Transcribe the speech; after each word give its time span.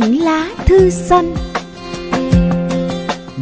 Những 0.00 0.20
lá 0.22 0.50
thư 0.66 0.90
xanh. 0.90 1.34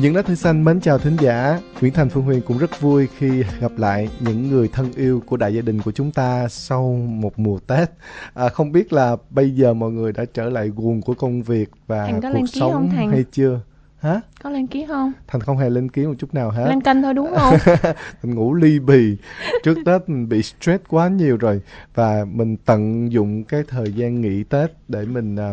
Những 0.00 0.16
lá 0.16 0.22
thư 0.22 0.34
xanh 0.34 0.64
mến 0.64 0.80
chào 0.80 0.98
thính 0.98 1.16
giả. 1.20 1.60
Nguyễn 1.80 1.92
Thành 1.92 2.08
Phương 2.08 2.24
Huyền 2.24 2.42
cũng 2.46 2.58
rất 2.58 2.80
vui 2.80 3.08
khi 3.18 3.42
gặp 3.60 3.72
lại 3.76 4.08
những 4.20 4.48
người 4.48 4.68
thân 4.68 4.92
yêu 4.92 5.22
của 5.26 5.36
đại 5.36 5.54
gia 5.54 5.62
đình 5.62 5.80
của 5.82 5.92
chúng 5.92 6.12
ta 6.12 6.48
sau 6.48 6.92
một 7.08 7.38
mùa 7.38 7.58
Tết. 7.66 7.90
À, 8.34 8.48
Không 8.48 8.72
biết 8.72 8.92
là 8.92 9.16
bây 9.30 9.50
giờ 9.50 9.74
mọi 9.74 9.90
người 9.90 10.12
đã 10.12 10.24
trở 10.34 10.50
lại 10.50 10.68
guồng 10.76 11.02
của 11.02 11.14
công 11.14 11.42
việc 11.42 11.70
và 11.86 12.12
cuộc 12.32 12.46
sống 12.52 12.88
hay 12.88 13.24
chưa 13.32 13.60
hả? 13.98 14.20
Có 14.42 14.50
lên 14.50 14.66
ký 14.66 14.86
không? 14.88 15.12
Thành 15.26 15.40
không 15.40 15.58
hề 15.58 15.70
lên 15.70 15.88
ký 15.88 16.06
một 16.06 16.14
chút 16.18 16.34
nào 16.34 16.50
hết 16.50 16.68
lên 16.68 16.80
canh 16.80 17.02
thôi 17.02 17.14
đúng 17.14 17.30
không? 17.36 17.54
Thành 18.22 18.34
ngủ 18.34 18.54
ly 18.54 18.78
bì. 18.78 19.16
Trước 19.62 19.78
tết 19.86 20.08
mình 20.08 20.28
bị 20.28 20.42
stress 20.42 20.84
quá 20.88 21.08
nhiều 21.08 21.36
rồi. 21.36 21.60
Và 21.94 22.24
mình 22.24 22.56
tận 22.56 23.12
dụng 23.12 23.44
cái 23.44 23.62
thời 23.68 23.92
gian 23.92 24.20
nghỉ 24.20 24.44
tết 24.44 24.70
để 24.88 25.04
mình 25.04 25.36
à, 25.36 25.52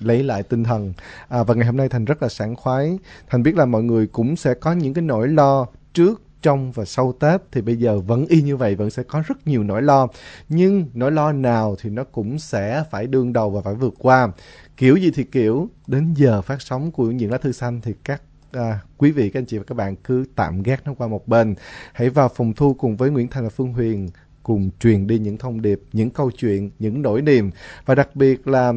lấy 0.00 0.22
lại 0.22 0.42
tinh 0.42 0.64
thần. 0.64 0.92
À, 1.28 1.42
và 1.42 1.54
ngày 1.54 1.66
hôm 1.66 1.76
nay 1.76 1.88
thành 1.88 2.04
rất 2.04 2.22
là 2.22 2.28
sảng 2.28 2.56
khoái. 2.56 2.98
Thành 3.28 3.42
biết 3.42 3.56
là 3.56 3.66
mọi 3.66 3.82
người 3.82 4.06
cũng 4.06 4.36
sẽ 4.36 4.54
có 4.54 4.72
những 4.72 4.94
cái 4.94 5.02
nỗi 5.02 5.28
lo 5.28 5.66
trước 5.92 6.22
trong 6.46 6.72
và 6.72 6.84
sau 6.84 7.12
Tết 7.12 7.40
thì 7.52 7.60
bây 7.60 7.76
giờ 7.76 8.00
vẫn 8.00 8.26
y 8.26 8.42
như 8.42 8.56
vậy 8.56 8.74
vẫn 8.74 8.90
sẽ 8.90 9.02
có 9.02 9.22
rất 9.26 9.46
nhiều 9.46 9.62
nỗi 9.62 9.82
lo. 9.82 10.08
Nhưng 10.48 10.86
nỗi 10.94 11.12
lo 11.12 11.32
nào 11.32 11.76
thì 11.82 11.90
nó 11.90 12.04
cũng 12.04 12.38
sẽ 12.38 12.84
phải 12.90 13.06
đương 13.06 13.32
đầu 13.32 13.50
và 13.50 13.60
phải 13.60 13.74
vượt 13.74 13.94
qua. 13.98 14.28
Kiểu 14.76 14.96
gì 14.96 15.10
thì 15.10 15.24
kiểu 15.24 15.68
đến 15.86 16.14
giờ 16.14 16.42
phát 16.42 16.62
sóng 16.62 16.90
của 16.90 17.10
những 17.10 17.30
lá 17.30 17.38
thư 17.38 17.52
xanh 17.52 17.80
thì 17.80 17.92
các 18.04 18.22
à, 18.52 18.80
quý 18.96 19.10
vị 19.10 19.30
các 19.30 19.40
anh 19.40 19.46
chị 19.46 19.58
và 19.58 19.64
các 19.64 19.74
bạn 19.74 19.96
cứ 19.96 20.24
tạm 20.36 20.62
gác 20.62 20.86
nó 20.86 20.94
qua 20.94 21.08
một 21.08 21.28
bên. 21.28 21.54
Hãy 21.92 22.10
vào 22.10 22.28
phòng 22.28 22.52
thu 22.52 22.74
cùng 22.74 22.96
với 22.96 23.10
Nguyễn 23.10 23.28
Thành 23.28 23.44
và 23.44 23.50
Phương 23.50 23.72
Huyền 23.72 24.08
cùng 24.46 24.70
truyền 24.80 25.06
đi 25.06 25.18
những 25.18 25.38
thông 25.38 25.62
điệp, 25.62 25.80
những 25.92 26.10
câu 26.10 26.30
chuyện, 26.30 26.70
những 26.78 27.02
nỗi 27.02 27.22
niềm 27.22 27.50
và 27.86 27.94
đặc 27.94 28.16
biệt 28.16 28.48
là 28.48 28.72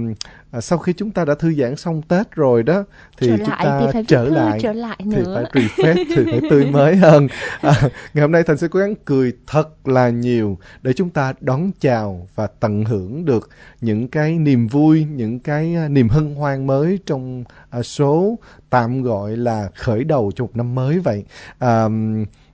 à, 0.52 0.61
sau 0.61 0.80
khi 0.80 0.94
chúng 0.94 1.11
ta 1.11 1.26
đã 1.26 1.36
thư 1.36 1.53
giãn 1.53 1.76
xong 1.76 2.02
Tết 2.02 2.31
rồi 2.31 2.64
đó 2.64 2.84
thì 3.17 3.28
trở 3.28 3.38
chúng 3.38 3.48
lại 3.50 3.66
ta 3.66 3.80
thì 3.80 3.86
phải 3.94 4.03
trở 4.08 4.26
thư, 4.26 4.31
lại 4.31 4.59
trở 4.61 4.73
lại 4.73 4.98
thì 5.03 5.17
phải 5.36 5.44
refresh 5.44 6.06
thì 6.16 6.23
phải 6.31 6.50
tươi 6.50 6.66
mới 6.72 6.95
hơn. 6.95 7.28
À, 7.61 7.73
ngày 8.14 8.22
hôm 8.22 8.31
nay 8.31 8.44
Thành 8.44 8.58
sẽ 8.58 8.67
cố 8.67 8.80
gắng 8.80 8.94
cười 9.06 9.34
thật 9.48 9.88
là 9.88 10.09
nhiều 10.09 10.58
để 10.81 10.94
chúng 10.94 11.09
ta 11.09 11.34
đón 11.42 11.72
chào 11.80 12.28
và 12.36 12.48
tận 12.48 12.86
hưởng 12.86 13.26
được 13.26 13.50
những 13.81 14.08
cái 14.08 14.39
niềm 14.39 14.67
vui, 14.67 15.06
những 15.16 15.39
cái 15.39 15.76
à, 15.76 15.88
niềm 15.88 16.09
hân 16.09 16.36
hoan 16.36 16.67
mới 16.67 17.00
trong 17.06 17.44
à, 17.70 17.81
số 17.81 18.39
tạm 18.70 19.04
gọi 19.04 19.38
là 19.38 19.70
khởi 19.76 20.04
đầu 20.04 20.31
cho 20.36 20.44
một 20.44 20.56
năm 20.56 20.76
mới 20.76 21.00
vậy. 21.00 21.23
À, 21.59 21.88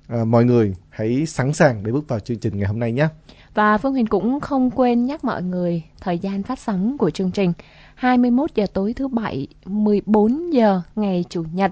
à, 0.07 0.25
mọi 0.25 0.45
người 0.45 0.75
hãy 0.89 1.25
sẵn 1.25 1.53
sàng 1.53 1.83
để 1.83 1.91
bước 1.91 2.07
vào 2.07 2.19
chương 2.19 2.39
trình 2.39 2.57
ngày 2.57 2.67
hôm 2.67 2.79
nay 2.79 2.91
nhé. 2.91 3.07
Và 3.53 3.77
Phương 3.77 3.93
Huyền 3.93 4.07
cũng 4.07 4.39
không 4.39 4.71
quên 4.71 5.05
nhắc 5.05 5.23
mọi 5.23 5.43
người 5.43 5.83
thời 6.01 6.19
gian 6.19 6.43
phát 6.43 6.59
sóng 6.59 6.97
của 6.97 7.09
chương 7.09 7.31
trình 7.31 7.53
21 7.95 8.55
giờ 8.55 8.65
tối 8.73 8.93
thứ 8.93 9.07
bảy, 9.07 9.47
14 9.65 10.53
giờ 10.53 10.81
ngày 10.95 11.25
chủ 11.29 11.43
nhật 11.53 11.71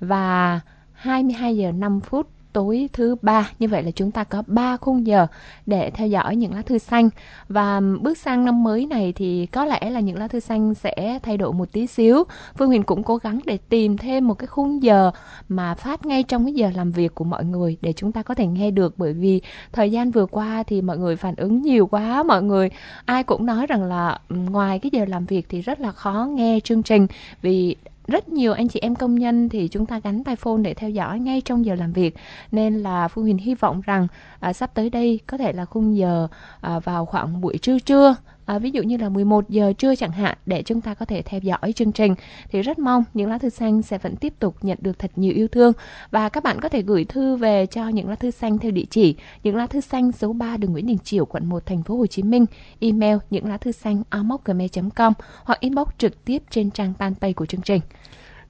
và 0.00 0.60
22 0.92 1.56
giờ 1.56 1.72
5 1.72 2.00
phút 2.00 2.28
tối 2.56 2.88
thứ 2.92 3.16
ba. 3.22 3.50
Như 3.58 3.68
vậy 3.68 3.82
là 3.82 3.90
chúng 3.90 4.10
ta 4.10 4.24
có 4.24 4.42
3 4.46 4.76
khung 4.76 5.06
giờ 5.06 5.26
để 5.66 5.90
theo 5.90 6.08
dõi 6.08 6.36
những 6.36 6.54
lá 6.54 6.62
thư 6.62 6.78
xanh. 6.78 7.10
Và 7.48 7.80
bước 8.00 8.18
sang 8.18 8.44
năm 8.44 8.62
mới 8.62 8.86
này 8.86 9.12
thì 9.16 9.46
có 9.46 9.64
lẽ 9.64 9.90
là 9.90 10.00
những 10.00 10.18
lá 10.18 10.28
thư 10.28 10.40
xanh 10.40 10.74
sẽ 10.74 11.18
thay 11.22 11.36
đổi 11.36 11.52
một 11.52 11.72
tí 11.72 11.86
xíu. 11.86 12.24
Phương 12.58 12.68
Huyền 12.68 12.82
cũng 12.82 13.02
cố 13.02 13.16
gắng 13.16 13.40
để 13.44 13.58
tìm 13.68 13.96
thêm 13.96 14.28
một 14.28 14.34
cái 14.34 14.46
khung 14.46 14.82
giờ 14.82 15.10
mà 15.48 15.74
phát 15.74 16.06
ngay 16.06 16.22
trong 16.22 16.44
cái 16.44 16.54
giờ 16.54 16.70
làm 16.74 16.92
việc 16.92 17.14
của 17.14 17.24
mọi 17.24 17.44
người 17.44 17.76
để 17.80 17.92
chúng 17.92 18.12
ta 18.12 18.22
có 18.22 18.34
thể 18.34 18.46
nghe 18.46 18.70
được. 18.70 18.94
Bởi 18.98 19.12
vì 19.12 19.40
thời 19.72 19.90
gian 19.90 20.10
vừa 20.10 20.26
qua 20.26 20.62
thì 20.62 20.82
mọi 20.82 20.98
người 20.98 21.16
phản 21.16 21.34
ứng 21.36 21.62
nhiều 21.62 21.86
quá, 21.86 22.22
mọi 22.22 22.42
người 22.42 22.70
ai 23.04 23.22
cũng 23.22 23.46
nói 23.46 23.66
rằng 23.66 23.84
là 23.84 24.20
ngoài 24.28 24.78
cái 24.78 24.90
giờ 24.92 25.04
làm 25.08 25.26
việc 25.26 25.46
thì 25.48 25.60
rất 25.60 25.80
là 25.80 25.92
khó 25.92 26.28
nghe 26.30 26.60
chương 26.64 26.82
trình. 26.82 27.06
Vì 27.42 27.76
rất 28.06 28.28
nhiều 28.28 28.52
anh 28.52 28.68
chị 28.68 28.80
em 28.80 28.94
công 28.94 29.14
nhân 29.14 29.48
thì 29.48 29.68
chúng 29.68 29.86
ta 29.86 30.00
gắn 30.04 30.24
tai 30.24 30.36
phone 30.36 30.62
để 30.62 30.74
theo 30.74 30.90
dõi 30.90 31.18
ngay 31.18 31.40
trong 31.40 31.64
giờ 31.64 31.74
làm 31.74 31.92
việc. 31.92 32.16
Nên 32.52 32.74
là 32.74 33.08
phương 33.08 33.24
huyền 33.24 33.38
hy 33.38 33.54
vọng 33.54 33.80
rằng 33.86 34.06
à, 34.40 34.52
sắp 34.52 34.70
tới 34.74 34.90
đây 34.90 35.20
có 35.26 35.38
thể 35.38 35.52
là 35.52 35.64
khung 35.64 35.96
giờ 35.96 36.28
à, 36.60 36.78
vào 36.78 37.06
khoảng 37.06 37.40
buổi 37.40 37.58
trưa 37.58 37.78
trưa 37.78 38.16
à, 38.46 38.58
ví 38.58 38.70
dụ 38.70 38.82
như 38.82 38.96
là 38.96 39.08
11 39.08 39.48
giờ 39.48 39.72
trưa 39.78 39.94
chẳng 39.94 40.12
hạn 40.12 40.38
để 40.46 40.62
chúng 40.62 40.80
ta 40.80 40.94
có 40.94 41.06
thể 41.06 41.22
theo 41.22 41.40
dõi 41.40 41.72
chương 41.72 41.92
trình. 41.92 42.14
Thì 42.50 42.62
rất 42.62 42.78
mong 42.78 43.04
những 43.14 43.30
lá 43.30 43.38
thư 43.38 43.48
xanh 43.48 43.82
sẽ 43.82 43.98
vẫn 43.98 44.16
tiếp 44.16 44.32
tục 44.38 44.56
nhận 44.62 44.78
được 44.80 44.98
thật 44.98 45.10
nhiều 45.16 45.32
yêu 45.34 45.48
thương. 45.48 45.72
Và 46.10 46.28
các 46.28 46.44
bạn 46.44 46.60
có 46.60 46.68
thể 46.68 46.82
gửi 46.82 47.04
thư 47.04 47.36
về 47.36 47.66
cho 47.66 47.88
những 47.88 48.08
lá 48.08 48.14
thư 48.14 48.30
xanh 48.30 48.58
theo 48.58 48.70
địa 48.70 48.84
chỉ 48.90 49.16
những 49.42 49.56
lá 49.56 49.66
thư 49.66 49.80
xanh 49.80 50.12
số 50.12 50.32
3 50.32 50.56
đường 50.56 50.72
Nguyễn 50.72 50.86
Đình 50.86 50.98
Chiểu 50.98 51.24
quận 51.24 51.46
1 51.46 51.66
thành 51.66 51.82
phố 51.82 51.96
Hồ 51.96 52.06
Chí 52.06 52.22
Minh. 52.22 52.46
Email 52.80 53.16
những 53.30 53.48
lá 53.48 53.56
thư 53.56 53.72
xanh 53.72 54.02
gmail.com 54.44 55.12
hoặc 55.44 55.60
inbox 55.60 55.88
trực 55.98 56.24
tiếp 56.24 56.42
trên 56.50 56.70
trang 56.70 56.92
fanpage 56.98 57.34
của 57.34 57.46
chương 57.46 57.60
trình. 57.60 57.80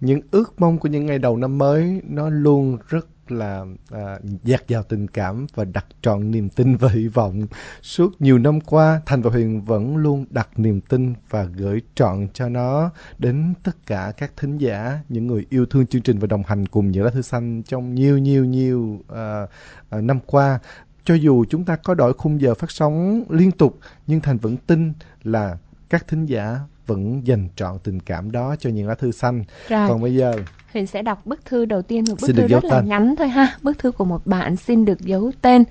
Những 0.00 0.20
ước 0.30 0.60
mong 0.60 0.78
của 0.78 0.88
những 0.88 1.06
ngày 1.06 1.18
đầu 1.18 1.36
năm 1.36 1.58
mới 1.58 2.00
nó 2.04 2.28
luôn 2.28 2.78
rất 2.88 3.06
là 3.32 3.64
à, 3.90 4.18
dạt 4.44 4.68
dào 4.68 4.82
tình 4.82 5.08
cảm 5.08 5.46
và 5.54 5.64
đặt 5.64 5.86
trọn 6.02 6.30
niềm 6.30 6.48
tin 6.48 6.76
và 6.76 6.88
hy 6.88 7.08
vọng. 7.08 7.46
Suốt 7.82 8.20
nhiều 8.20 8.38
năm 8.38 8.60
qua 8.60 9.00
thành 9.06 9.22
và 9.22 9.30
huyền 9.30 9.64
vẫn 9.64 9.96
luôn 9.96 10.24
đặt 10.30 10.48
niềm 10.56 10.80
tin 10.80 11.14
và 11.30 11.44
gửi 11.44 11.82
trọn 11.94 12.28
cho 12.32 12.48
nó 12.48 12.90
đến 13.18 13.54
tất 13.62 13.86
cả 13.86 14.12
các 14.16 14.32
thính 14.36 14.58
giả 14.58 14.98
những 15.08 15.26
người 15.26 15.46
yêu 15.50 15.66
thương 15.66 15.86
chương 15.86 16.02
trình 16.02 16.18
và 16.18 16.26
đồng 16.26 16.42
hành 16.46 16.66
cùng 16.68 16.90
những 16.90 17.04
lá 17.04 17.10
thư 17.10 17.22
xanh 17.22 17.62
trong 17.62 17.94
nhiều 17.94 18.18
nhiều 18.18 18.44
nhiều 18.44 19.00
à, 19.08 19.46
à, 19.90 20.00
năm 20.00 20.18
qua. 20.26 20.58
Cho 21.04 21.14
dù 21.14 21.44
chúng 21.44 21.64
ta 21.64 21.76
có 21.76 21.94
đổi 21.94 22.12
khung 22.12 22.40
giờ 22.40 22.54
phát 22.54 22.70
sóng 22.70 23.24
liên 23.28 23.50
tục 23.50 23.78
nhưng 24.06 24.20
thành 24.20 24.38
vẫn 24.38 24.56
tin 24.56 24.92
là 25.22 25.58
các 25.88 26.08
thính 26.08 26.26
giả 26.26 26.60
vẫn 26.86 27.26
dành 27.26 27.48
trọn 27.56 27.78
tình 27.84 28.00
cảm 28.00 28.32
đó 28.32 28.56
cho 28.60 28.70
những 28.70 28.88
lá 28.88 28.94
thư 28.94 29.12
xanh 29.12 29.44
Rồi. 29.68 29.88
còn 29.88 30.02
bây 30.02 30.14
giờ 30.14 30.32
Huyền 30.72 30.86
sẽ 30.86 31.02
đọc 31.02 31.26
bức 31.26 31.44
thư 31.44 31.64
đầu 31.64 31.82
tiên 31.82 32.04
một 32.08 32.14
bức 32.20 32.36
thư 32.36 32.46
rất 32.46 32.62
tên. 32.62 32.70
là 32.70 32.80
ngắn 32.80 33.16
thôi 33.16 33.28
ha. 33.28 33.56
Bức 33.62 33.78
thư 33.78 33.92
của 33.92 34.04
một 34.04 34.26
bạn 34.26 34.56
xin 34.56 34.84
được 34.84 35.00
giấu 35.00 35.32
tên. 35.42 35.64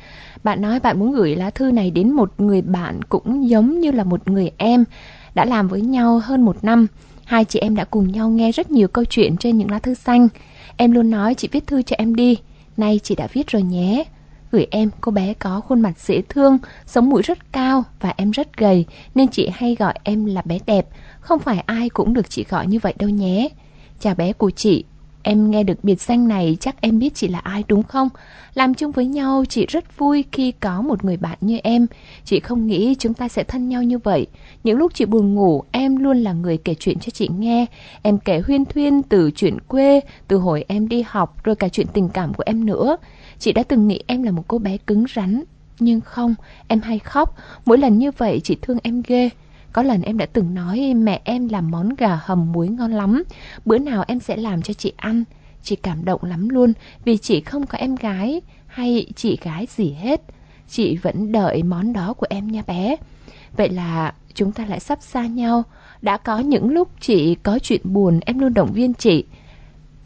Bạn 0.43 0.61
nói 0.61 0.79
bạn 0.79 0.99
muốn 0.99 1.11
gửi 1.11 1.35
lá 1.35 1.49
thư 1.49 1.71
này 1.71 1.91
đến 1.91 2.11
một 2.11 2.33
người 2.37 2.61
bạn 2.61 2.99
cũng 3.09 3.49
giống 3.49 3.79
như 3.79 3.91
là 3.91 4.03
một 4.03 4.27
người 4.27 4.51
em 4.57 4.83
đã 5.35 5.45
làm 5.45 5.67
với 5.67 5.81
nhau 5.81 6.21
hơn 6.23 6.41
một 6.41 6.63
năm. 6.63 6.87
Hai 7.25 7.45
chị 7.45 7.59
em 7.59 7.75
đã 7.75 7.83
cùng 7.85 8.11
nhau 8.11 8.29
nghe 8.29 8.51
rất 8.51 8.71
nhiều 8.71 8.87
câu 8.87 9.05
chuyện 9.05 9.37
trên 9.37 9.57
những 9.57 9.71
lá 9.71 9.79
thư 9.79 9.93
xanh. 9.93 10.27
Em 10.77 10.91
luôn 10.91 11.09
nói 11.09 11.33
chị 11.33 11.47
viết 11.51 11.67
thư 11.67 11.81
cho 11.81 11.95
em 11.99 12.15
đi. 12.15 12.37
Nay 12.77 12.99
chị 13.03 13.15
đã 13.15 13.27
viết 13.33 13.47
rồi 13.47 13.61
nhé. 13.63 14.03
Gửi 14.55 14.67
em, 14.71 14.89
cô 15.01 15.11
bé 15.11 15.33
có 15.33 15.59
khuôn 15.59 15.81
mặt 15.81 15.99
dễ 15.99 16.21
thương, 16.29 16.57
sống 16.85 17.09
mũi 17.09 17.21
rất 17.21 17.51
cao 17.51 17.83
và 17.99 18.13
em 18.17 18.31
rất 18.31 18.57
gầy 18.57 18.85
nên 19.15 19.27
chị 19.27 19.49
hay 19.53 19.75
gọi 19.79 19.93
em 20.03 20.25
là 20.25 20.41
bé 20.45 20.59
đẹp. 20.65 20.87
Không 21.19 21.39
phải 21.39 21.59
ai 21.59 21.89
cũng 21.89 22.13
được 22.13 22.29
chị 22.29 22.45
gọi 22.49 22.67
như 22.67 22.79
vậy 22.81 22.93
đâu 22.99 23.09
nhé. 23.09 23.49
Chào 23.99 24.15
bé 24.15 24.33
của 24.33 24.49
chị, 24.49 24.85
Em 25.27 25.51
nghe 25.51 25.63
được 25.63 25.83
biệt 25.83 26.01
danh 26.01 26.27
này 26.27 26.57
chắc 26.59 26.81
em 26.81 26.99
biết 26.99 27.15
chị 27.15 27.27
là 27.27 27.39
ai 27.39 27.63
đúng 27.67 27.83
không? 27.83 28.09
Làm 28.53 28.73
chung 28.73 28.91
với 28.91 29.05
nhau 29.05 29.43
chị 29.49 29.65
rất 29.65 29.97
vui 29.97 30.25
khi 30.31 30.51
có 30.51 30.81
một 30.81 31.05
người 31.05 31.17
bạn 31.17 31.37
như 31.41 31.57
em. 31.63 31.87
Chị 32.25 32.39
không 32.39 32.67
nghĩ 32.67 32.95
chúng 32.99 33.13
ta 33.13 33.27
sẽ 33.27 33.43
thân 33.43 33.69
nhau 33.69 33.83
như 33.83 33.97
vậy. 33.97 34.27
Những 34.63 34.77
lúc 34.77 34.93
chị 34.93 35.05
buồn 35.05 35.35
ngủ, 35.35 35.63
em 35.71 35.97
luôn 35.97 36.17
là 36.17 36.33
người 36.33 36.57
kể 36.57 36.75
chuyện 36.79 36.99
cho 36.99 37.09
chị 37.09 37.29
nghe. 37.37 37.65
Em 38.01 38.17
kể 38.17 38.41
huyên 38.47 38.65
thuyên 38.65 39.03
từ 39.03 39.31
chuyện 39.35 39.59
quê, 39.67 40.01
từ 40.27 40.37
hồi 40.37 40.65
em 40.67 40.87
đi 40.87 41.03
học, 41.07 41.43
rồi 41.43 41.55
cả 41.55 41.69
chuyện 41.69 41.87
tình 41.93 42.09
cảm 42.09 42.33
của 42.33 42.43
em 42.45 42.65
nữa. 42.65 42.97
Chị 43.39 43.53
đã 43.53 43.63
từng 43.63 43.87
nghĩ 43.87 43.99
em 44.07 44.23
là 44.23 44.31
một 44.31 44.43
cô 44.47 44.57
bé 44.57 44.77
cứng 44.77 45.05
rắn. 45.15 45.43
Nhưng 45.79 46.01
không, 46.01 46.35
em 46.67 46.81
hay 46.81 46.99
khóc. 46.99 47.37
Mỗi 47.65 47.77
lần 47.77 47.97
như 47.97 48.11
vậy 48.11 48.41
chị 48.43 48.57
thương 48.61 48.77
em 48.83 49.01
ghê. 49.07 49.29
Có 49.73 49.83
lần 49.83 50.01
em 50.01 50.17
đã 50.17 50.25
từng 50.25 50.53
nói 50.53 50.93
mẹ 50.93 51.21
em 51.23 51.49
làm 51.49 51.71
món 51.71 51.95
gà 51.95 52.19
hầm 52.23 52.51
muối 52.51 52.67
ngon 52.67 52.91
lắm. 52.91 53.23
Bữa 53.65 53.77
nào 53.77 54.03
em 54.07 54.19
sẽ 54.19 54.37
làm 54.37 54.61
cho 54.61 54.73
chị 54.73 54.93
ăn. 54.97 55.23
Chị 55.63 55.75
cảm 55.75 56.05
động 56.05 56.23
lắm 56.23 56.49
luôn 56.49 56.73
vì 57.05 57.17
chị 57.17 57.41
không 57.41 57.65
có 57.65 57.77
em 57.77 57.95
gái 57.95 58.41
hay 58.67 59.05
chị 59.15 59.37
gái 59.41 59.67
gì 59.75 59.91
hết. 59.91 60.21
Chị 60.69 60.97
vẫn 60.97 61.31
đợi 61.31 61.63
món 61.63 61.93
đó 61.93 62.13
của 62.13 62.27
em 62.29 62.47
nha 62.51 62.63
bé. 62.67 62.95
Vậy 63.57 63.69
là 63.69 64.13
chúng 64.33 64.51
ta 64.51 64.65
lại 64.65 64.79
sắp 64.79 64.99
xa 65.01 65.27
nhau. 65.27 65.63
Đã 66.01 66.17
có 66.17 66.39
những 66.39 66.69
lúc 66.69 66.89
chị 67.01 67.35
có 67.35 67.59
chuyện 67.59 67.81
buồn 67.83 68.19
em 68.25 68.39
luôn 68.39 68.53
động 68.53 68.71
viên 68.73 68.93
chị. 68.93 69.25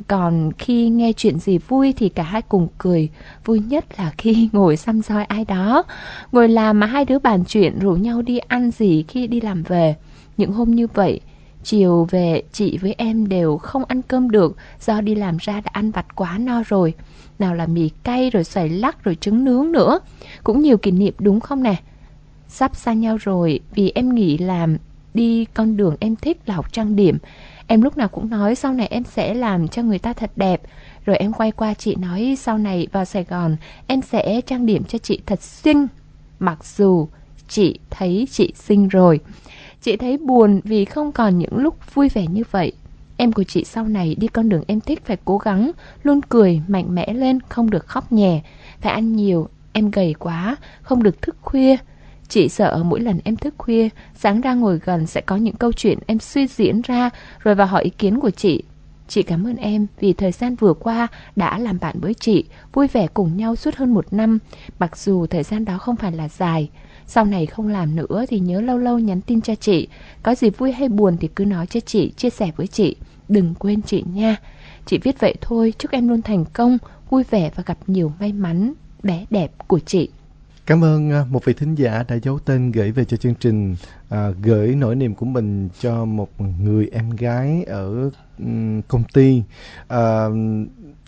Còn 0.07 0.51
khi 0.57 0.90
nghe 0.90 1.13
chuyện 1.13 1.40
gì 1.40 1.57
vui 1.57 1.94
thì 1.98 2.10
cả 2.10 2.24
hai 2.24 2.42
cùng 2.42 2.68
cười. 2.78 3.10
Vui 3.46 3.60
nhất 3.60 3.86
là 3.98 4.12
khi 4.18 4.50
ngồi 4.54 4.78
xăm 4.78 5.01
soi 5.01 5.24
ai 5.24 5.46
đó. 5.46 5.84
Ngồi 6.31 6.50
làm 6.50 6.80
mà 6.80 6.88
hai 6.88 7.06
đứa 7.06 7.19
bàn 7.19 7.44
chuyện, 7.48 7.80
rủ 7.80 7.92
nhau 7.92 8.22
đi 8.22 8.38
ăn 8.38 8.72
gì 8.72 9.06
khi 9.07 9.28
đi 9.28 9.42
làm 9.42 9.63
về. 9.63 9.96
Những 10.38 10.51
hôm 10.51 10.72
như 10.72 10.88
vậy, 10.88 11.22
Chiều 11.63 12.07
về, 12.12 12.44
chị 12.51 12.78
với 12.78 12.96
em 12.98 13.28
đều 13.28 13.57
không 13.57 13.86
ăn 13.86 14.01
cơm 14.01 14.31
được, 14.31 14.56
Do 14.80 15.01
đi 15.01 15.16
làm 15.16 15.38
ra 15.38 15.54
đã 15.62 15.69
ăn 15.74 15.92
vặt 15.92 16.16
quá 16.16 16.38
no 16.38 16.63
rồi. 16.68 16.94
Nào 17.40 17.56
là 17.56 17.66
mì 17.66 17.90
cay, 18.04 18.30
rồi 18.30 18.44
xoài 18.44 18.69
lắc, 18.69 19.04
rồi 19.04 19.16
trứng 19.16 19.44
nướng 19.44 19.72
nữa. 19.72 20.00
Cũng 20.44 20.62
nhiều 20.62 20.78
kỷ 20.78 20.92
niệm, 20.92 21.13
đúng 21.19 21.40
không 21.40 21.63
nè? 21.63 21.75
Sắp 22.48 22.75
xa 22.75 22.94
nhau 22.94 23.18
rồi, 23.18 23.60
Vì 23.75 23.92
em 23.96 24.16
nghĩ 24.16 24.38
làm 24.38 24.78
đi 25.13 25.46
con 25.46 25.78
đường 25.78 25.96
em 26.00 26.16
thích 26.16 26.38
là 26.46 26.56
học 26.56 26.74
trang 26.74 26.96
điểm. 26.96 27.18
Em 27.71 27.81
lúc 27.81 27.98
nào 27.98 28.07
cũng 28.07 28.30
nói 28.30 28.56
sau 28.56 28.74
này 28.74 28.88
em 28.88 29.04
sẽ 29.04 29.33
làm 29.33 29.68
cho 29.68 29.83
người 29.83 30.00
ta 30.00 30.13
thật 30.13 30.31
đẹp 30.36 30.62
Rồi 31.06 31.18
em 31.18 31.33
quay 31.33 31.51
qua 31.51 31.74
chị 31.74 31.95
nói 31.95 32.36
sau 32.39 32.57
này 32.57 32.88
vào 32.92 33.06
Sài 33.06 33.24
Gòn 33.24 33.56
Em 33.88 34.01
sẽ 34.01 34.42
trang 34.42 34.66
điểm 34.66 34.83
cho 34.83 34.98
chị 34.98 35.19
thật 35.25 35.42
xinh 35.42 35.88
Mặc 36.39 36.66
dù 36.77 37.07
chị 37.48 37.80
thấy 37.89 38.27
chị 38.31 38.54
xinh 38.56 38.88
rồi 38.88 39.19
Chị 39.81 39.98
thấy 39.98 40.18
buồn 40.18 40.62
vì 40.63 40.86
không 40.86 41.12
còn 41.12 41.38
những 41.38 41.57
lúc 41.57 41.94
vui 41.94 42.10
vẻ 42.10 42.27
như 42.27 42.44
vậy. 42.51 42.71
Em 43.18 43.31
của 43.31 43.44
chị 43.44 43.63
sau 43.63 43.88
này 43.88 44.15
đi 44.15 44.27
con 44.27 44.50
đường 44.50 44.63
em 44.68 44.81
thích 44.81 45.06
phải 45.06 45.18
cố 45.25 45.38
gắng, 45.38 45.72
luôn 46.04 46.22
cười, 46.30 46.62
mạnh 46.68 46.95
mẽ 46.95 47.13
lên, 47.13 47.39
không 47.50 47.69
được 47.69 47.88
khóc 47.88 48.12
nhè. 48.12 48.42
Phải 48.80 48.94
ăn 48.94 49.15
nhiều, 49.15 49.50
em 49.74 49.92
gầy 49.92 50.15
quá, 50.19 50.56
không 50.81 51.04
được 51.04 51.22
thức 51.22 51.36
khuya. 51.42 51.75
Chị 52.29 52.49
sợ 52.49 52.83
mỗi 52.85 52.99
lần 52.99 53.19
em 53.23 53.35
thức 53.35 53.53
khuya, 53.57 53.89
sáng 54.15 54.41
ra 54.41 54.53
ngồi 54.53 54.79
gần 54.85 55.07
sẽ 55.07 55.21
có 55.21 55.35
những 55.35 55.55
câu 55.55 55.73
chuyện 55.73 55.99
em 56.07 56.19
suy 56.19 56.47
diễn 56.47 56.81
ra 56.81 57.09
rồi 57.39 57.55
vào 57.55 57.67
hỏi 57.67 57.83
ý 57.83 57.89
kiến 57.89 58.19
của 58.19 58.29
chị. 58.29 58.63
Chị 59.07 59.23
cảm 59.23 59.47
ơn 59.47 59.55
em 59.55 59.87
vì 59.99 60.13
thời 60.13 60.31
gian 60.31 60.55
vừa 60.55 60.73
qua 60.73 61.07
đã 61.35 61.59
làm 61.59 61.77
bạn 61.81 61.99
với 61.99 62.13
chị, 62.13 62.45
vui 62.73 62.87
vẻ 62.87 63.07
cùng 63.07 63.37
nhau 63.37 63.55
suốt 63.55 63.75
hơn 63.75 63.93
một 63.93 64.13
năm, 64.13 64.39
mặc 64.79 64.97
dù 64.97 65.25
thời 65.25 65.43
gian 65.43 65.65
đó 65.65 65.77
không 65.77 65.95
phải 65.95 66.11
là 66.11 66.29
dài. 66.29 66.69
Sau 67.07 67.25
này 67.25 67.45
không 67.45 67.67
làm 67.67 67.95
nữa 67.95 68.25
thì 68.29 68.39
nhớ 68.39 68.61
lâu 68.61 68.77
lâu 68.77 68.99
nhắn 68.99 69.21
tin 69.21 69.41
cho 69.41 69.55
chị, 69.55 69.87
có 70.23 70.35
gì 70.35 70.49
vui 70.49 70.71
hay 70.71 70.89
buồn 70.89 71.17
thì 71.17 71.27
cứ 71.35 71.45
nói 71.45 71.67
cho 71.67 71.79
chị, 71.79 72.11
chia 72.17 72.29
sẻ 72.29 72.51
với 72.55 72.67
chị. 72.67 72.95
Đừng 73.29 73.53
quên 73.59 73.81
chị 73.81 74.03
nha. 74.13 74.35
Chị 74.85 74.97
viết 74.97 75.19
vậy 75.19 75.35
thôi, 75.41 75.73
chúc 75.77 75.91
em 75.91 76.07
luôn 76.07 76.21
thành 76.21 76.45
công, 76.53 76.77
vui 77.09 77.23
vẻ 77.29 77.51
và 77.55 77.63
gặp 77.65 77.77
nhiều 77.87 78.11
may 78.19 78.33
mắn, 78.33 78.73
bé 79.03 79.25
đẹp 79.29 79.51
của 79.67 79.79
chị. 79.79 80.09
Cảm 80.69 80.83
ơn 80.83 81.12
à, 81.12 81.25
một 81.30 81.45
vị 81.45 81.54
thính 81.54 81.75
giả 81.75 82.04
đã 82.07 82.16
giấu 82.16 82.39
tên 82.39 82.71
gửi 82.71 82.92
về 82.92 83.06
cho 83.06 83.18
chương 83.18 83.33
trình, 83.36 83.75
à, 84.10 84.30
gửi 84.44 84.75
nỗi 84.75 84.95
niềm 84.95 85.16
của 85.16 85.25
mình 85.25 85.69
cho 85.80 86.06
một 86.06 86.30
người 86.62 86.89
em 86.92 87.10
gái 87.10 87.63
ở 87.68 88.10
um, 88.39 88.81
công 88.81 89.04
ty. 89.13 89.44
À, 89.88 90.25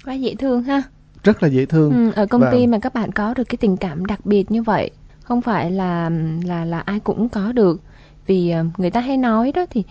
Quá 0.05 0.13
dễ 0.13 0.35
thương 0.35 0.63
ha. 0.63 0.83
Rất 1.23 1.43
là 1.43 1.49
dễ 1.49 1.65
thương. 1.65 1.91
Ừ, 1.91 2.11
ở 2.15 2.25
công 2.25 2.41
Và... 2.41 2.51
ty 2.51 2.67
mà 2.67 2.79
các 2.79 2.93
bạn 2.93 3.11
có 3.11 3.33
được 3.33 3.43
cái 3.43 3.57
tình 3.57 3.77
cảm 3.77 4.05
đặc 4.05 4.25
biệt 4.25 4.51
như 4.51 4.63
vậy, 4.63 4.91
không 5.23 5.41
phải 5.41 5.71
là 5.71 6.09
là 6.45 6.65
là 6.65 6.79
ai 6.79 6.99
cũng 6.99 7.29
có 7.29 7.51
được. 7.51 7.81
Vì 8.27 8.49
à, 8.49 8.65
người 8.77 8.89
ta 8.89 8.99
hay 8.99 9.17
nói 9.17 9.51
đó 9.51 9.65
thì 9.69 9.83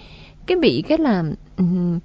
cái 0.46 0.58
bị 0.58 0.82
cái 0.88 0.98
là 0.98 1.24
um, 1.56 1.98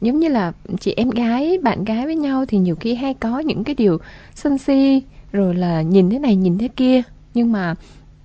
giống 0.00 0.20
như 0.20 0.28
là 0.28 0.52
chị 0.80 0.94
em 0.96 1.10
gái 1.10 1.58
bạn 1.62 1.84
gái 1.84 2.04
với 2.04 2.16
nhau 2.16 2.44
thì 2.48 2.58
nhiều 2.58 2.76
khi 2.76 2.94
hay 2.94 3.14
có 3.14 3.38
những 3.38 3.64
cái 3.64 3.74
điều 3.74 3.98
sân 4.34 4.58
si 4.58 5.02
rồi 5.36 5.54
là 5.54 5.82
nhìn 5.82 6.10
thế 6.10 6.18
này, 6.18 6.36
nhìn 6.36 6.58
thế 6.58 6.68
kia. 6.68 7.02
Nhưng 7.34 7.52
mà 7.52 7.74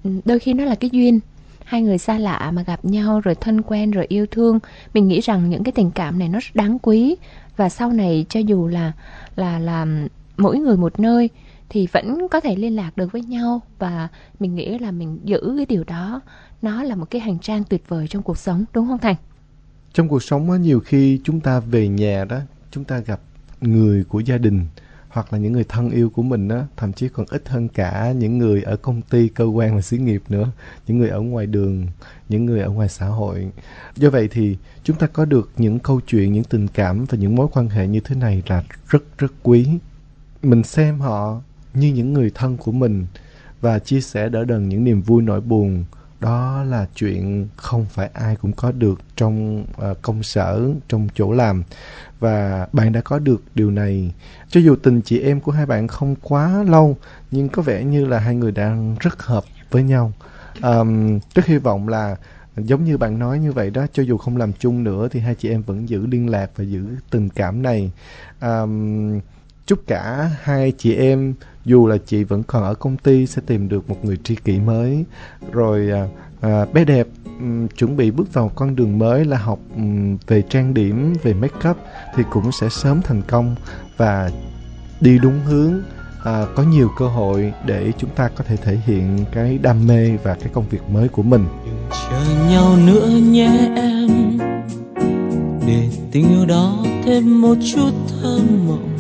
ừ, 0.03 0.09
đôi 0.25 0.39
khi 0.39 0.53
nó 0.53 0.65
là 0.65 0.75
cái 0.75 0.89
duyên. 0.89 1.19
Hai 1.63 1.81
người 1.81 1.97
xa 1.97 2.17
lạ 2.17 2.51
mà 2.53 2.61
gặp 2.61 2.85
nhau, 2.85 3.19
rồi 3.19 3.35
thân 3.35 3.61
quen, 3.61 3.91
rồi 3.91 4.05
yêu 4.09 4.25
thương. 4.25 4.59
Mình 4.93 5.07
nghĩ 5.07 5.19
rằng 5.19 5.49
những 5.49 5.63
cái 5.63 5.71
tình 5.71 5.91
cảm 5.91 6.19
này 6.19 6.29
nó 6.29 6.39
rất 6.39 6.55
đáng 6.55 6.77
quý. 6.79 7.15
Và 7.57 7.69
sau 7.69 7.91
này 7.91 8.25
cho 8.29 8.39
dù 8.39 8.67
là 8.67 8.91
là 9.35 9.59
là 9.59 9.87
mỗi 10.37 10.57
người 10.57 10.77
một 10.77 10.99
nơi, 10.99 11.29
thì 11.69 11.87
vẫn 11.91 12.27
có 12.31 12.39
thể 12.39 12.55
liên 12.55 12.75
lạc 12.75 12.97
được 12.97 13.11
với 13.11 13.21
nhau. 13.21 13.61
Và 13.79 14.07
mình 14.39 14.55
nghĩ 14.55 14.77
là 14.79 14.91
mình 14.91 15.19
giữ 15.23 15.53
cái 15.57 15.65
điều 15.65 15.83
đó, 15.83 16.21
nó 16.61 16.83
là 16.83 16.95
một 16.95 17.09
cái 17.09 17.21
hành 17.21 17.39
trang 17.39 17.63
tuyệt 17.63 17.83
vời 17.87 18.07
trong 18.07 18.23
cuộc 18.23 18.37
sống, 18.37 18.65
đúng 18.73 18.87
không 18.87 18.97
thành? 18.97 19.15
Trong 19.93 20.07
cuộc 20.07 20.23
sống 20.23 20.61
nhiều 20.61 20.79
khi 20.79 21.19
chúng 21.23 21.39
ta 21.39 21.59
về 21.59 21.87
nhà 21.87 22.25
đó, 22.25 22.39
chúng 22.71 22.83
ta 22.83 22.99
gặp 22.99 23.21
người 23.61 24.03
của 24.03 24.19
gia 24.19 24.37
đình 24.37 24.65
hoặc 25.11 25.33
là 25.33 25.39
những 25.39 25.53
người 25.53 25.63
thân 25.63 25.89
yêu 25.89 26.09
của 26.09 26.23
mình 26.23 26.47
á, 26.47 26.65
thậm 26.77 26.93
chí 26.93 27.09
còn 27.09 27.25
ít 27.29 27.49
hơn 27.49 27.67
cả 27.67 28.11
những 28.11 28.37
người 28.37 28.63
ở 28.63 28.75
công 28.75 29.01
ty, 29.01 29.27
cơ 29.27 29.45
quan 29.45 29.75
và 29.75 29.81
xí 29.81 29.97
nghiệp 29.97 30.23
nữa, 30.29 30.51
những 30.87 30.97
người 30.97 31.09
ở 31.09 31.19
ngoài 31.19 31.45
đường, 31.45 31.87
những 32.29 32.45
người 32.45 32.61
ở 32.61 32.69
ngoài 32.69 32.89
xã 32.89 33.05
hội. 33.05 33.47
Do 33.95 34.09
vậy 34.09 34.27
thì 34.31 34.57
chúng 34.83 34.97
ta 34.97 35.07
có 35.07 35.25
được 35.25 35.51
những 35.57 35.79
câu 35.79 36.01
chuyện, 36.07 36.33
những 36.33 36.43
tình 36.43 36.67
cảm 36.67 37.05
và 37.05 37.17
những 37.17 37.35
mối 37.35 37.47
quan 37.53 37.69
hệ 37.69 37.87
như 37.87 37.99
thế 37.99 38.15
này 38.15 38.43
là 38.47 38.63
rất 38.87 39.03
rất 39.17 39.31
quý. 39.43 39.67
Mình 40.43 40.63
xem 40.63 40.99
họ 40.99 41.41
như 41.73 41.93
những 41.93 42.13
người 42.13 42.31
thân 42.35 42.57
của 42.57 42.71
mình 42.71 43.05
và 43.61 43.79
chia 43.79 44.01
sẻ 44.01 44.29
đỡ 44.29 44.43
đần 44.43 44.69
những 44.69 44.83
niềm 44.83 45.01
vui 45.01 45.21
nỗi 45.21 45.41
buồn 45.41 45.83
đó 46.21 46.63
là 46.63 46.87
chuyện 46.95 47.47
không 47.55 47.85
phải 47.85 48.09
ai 48.13 48.35
cũng 48.35 48.51
có 48.51 48.71
được 48.71 49.01
trong 49.15 49.61
uh, 49.61 50.01
công 50.01 50.23
sở 50.23 50.69
trong 50.87 51.07
chỗ 51.15 51.33
làm. 51.33 51.63
Và 52.19 52.67
bạn 52.73 52.91
đã 52.91 53.01
có 53.01 53.19
được 53.19 53.43
điều 53.55 53.71
này. 53.71 54.13
Cho 54.49 54.59
dù 54.59 54.75
tình 54.75 55.01
chị 55.01 55.19
em 55.19 55.39
của 55.39 55.51
hai 55.51 55.65
bạn 55.65 55.87
không 55.87 56.15
quá 56.21 56.63
lâu 56.63 56.97
nhưng 57.31 57.49
có 57.49 57.61
vẻ 57.61 57.83
như 57.83 58.05
là 58.05 58.19
hai 58.19 58.35
người 58.35 58.51
đang 58.51 58.95
rất 58.99 59.23
hợp 59.23 59.43
với 59.71 59.83
nhau. 59.83 60.13
Um, 60.61 61.19
rất 61.35 61.45
hy 61.45 61.57
vọng 61.57 61.87
là 61.87 62.15
giống 62.57 62.83
như 62.83 62.97
bạn 62.97 63.19
nói 63.19 63.39
như 63.39 63.51
vậy 63.51 63.69
đó 63.69 63.85
cho 63.93 64.03
dù 64.03 64.17
không 64.17 64.37
làm 64.37 64.53
chung 64.53 64.83
nữa 64.83 65.07
thì 65.11 65.19
hai 65.19 65.35
chị 65.35 65.49
em 65.49 65.61
vẫn 65.61 65.89
giữ 65.89 66.05
liên 66.07 66.29
lạc 66.29 66.51
và 66.55 66.63
giữ 66.63 66.85
tình 67.09 67.29
cảm 67.29 67.61
này. 67.61 67.91
Um, 68.41 69.19
chúc 69.65 69.79
cả 69.87 70.31
hai 70.41 70.73
chị 70.77 70.95
em 70.95 71.33
dù 71.65 71.87
là 71.87 71.97
chị 72.05 72.23
vẫn 72.23 72.43
còn 72.43 72.63
ở 72.63 72.73
công 72.73 72.97
ty 72.97 73.27
sẽ 73.27 73.41
tìm 73.45 73.69
được 73.69 73.89
một 73.89 74.05
người 74.05 74.17
tri 74.23 74.35
kỷ 74.35 74.59
mới. 74.59 75.05
Rồi 75.51 75.91
à, 75.91 76.07
à 76.41 76.65
bé 76.73 76.85
đẹp 76.85 77.07
um, 77.39 77.67
chuẩn 77.67 77.97
bị 77.97 78.11
bước 78.11 78.33
vào 78.33 78.51
con 78.55 78.75
đường 78.75 78.99
mới 78.99 79.25
là 79.25 79.37
học 79.37 79.59
um, 79.75 80.17
về 80.27 80.41
trang 80.49 80.73
điểm 80.73 81.13
về 81.23 81.33
make 81.33 81.69
up 81.69 81.77
thì 82.15 82.23
cũng 82.31 82.51
sẽ 82.61 82.69
sớm 82.69 83.01
thành 83.01 83.21
công 83.27 83.55
và 83.97 84.31
đi 85.01 85.19
đúng 85.19 85.39
hướng. 85.45 85.81
À, 86.23 86.45
có 86.55 86.63
nhiều 86.63 86.89
cơ 86.97 87.07
hội 87.07 87.53
để 87.65 87.91
chúng 87.97 88.09
ta 88.09 88.29
có 88.35 88.43
thể 88.43 88.57
thể 88.57 88.77
hiện 88.85 89.25
cái 89.31 89.57
đam 89.57 89.87
mê 89.87 90.17
và 90.23 90.35
cái 90.35 90.49
công 90.53 90.65
việc 90.69 90.81
mới 90.89 91.07
của 91.07 91.23
mình. 91.23 91.45
Đừng 91.65 91.89
chờ 91.91 92.49
nhau 92.49 92.77
nữa 92.85 93.07
nhé 93.07 93.71
em 93.75 94.37
để 95.67 95.89
tình 96.11 96.29
yêu 96.29 96.45
đó 96.45 96.85
thêm 97.05 97.41
một 97.41 97.55
chút 97.75 97.91
thơm 98.21 98.67
mộng. 98.67 98.90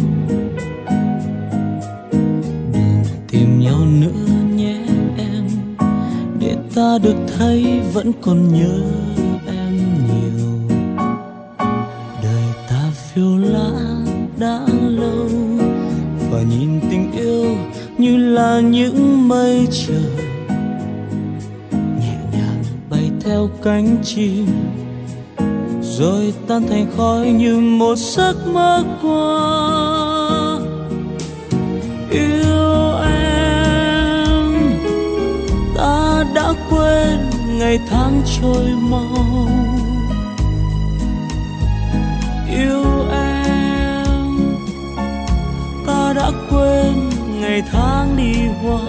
Nữa 3.85 4.55
nhé 4.55 4.77
em. 5.17 5.47
Để 6.39 6.55
ta 6.75 6.97
được 7.03 7.15
thấy 7.37 7.79
vẫn 7.93 8.11
còn 8.21 8.53
nhớ 8.53 8.81
em 9.47 9.79
nhiều. 10.07 10.77
Đời 12.23 12.43
ta 12.69 12.91
phiêu 12.95 13.37
lãng 13.37 14.27
đã 14.39 14.59
lâu, 14.87 15.29
và 16.31 16.41
nhìn 16.49 16.81
tình 16.89 17.11
yêu 17.11 17.45
như 17.97 18.17
là 18.17 18.59
những 18.59 19.27
mây 19.27 19.67
trời. 19.71 20.25
Nhẹ 21.71 22.17
nhàng 22.33 22.63
bay 22.89 23.11
theo 23.23 23.49
cánh 23.63 23.97
chim, 24.03 24.45
rồi 25.81 26.33
tan 26.47 26.67
thành 26.69 26.85
khói 26.97 27.27
như 27.27 27.59
một 27.59 27.95
giấc 27.97 28.35
mơ 28.53 28.83
qua. 29.01 29.37
Yêu 32.11 32.60
ngày 37.61 37.79
tháng 37.89 38.21
trôi 38.41 38.65
mau. 38.89 39.47
Yêu 42.49 42.83
em, 43.11 44.55
ta 45.87 46.13
đã 46.15 46.31
quên 46.49 47.09
ngày 47.41 47.63
tháng 47.71 48.17
đi 48.17 48.33
qua. 48.63 48.79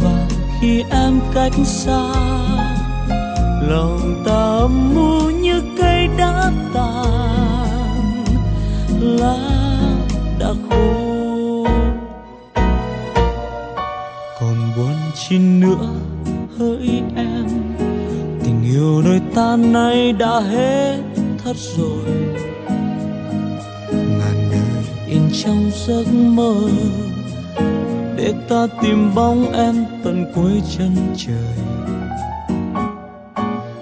Và 0.00 0.26
khi 0.60 0.84
em 0.90 1.20
cách 1.34 1.52
xa, 1.64 2.02
lòng 3.68 4.22
ta 4.26 4.56
âm 4.60 4.94
mưu 4.94 5.30
như 5.30 5.62
cây 5.78 6.08
đã 6.18 6.52
tàn. 6.74 8.24
Lá 9.00 9.49
nữa. 15.70 15.94
Hỡi 16.58 17.02
em, 17.16 17.46
tình 18.44 18.62
yêu 18.72 19.02
nơi 19.02 19.20
ta 19.34 19.56
nay 19.56 20.12
đã 20.12 20.40
hết 20.40 20.98
thật 21.44 21.56
rồi. 21.56 22.04
Ngàn 23.92 24.50
đời 24.50 24.84
in 25.06 25.22
trong 25.44 25.70
giấc 25.86 26.04
mơ, 26.12 26.54
để 28.16 28.34
ta 28.48 28.66
tìm 28.82 29.14
bóng 29.14 29.52
em 29.52 29.74
tận 30.04 30.32
cuối 30.34 30.62
chân 30.78 30.90
trời. 31.16 31.64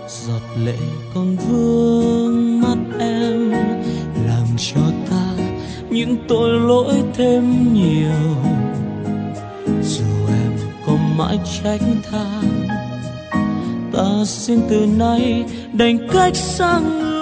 Giọt 0.09 0.43
lệ 0.65 0.79
còn 1.15 1.37
vương 1.37 2.61
mắt 2.61 2.79
em, 2.99 3.51
làm 4.27 4.47
cho 4.57 4.81
ta 5.11 5.45
những 5.91 6.17
tội 6.29 6.61
lỗi 6.61 6.95
thêm 7.15 7.75
nhiều 7.75 8.58
mãi 11.19 11.39
trách 11.45 11.81
tha 12.11 12.43
ta 13.93 14.25
xin 14.25 14.61
từ 14.71 14.87
nay 14.99 15.45
đành 15.73 16.09
cách 16.13 16.37
xa 16.37 16.79
người. 16.79 17.18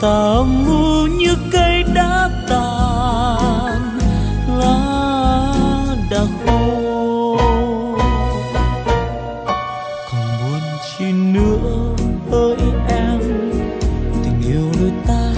Ta 0.00 0.36
ngu 0.64 1.06
như 1.06 1.36
cây 1.52 1.82
đã 1.94 2.30
tàn, 2.48 3.98
lá 4.58 4.84
đã 6.10 6.20
khô. 6.46 7.36
Còn 10.10 10.26
buồn 10.40 10.60
chi 10.98 11.12
nữa 11.12 11.94
ơi 12.30 12.56
em, 12.88 13.20
tình 14.24 14.42
yêu 14.46 14.70
đôi 14.80 14.92
ta 15.06 15.32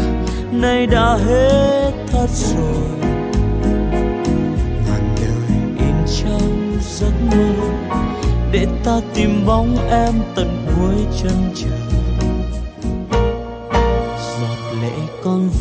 nay 0.53 0.87
đã 0.87 1.17
hết 1.17 1.93
thật 2.13 2.29
rồi. 2.31 2.89
Ngàn 4.87 5.15
đời 5.17 5.59
in 5.79 5.95
trong 6.07 6.79
giấc 6.81 7.13
mơ 7.31 7.53
để 8.53 8.67
ta 8.85 9.01
tìm 9.15 9.47
bóng 9.47 9.77
em 9.91 10.15
tận 10.35 10.67
cuối 10.67 10.95
chân 11.23 11.53
trời. 11.55 11.84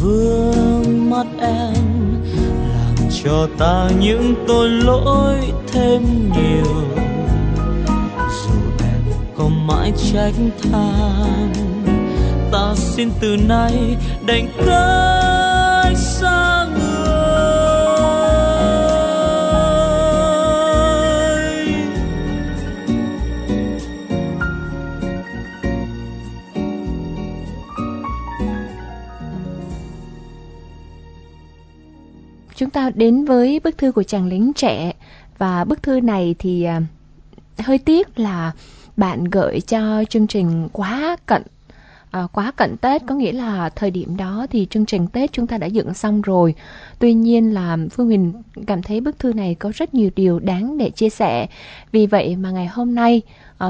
Vương 0.04 1.10
mắt 1.10 1.26
em, 1.40 1.76
làm 2.70 3.10
cho 3.24 3.48
ta 3.58 3.90
những 4.00 4.36
tội 4.48 4.70
lỗi 4.70 5.38
thêm 5.68 6.02
nhiều. 6.32 6.74
Dù 8.18 8.54
em 8.80 9.02
có 9.38 9.48
mãi 9.48 9.92
trách 10.12 10.34
than, 10.62 11.54
ta 12.52 12.74
xin 12.76 13.10
từ 13.20 13.38
nay 13.48 13.96
đành 14.26 14.48
cất 14.66 15.23
ta 32.74 32.90
đến 32.96 33.26
với 33.26 33.60
bức 33.64 33.78
thư 33.78 33.92
của 33.92 34.04
chàng 34.04 34.28
lính 34.28 34.54
trẻ 34.56 34.94
và 35.38 35.64
bức 35.64 35.84
thư 35.84 36.00
này 36.00 36.36
thì 36.40 36.64
à, 36.64 36.82
hơi 37.58 37.78
tiếc 37.78 38.20
là 38.20 38.52
bạn 38.98 39.24
gửi 39.24 39.62
cho 39.62 40.04
chương 40.10 40.28
trình 40.28 40.70
quá 40.72 41.18
cận 41.26 41.44
à, 42.14 42.28
quá 42.34 42.52
cận 42.52 42.78
Tết 42.78 43.02
có 43.08 43.16
nghĩa 43.16 43.32
là 43.32 43.70
thời 43.70 43.92
điểm 43.92 44.18
đó 44.18 44.48
thì 44.52 44.68
chương 44.70 44.86
trình 44.86 45.08
Tết 45.08 45.32
chúng 45.32 45.48
ta 45.48 45.58
đã 45.58 45.68
dựng 45.68 45.94
xong 45.94 46.22
rồi. 46.22 46.56
Tuy 47.00 47.14
nhiên 47.14 47.54
là 47.54 47.78
Phương 47.92 48.08
Huyền 48.08 48.34
cảm 48.68 48.82
thấy 48.82 49.02
bức 49.02 49.20
thư 49.20 49.34
này 49.34 49.56
có 49.56 49.72
rất 49.76 49.94
nhiều 49.94 50.10
điều 50.16 50.40
đáng 50.40 50.78
để 50.78 50.90
chia 50.90 51.10
sẻ. 51.10 51.48
Vì 51.92 52.06
vậy 52.06 52.36
mà 52.36 52.52
ngày 52.52 52.68
hôm 52.68 52.96
nay 52.96 53.22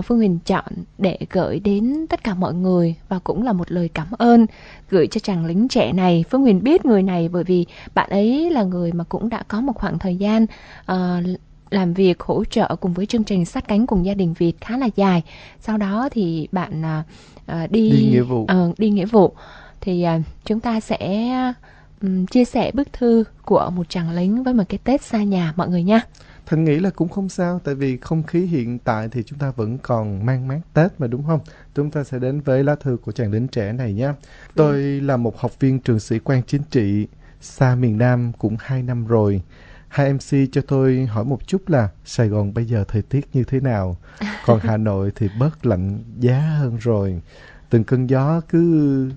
Phương 0.01 0.17
Huyền 0.17 0.39
chọn 0.45 0.65
để 0.97 1.17
gửi 1.29 1.59
đến 1.59 2.05
tất 2.09 2.23
cả 2.23 2.33
mọi 2.33 2.53
người 2.53 2.95
và 3.09 3.19
cũng 3.19 3.43
là 3.43 3.53
một 3.53 3.71
lời 3.71 3.89
cảm 3.93 4.07
ơn 4.11 4.45
gửi 4.89 5.07
cho 5.07 5.19
chàng 5.19 5.45
lính 5.45 5.67
trẻ 5.67 5.93
này. 5.93 6.23
Phương 6.29 6.41
Huyền 6.41 6.63
biết 6.63 6.85
người 6.85 7.03
này 7.03 7.29
bởi 7.29 7.43
vì 7.43 7.65
bạn 7.95 8.09
ấy 8.09 8.49
là 8.49 8.63
người 8.63 8.91
mà 8.91 9.03
cũng 9.03 9.29
đã 9.29 9.43
có 9.47 9.61
một 9.61 9.73
khoảng 9.75 9.99
thời 9.99 10.15
gian 10.15 10.45
uh, 10.91 11.39
làm 11.69 11.93
việc 11.93 12.21
hỗ 12.21 12.43
trợ 12.45 12.75
cùng 12.75 12.93
với 12.93 13.05
chương 13.05 13.23
trình 13.23 13.45
sát 13.45 13.67
cánh 13.67 13.87
cùng 13.87 14.05
gia 14.05 14.13
đình 14.13 14.33
Việt 14.37 14.61
khá 14.61 14.77
là 14.77 14.89
dài. 14.95 15.23
Sau 15.59 15.77
đó 15.77 16.09
thì 16.11 16.47
bạn 16.51 16.81
uh, 16.81 17.71
đi 17.71 17.89
đi 17.89 18.09
nghĩa 18.11 18.21
vụ 18.21 18.41
uh, 18.41 18.79
đi 18.79 18.89
nghĩa 18.89 19.05
vụ 19.05 19.33
thì 19.81 20.05
uh, 20.05 20.25
chúng 20.45 20.59
ta 20.59 20.79
sẽ 20.79 21.29
um, 22.01 22.25
chia 22.25 22.45
sẻ 22.45 22.71
bức 22.73 22.93
thư 22.93 23.23
của 23.45 23.71
một 23.75 23.89
chàng 23.89 24.11
lính 24.11 24.43
với 24.43 24.53
một 24.53 24.63
cái 24.69 24.77
Tết 24.83 25.01
xa 25.01 25.23
nhà 25.23 25.53
mọi 25.55 25.69
người 25.69 25.83
nha. 25.83 26.01
Thành 26.45 26.63
nghĩ 26.63 26.79
là 26.79 26.89
cũng 26.89 27.09
không 27.09 27.29
sao 27.29 27.61
tại 27.63 27.75
vì 27.75 27.97
không 27.97 28.23
khí 28.23 28.45
hiện 28.45 28.79
tại 28.79 29.09
thì 29.11 29.23
chúng 29.23 29.39
ta 29.39 29.51
vẫn 29.51 29.77
còn 29.77 30.25
mang 30.25 30.47
mát 30.47 30.59
Tết 30.73 30.91
mà 30.97 31.07
đúng 31.07 31.23
không? 31.25 31.39
Chúng 31.75 31.91
ta 31.91 32.03
sẽ 32.03 32.19
đến 32.19 32.41
với 32.41 32.63
lá 32.63 32.75
thư 32.75 32.97
của 32.97 33.11
chàng 33.11 33.31
lính 33.31 33.47
trẻ 33.47 33.73
này 33.73 33.93
nhé. 33.93 34.13
Tôi 34.55 34.81
là 34.81 35.17
một 35.17 35.39
học 35.39 35.59
viên 35.59 35.79
trường 35.79 35.99
sĩ 35.99 36.19
quan 36.19 36.41
chính 36.47 36.61
trị 36.71 37.07
xa 37.41 37.75
miền 37.75 37.97
Nam 37.97 38.31
cũng 38.37 38.55
2 38.59 38.83
năm 38.83 39.07
rồi. 39.07 39.41
Hai 39.87 40.13
MC 40.13 40.51
cho 40.51 40.61
tôi 40.67 41.05
hỏi 41.05 41.25
một 41.25 41.47
chút 41.47 41.69
là 41.69 41.89
Sài 42.05 42.27
Gòn 42.27 42.53
bây 42.53 42.65
giờ 42.65 42.83
thời 42.87 43.01
tiết 43.01 43.27
như 43.33 43.43
thế 43.43 43.59
nào? 43.59 43.97
Còn 44.45 44.59
Hà 44.59 44.77
Nội 44.87 45.11
thì 45.15 45.29
bớt 45.39 45.65
lạnh 45.65 46.03
giá 46.19 46.39
hơn 46.39 46.77
rồi. 46.77 47.21
Từng 47.69 47.83
cơn 47.83 48.07
gió 48.07 48.41
cứ 48.49 49.09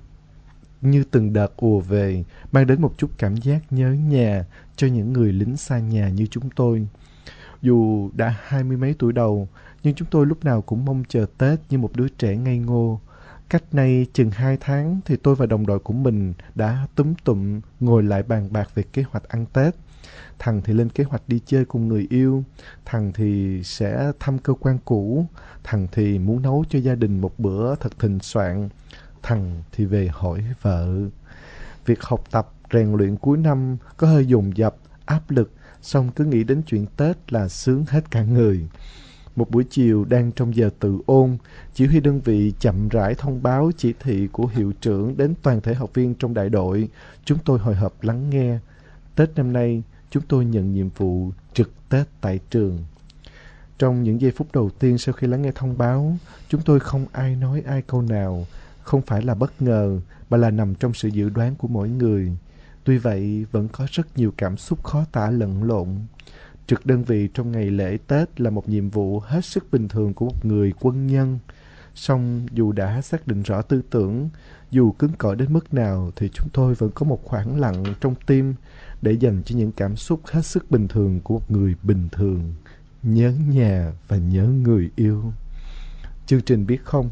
như 0.80 1.04
từng 1.10 1.32
đợt 1.32 1.56
ùa 1.56 1.80
về, 1.80 2.24
mang 2.52 2.66
đến 2.66 2.82
một 2.82 2.94
chút 2.98 3.10
cảm 3.18 3.36
giác 3.36 3.60
nhớ 3.70 3.92
nhà 3.92 4.44
cho 4.76 4.86
những 4.86 5.12
người 5.12 5.32
lính 5.32 5.56
xa 5.56 5.78
nhà 5.78 6.08
như 6.08 6.26
chúng 6.30 6.50
tôi. 6.50 6.86
Dù 7.62 8.10
đã 8.12 8.34
hai 8.42 8.64
mươi 8.64 8.76
mấy 8.76 8.94
tuổi 8.98 9.12
đầu, 9.12 9.48
nhưng 9.82 9.94
chúng 9.94 10.08
tôi 10.10 10.26
lúc 10.26 10.44
nào 10.44 10.62
cũng 10.62 10.84
mong 10.84 11.02
chờ 11.08 11.26
Tết 11.38 11.58
như 11.70 11.78
một 11.78 11.90
đứa 11.94 12.08
trẻ 12.08 12.36
ngây 12.36 12.58
ngô. 12.58 13.00
Cách 13.48 13.74
nay 13.74 14.06
chừng 14.12 14.30
hai 14.30 14.56
tháng 14.60 15.00
thì 15.04 15.16
tôi 15.16 15.34
và 15.34 15.46
đồng 15.46 15.66
đội 15.66 15.78
của 15.78 15.92
mình 15.92 16.34
đã 16.54 16.86
túm 16.94 17.14
tụm 17.24 17.60
ngồi 17.80 18.02
lại 18.02 18.22
bàn 18.22 18.48
bạc 18.52 18.68
về 18.74 18.82
kế 18.92 19.04
hoạch 19.10 19.28
ăn 19.28 19.46
Tết. 19.52 19.74
Thằng 20.38 20.60
thì 20.64 20.72
lên 20.72 20.88
kế 20.88 21.04
hoạch 21.04 21.22
đi 21.26 21.40
chơi 21.46 21.64
cùng 21.64 21.88
người 21.88 22.06
yêu, 22.10 22.44
thằng 22.84 23.12
thì 23.14 23.60
sẽ 23.64 24.12
thăm 24.20 24.38
cơ 24.38 24.52
quan 24.60 24.78
cũ, 24.84 25.26
thằng 25.64 25.86
thì 25.92 26.18
muốn 26.18 26.42
nấu 26.42 26.64
cho 26.68 26.78
gia 26.78 26.94
đình 26.94 27.20
một 27.20 27.38
bữa 27.38 27.74
thật 27.74 27.98
thịnh 27.98 28.18
soạn, 28.20 28.68
thằng 29.22 29.62
thì 29.72 29.84
về 29.84 30.08
hỏi 30.12 30.44
vợ. 30.62 30.96
Việc 31.86 32.02
học 32.02 32.24
tập, 32.30 32.52
rèn 32.72 32.92
luyện 32.92 33.16
cuối 33.16 33.38
năm 33.38 33.76
có 33.96 34.06
hơi 34.06 34.26
dồn 34.26 34.56
dập, 34.56 34.76
áp 35.04 35.30
lực 35.30 35.52
xong 35.86 36.10
cứ 36.16 36.24
nghĩ 36.24 36.44
đến 36.44 36.62
chuyện 36.66 36.86
Tết 36.96 37.32
là 37.32 37.48
sướng 37.48 37.84
hết 37.88 38.10
cả 38.10 38.22
người. 38.22 38.68
Một 39.36 39.50
buổi 39.50 39.64
chiều 39.70 40.04
đang 40.04 40.32
trong 40.32 40.56
giờ 40.56 40.70
tự 40.80 40.98
ôn, 41.06 41.36
chỉ 41.74 41.86
huy 41.86 42.00
đơn 42.00 42.20
vị 42.20 42.52
chậm 42.60 42.88
rãi 42.88 43.14
thông 43.14 43.42
báo 43.42 43.70
chỉ 43.76 43.94
thị 44.00 44.28
của 44.32 44.46
hiệu 44.46 44.72
trưởng 44.80 45.16
đến 45.16 45.34
toàn 45.42 45.60
thể 45.60 45.74
học 45.74 45.90
viên 45.94 46.14
trong 46.14 46.34
đại 46.34 46.48
đội. 46.48 46.88
Chúng 47.24 47.38
tôi 47.44 47.58
hồi 47.58 47.74
hộp 47.74 48.02
lắng 48.02 48.30
nghe. 48.30 48.58
Tết 49.14 49.30
năm 49.36 49.52
nay, 49.52 49.82
chúng 50.10 50.22
tôi 50.28 50.44
nhận 50.44 50.74
nhiệm 50.74 50.88
vụ 50.88 51.30
trực 51.52 51.70
Tết 51.88 52.06
tại 52.20 52.40
trường. 52.50 52.78
Trong 53.78 54.02
những 54.02 54.20
giây 54.20 54.30
phút 54.30 54.52
đầu 54.52 54.70
tiên 54.70 54.98
sau 54.98 55.12
khi 55.12 55.26
lắng 55.26 55.42
nghe 55.42 55.52
thông 55.54 55.78
báo, 55.78 56.16
chúng 56.48 56.60
tôi 56.64 56.80
không 56.80 57.06
ai 57.12 57.36
nói 57.36 57.62
ai 57.66 57.82
câu 57.82 58.02
nào. 58.02 58.46
Không 58.82 59.02
phải 59.02 59.22
là 59.22 59.34
bất 59.34 59.62
ngờ, 59.62 60.00
mà 60.30 60.36
là 60.36 60.50
nằm 60.50 60.74
trong 60.74 60.94
sự 60.94 61.08
dự 61.08 61.28
đoán 61.28 61.54
của 61.54 61.68
mỗi 61.68 61.88
người. 61.88 62.36
Tuy 62.86 62.98
vậy, 62.98 63.46
vẫn 63.52 63.68
có 63.68 63.86
rất 63.90 64.18
nhiều 64.18 64.32
cảm 64.36 64.56
xúc 64.56 64.84
khó 64.84 65.04
tả 65.12 65.30
lẫn 65.30 65.62
lộn. 65.62 65.88
Trực 66.66 66.86
đơn 66.86 67.04
vị 67.04 67.28
trong 67.34 67.52
ngày 67.52 67.70
lễ 67.70 67.98
Tết 68.06 68.40
là 68.40 68.50
một 68.50 68.68
nhiệm 68.68 68.90
vụ 68.90 69.20
hết 69.20 69.44
sức 69.44 69.70
bình 69.72 69.88
thường 69.88 70.14
của 70.14 70.26
một 70.26 70.44
người 70.44 70.72
quân 70.80 71.06
nhân. 71.06 71.38
Song 71.94 72.46
dù 72.52 72.72
đã 72.72 73.02
xác 73.02 73.26
định 73.26 73.42
rõ 73.42 73.62
tư 73.62 73.82
tưởng, 73.90 74.28
dù 74.70 74.92
cứng 74.92 75.12
cỏi 75.18 75.36
đến 75.36 75.52
mức 75.52 75.74
nào 75.74 76.10
thì 76.16 76.28
chúng 76.28 76.48
tôi 76.52 76.74
vẫn 76.74 76.90
có 76.94 77.06
một 77.06 77.24
khoảng 77.24 77.60
lặng 77.60 77.84
trong 78.00 78.14
tim 78.26 78.54
để 79.02 79.12
dành 79.12 79.42
cho 79.44 79.56
những 79.56 79.72
cảm 79.72 79.96
xúc 79.96 80.20
hết 80.26 80.46
sức 80.46 80.70
bình 80.70 80.88
thường 80.88 81.20
của 81.20 81.34
một 81.34 81.50
người 81.50 81.74
bình 81.82 82.08
thường. 82.12 82.54
Nhớ 83.02 83.32
nhà 83.48 83.92
và 84.08 84.16
nhớ 84.16 84.44
người 84.44 84.90
yêu. 84.96 85.32
Chương 86.26 86.42
trình 86.42 86.66
biết 86.66 86.84
không? 86.84 87.10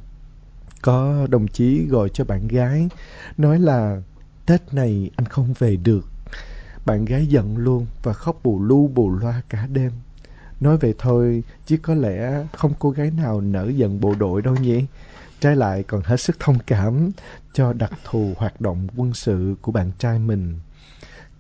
Có 0.83 1.27
đồng 1.31 1.49
chí 1.49 1.87
gọi 1.87 2.09
cho 2.09 2.25
bạn 2.25 2.49
gái, 2.49 2.89
nói 3.39 3.59
là 3.59 4.03
Tết 4.47 4.75
này 4.75 5.11
anh 5.17 5.27
không 5.27 5.55
về 5.59 5.77
được. 5.77 6.07
Bạn 6.87 7.05
gái 7.05 7.27
giận 7.27 7.57
luôn 7.57 7.87
và 8.03 8.13
khóc 8.13 8.41
bù 8.43 8.63
lu 8.63 8.89
bù 8.89 9.11
loa 9.11 9.43
cả 9.49 9.67
đêm. 9.67 9.93
Nói 10.61 10.77
vậy 10.77 10.95
thôi, 10.99 11.43
chứ 11.67 11.77
có 11.77 11.95
lẽ 11.95 12.47
không 12.53 12.73
cô 12.79 12.91
gái 12.91 13.11
nào 13.11 13.41
nở 13.41 13.69
giận 13.69 14.01
bộ 14.01 14.15
đội 14.15 14.43
đâu 14.43 14.57
nhỉ? 14.57 14.85
trái 15.45 15.57
lại 15.57 15.83
còn 15.83 16.03
hết 16.05 16.17
sức 16.17 16.41
thông 16.41 16.59
cảm 16.67 17.11
cho 17.53 17.73
đặc 17.73 17.93
thù 18.05 18.33
hoạt 18.37 18.61
động 18.61 18.87
quân 18.97 19.15
sự 19.15 19.55
của 19.63 19.73
bạn 19.73 19.91
trai 19.99 20.19
mình. 20.19 20.59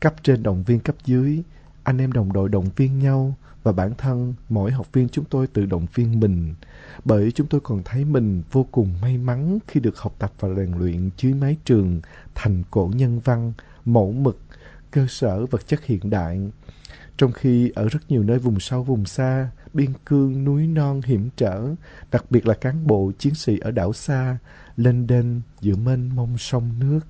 Cấp 0.01 0.15
trên 0.23 0.43
động 0.43 0.63
viên 0.63 0.81
cấp 0.81 0.97
dưới, 1.05 1.43
anh 1.83 1.99
em 1.99 2.13
đồng 2.13 2.33
đội 2.33 2.49
động 2.49 2.71
viên 2.77 2.99
nhau 2.99 3.35
và 3.63 3.73
bản 3.73 3.95
thân 3.99 4.35
mỗi 4.49 4.71
học 4.71 4.87
viên 4.93 5.09
chúng 5.09 5.25
tôi 5.25 5.47
tự 5.47 5.67
động 5.67 5.87
viên 5.95 6.21
mình 6.21 6.55
bởi 7.05 7.33
chúng 7.33 7.47
tôi 7.47 7.61
còn 7.61 7.83
thấy 7.85 8.05
mình 8.05 8.43
vô 8.53 8.67
cùng 8.73 8.95
may 9.03 9.19
mắn 9.19 9.59
khi 9.69 9.81
được 9.81 9.99
học 9.99 10.15
tập 10.19 10.33
và 10.41 10.49
rèn 10.49 10.73
luyện 10.79 11.11
dưới 11.19 11.35
mái 11.35 11.57
trường 11.65 12.01
thành 12.35 12.63
cổ 12.71 12.91
nhân 12.95 13.21
văn, 13.25 13.53
mẫu 13.85 14.13
mực, 14.13 14.39
cơ 14.91 15.07
sở 15.09 15.47
vật 15.47 15.67
chất 15.67 15.85
hiện 15.85 16.11
đại. 16.11 16.41
Trong 17.17 17.33
khi 17.33 17.73
ở 17.75 17.89
rất 17.89 18.01
nhiều 18.09 18.23
nơi 18.23 18.39
vùng 18.39 18.61
sâu 18.61 18.83
vùng 18.83 19.05
xa, 19.07 19.51
biên 19.73 19.91
cương, 20.05 20.45
núi 20.45 20.67
non 20.67 21.01
hiểm 21.05 21.29
trở, 21.37 21.75
đặc 22.13 22.25
biệt 22.31 22.47
là 22.47 22.55
cán 22.55 22.87
bộ 22.87 23.13
chiến 23.19 23.35
sĩ 23.35 23.59
ở 23.59 23.71
đảo 23.71 23.93
xa, 23.93 24.39
lên 24.77 25.07
đên 25.07 25.41
giữa 25.61 25.77
mênh 25.77 26.17
mông 26.17 26.39
sông 26.39 26.71
nước. 26.81 27.01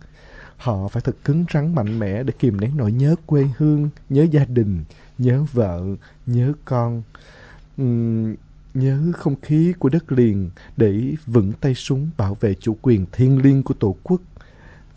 Họ 0.57 0.89
phải 0.89 1.03
thật 1.03 1.17
cứng 1.25 1.45
rắn 1.55 1.75
mạnh 1.75 1.99
mẽ 1.99 2.23
để 2.23 2.33
kìm 2.39 2.61
nén 2.61 2.77
nỗi 2.77 2.93
nhớ 2.93 3.17
quê 3.27 3.47
hương, 3.59 3.91
nhớ 4.09 4.27
gia 4.31 4.45
đình, 4.45 4.85
nhớ 5.19 5.45
vợ, 5.53 5.83
nhớ 6.27 6.53
con. 6.65 7.03
Uhm, 7.83 8.35
nhớ 8.75 9.13
không 9.15 9.37
khí 9.43 9.75
của 9.79 9.89
đất 9.89 10.13
liền 10.13 10.51
để 10.77 11.15
vững 11.27 11.53
tay 11.61 11.75
súng 11.75 12.11
bảo 12.17 12.37
vệ 12.41 12.55
chủ 12.55 12.77
quyền 12.83 13.07
thiêng 13.13 13.43
liêng 13.43 13.63
của 13.63 13.75
Tổ 13.75 13.97
quốc. 14.03 14.21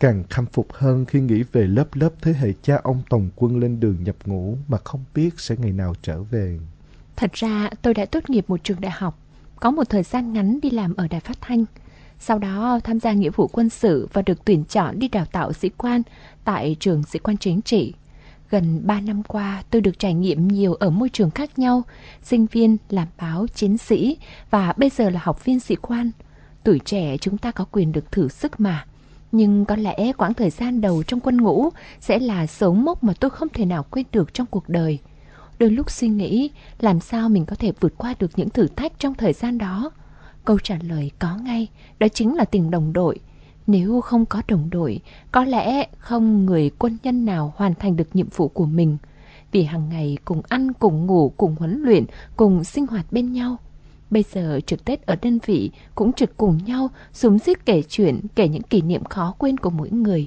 Càng 0.00 0.24
khâm 0.30 0.46
phục 0.46 0.72
hơn 0.72 1.04
khi 1.04 1.20
nghĩ 1.20 1.42
về 1.52 1.66
lớp 1.66 1.88
lớp 1.94 2.10
thế 2.22 2.32
hệ 2.32 2.52
cha 2.62 2.76
ông 2.82 3.02
tòng 3.10 3.28
quân 3.36 3.60
lên 3.60 3.80
đường 3.80 3.96
nhập 4.04 4.16
ngũ 4.24 4.56
mà 4.68 4.78
không 4.84 5.04
biết 5.14 5.40
sẽ 5.40 5.56
ngày 5.58 5.72
nào 5.72 5.94
trở 6.02 6.22
về. 6.22 6.58
Thật 7.16 7.32
ra 7.32 7.70
tôi 7.82 7.94
đã 7.94 8.06
tốt 8.06 8.30
nghiệp 8.30 8.44
một 8.48 8.64
trường 8.64 8.80
đại 8.80 8.92
học, 8.92 9.18
có 9.56 9.70
một 9.70 9.84
thời 9.88 10.02
gian 10.02 10.32
ngắn 10.32 10.60
đi 10.62 10.70
làm 10.70 10.94
ở 10.96 11.08
đài 11.08 11.20
phát 11.20 11.38
thanh. 11.40 11.64
Sau 12.20 12.38
đó 12.38 12.80
tham 12.84 13.00
gia 13.00 13.12
nghĩa 13.12 13.30
vụ 13.30 13.48
quân 13.48 13.68
sự 13.68 14.08
và 14.12 14.22
được 14.22 14.44
tuyển 14.44 14.64
chọn 14.64 14.98
đi 14.98 15.08
đào 15.08 15.26
tạo 15.32 15.52
sĩ 15.52 15.68
quan 15.68 16.02
tại 16.44 16.76
trường 16.80 17.02
sĩ 17.02 17.18
quan 17.18 17.36
chính 17.36 17.62
trị. 17.62 17.94
Gần 18.50 18.86
3 18.86 19.00
năm 19.00 19.22
qua, 19.22 19.62
tôi 19.70 19.82
được 19.82 19.98
trải 19.98 20.14
nghiệm 20.14 20.48
nhiều 20.48 20.74
ở 20.74 20.90
môi 20.90 21.08
trường 21.08 21.30
khác 21.30 21.58
nhau, 21.58 21.82
sinh 22.22 22.46
viên, 22.46 22.76
làm 22.90 23.08
báo, 23.20 23.46
chiến 23.54 23.78
sĩ 23.78 24.16
và 24.50 24.72
bây 24.76 24.90
giờ 24.90 25.10
là 25.10 25.20
học 25.22 25.44
viên 25.44 25.60
sĩ 25.60 25.76
quan. 25.76 26.10
Tuổi 26.64 26.78
trẻ 26.84 27.16
chúng 27.16 27.38
ta 27.38 27.50
có 27.50 27.64
quyền 27.72 27.92
được 27.92 28.12
thử 28.12 28.28
sức 28.28 28.60
mà. 28.60 28.86
Nhưng 29.32 29.64
có 29.64 29.76
lẽ 29.76 30.12
quãng 30.12 30.34
thời 30.34 30.50
gian 30.50 30.80
đầu 30.80 31.02
trong 31.02 31.20
quân 31.20 31.36
ngũ 31.36 31.68
sẽ 32.00 32.18
là 32.18 32.46
dấu 32.46 32.74
mốc 32.74 33.04
mà 33.04 33.12
tôi 33.20 33.30
không 33.30 33.48
thể 33.48 33.64
nào 33.64 33.82
quên 33.90 34.06
được 34.12 34.34
trong 34.34 34.46
cuộc 34.46 34.68
đời. 34.68 34.98
Đôi 35.58 35.70
lúc 35.70 35.90
suy 35.90 36.08
nghĩ 36.08 36.50
làm 36.80 37.00
sao 37.00 37.28
mình 37.28 37.46
có 37.46 37.56
thể 37.56 37.72
vượt 37.80 37.94
qua 37.96 38.14
được 38.18 38.30
những 38.36 38.50
thử 38.50 38.68
thách 38.76 38.98
trong 38.98 39.14
thời 39.14 39.32
gian 39.32 39.58
đó. 39.58 39.90
Câu 40.44 40.58
trả 40.58 40.78
lời 40.82 41.10
có 41.18 41.36
ngay, 41.36 41.68
đó 41.98 42.06
chính 42.08 42.34
là 42.34 42.44
tình 42.44 42.70
đồng 42.70 42.92
đội. 42.92 43.18
Nếu 43.68 44.00
không 44.00 44.26
có 44.26 44.42
đồng 44.48 44.70
đội, 44.70 45.00
có 45.32 45.44
lẽ 45.44 45.86
không 45.98 46.46
người 46.46 46.70
quân 46.78 46.96
nhân 47.02 47.24
nào 47.24 47.52
hoàn 47.56 47.74
thành 47.74 47.96
được 47.96 48.16
nhiệm 48.16 48.28
vụ 48.36 48.48
của 48.48 48.66
mình. 48.66 48.96
Vì 49.52 49.62
hàng 49.62 49.88
ngày 49.88 50.18
cùng 50.24 50.42
ăn, 50.48 50.72
cùng 50.72 51.06
ngủ, 51.06 51.32
cùng 51.36 51.56
huấn 51.58 51.82
luyện, 51.82 52.04
cùng 52.36 52.64
sinh 52.64 52.86
hoạt 52.86 53.12
bên 53.12 53.32
nhau. 53.32 53.56
Bây 54.10 54.24
giờ 54.32 54.60
trực 54.66 54.84
Tết 54.84 55.06
ở 55.06 55.16
đơn 55.22 55.38
vị 55.46 55.70
cũng 55.94 56.12
trực 56.12 56.36
cùng 56.36 56.58
nhau, 56.66 56.88
súng 57.12 57.38
giết 57.38 57.66
kể 57.66 57.82
chuyện, 57.88 58.20
kể 58.34 58.48
những 58.48 58.62
kỷ 58.62 58.80
niệm 58.80 59.04
khó 59.04 59.34
quên 59.38 59.58
của 59.58 59.70
mỗi 59.70 59.90
người. 59.90 60.26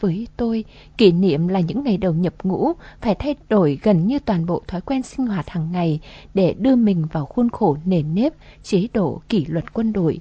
Với 0.00 0.28
tôi, 0.36 0.64
kỷ 0.98 1.12
niệm 1.12 1.48
là 1.48 1.60
những 1.60 1.84
ngày 1.84 1.96
đầu 1.96 2.12
nhập 2.12 2.34
ngũ 2.42 2.72
phải 3.00 3.14
thay 3.14 3.34
đổi 3.48 3.78
gần 3.82 4.06
như 4.06 4.18
toàn 4.18 4.46
bộ 4.46 4.62
thói 4.66 4.80
quen 4.80 5.02
sinh 5.02 5.26
hoạt 5.26 5.48
hàng 5.48 5.72
ngày 5.72 6.00
để 6.34 6.54
đưa 6.58 6.76
mình 6.76 7.06
vào 7.12 7.26
khuôn 7.26 7.50
khổ 7.50 7.76
nền 7.84 8.14
nếp, 8.14 8.32
chế 8.62 8.86
độ 8.94 9.20
kỷ 9.28 9.44
luật 9.44 9.72
quân 9.72 9.92
đội. 9.92 10.20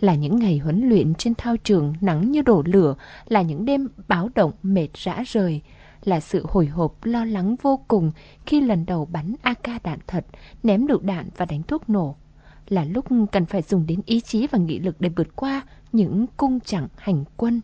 Là 0.00 0.14
những 0.14 0.36
ngày 0.36 0.58
huấn 0.58 0.88
luyện 0.88 1.14
trên 1.14 1.34
thao 1.34 1.56
trường 1.56 1.94
nắng 2.00 2.30
như 2.30 2.42
đổ 2.42 2.62
lửa, 2.66 2.94
là 3.28 3.42
những 3.42 3.64
đêm 3.64 3.88
báo 4.08 4.28
động 4.34 4.52
mệt 4.62 4.88
rã 4.94 5.22
rời, 5.26 5.60
là 6.04 6.20
sự 6.20 6.46
hồi 6.48 6.66
hộp 6.66 7.04
lo 7.04 7.24
lắng 7.24 7.56
vô 7.62 7.80
cùng 7.88 8.12
khi 8.46 8.60
lần 8.60 8.86
đầu 8.86 9.08
bắn 9.12 9.34
AK 9.42 9.82
đạn 9.84 9.98
thật, 10.06 10.26
ném 10.62 10.86
lựu 10.86 11.00
đạn 11.00 11.28
và 11.36 11.44
đánh 11.44 11.62
thuốc 11.62 11.88
nổ. 11.88 12.16
Là 12.68 12.84
lúc 12.84 13.04
cần 13.32 13.46
phải 13.46 13.62
dùng 13.62 13.86
đến 13.86 14.00
ý 14.06 14.20
chí 14.20 14.46
và 14.46 14.58
nghị 14.58 14.78
lực 14.78 15.00
để 15.00 15.08
vượt 15.08 15.36
qua 15.36 15.62
những 15.92 16.26
cung 16.36 16.60
chẳng 16.60 16.88
hành 16.96 17.24
quân 17.36 17.60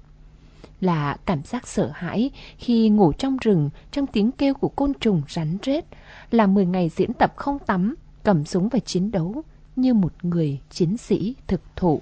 là 0.83 1.17
cảm 1.27 1.43
giác 1.45 1.69
sợ 1.69 1.91
hãi 1.95 2.31
khi 2.59 2.89
ngủ 2.89 3.13
trong 3.13 3.37
rừng 3.37 3.71
trong 3.91 4.07
tiếng 4.07 4.33
kêu 4.33 4.55
của 4.55 4.69
côn 4.69 4.93
trùng 5.01 5.23
rắn 5.29 5.59
rết, 5.63 5.85
là 6.31 6.47
10 6.47 6.67
ngày 6.67 6.91
diễn 6.97 7.13
tập 7.13 7.33
không 7.37 7.59
tắm, 7.59 7.95
cầm 8.23 8.45
súng 8.45 8.69
và 8.69 8.79
chiến 8.79 9.11
đấu 9.11 9.43
như 9.77 9.95
một 9.95 10.25
người 10.25 10.61
chiến 10.71 10.97
sĩ 10.97 11.35
thực 11.47 11.61
thụ. 11.77 12.01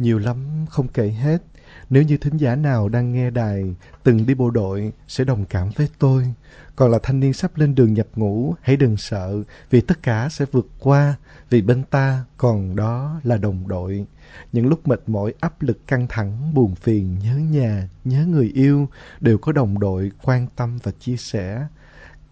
Nhiều 0.00 0.18
lắm 0.18 0.66
không 0.70 0.88
kể 0.88 1.08
hết. 1.08 1.42
Nếu 1.90 2.02
như 2.02 2.16
thính 2.16 2.36
giả 2.36 2.56
nào 2.56 2.88
đang 2.88 3.12
nghe 3.12 3.30
đài 3.30 3.74
từng 4.02 4.26
đi 4.26 4.34
bộ 4.34 4.50
đội 4.50 4.92
sẽ 5.08 5.24
đồng 5.24 5.44
cảm 5.44 5.70
với 5.76 5.88
tôi. 5.98 6.34
Còn 6.76 6.90
là 6.90 6.98
thanh 7.02 7.20
niên 7.20 7.32
sắp 7.32 7.56
lên 7.56 7.74
đường 7.74 7.94
nhập 7.94 8.06
ngũ, 8.16 8.54
hãy 8.62 8.76
đừng 8.76 8.96
sợ 8.96 9.42
vì 9.70 9.80
tất 9.80 10.02
cả 10.02 10.28
sẽ 10.30 10.44
vượt 10.52 10.66
qua. 10.78 11.14
Vì 11.50 11.62
bên 11.62 11.82
ta 11.82 12.24
còn 12.36 12.76
đó 12.76 13.20
là 13.24 13.36
đồng 13.36 13.68
đội. 13.68 14.06
Những 14.52 14.66
lúc 14.66 14.88
mệt 14.88 15.00
mỏi, 15.06 15.34
áp 15.40 15.62
lực 15.62 15.86
căng 15.86 16.06
thẳng, 16.08 16.54
buồn 16.54 16.74
phiền, 16.74 17.18
nhớ 17.18 17.36
nhà, 17.36 17.88
nhớ 18.04 18.26
người 18.26 18.50
yêu 18.54 18.88
đều 19.20 19.38
có 19.38 19.52
đồng 19.52 19.78
đội 19.78 20.10
quan 20.22 20.46
tâm 20.56 20.78
và 20.82 20.92
chia 21.00 21.16
sẻ. 21.16 21.66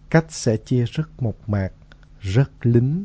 Cách 0.09 0.25
sẽ 0.29 0.57
chia 0.57 0.85
rất 0.85 1.09
mộc 1.21 1.49
mạc, 1.49 1.69
rất 2.19 2.65
lính. 2.65 3.03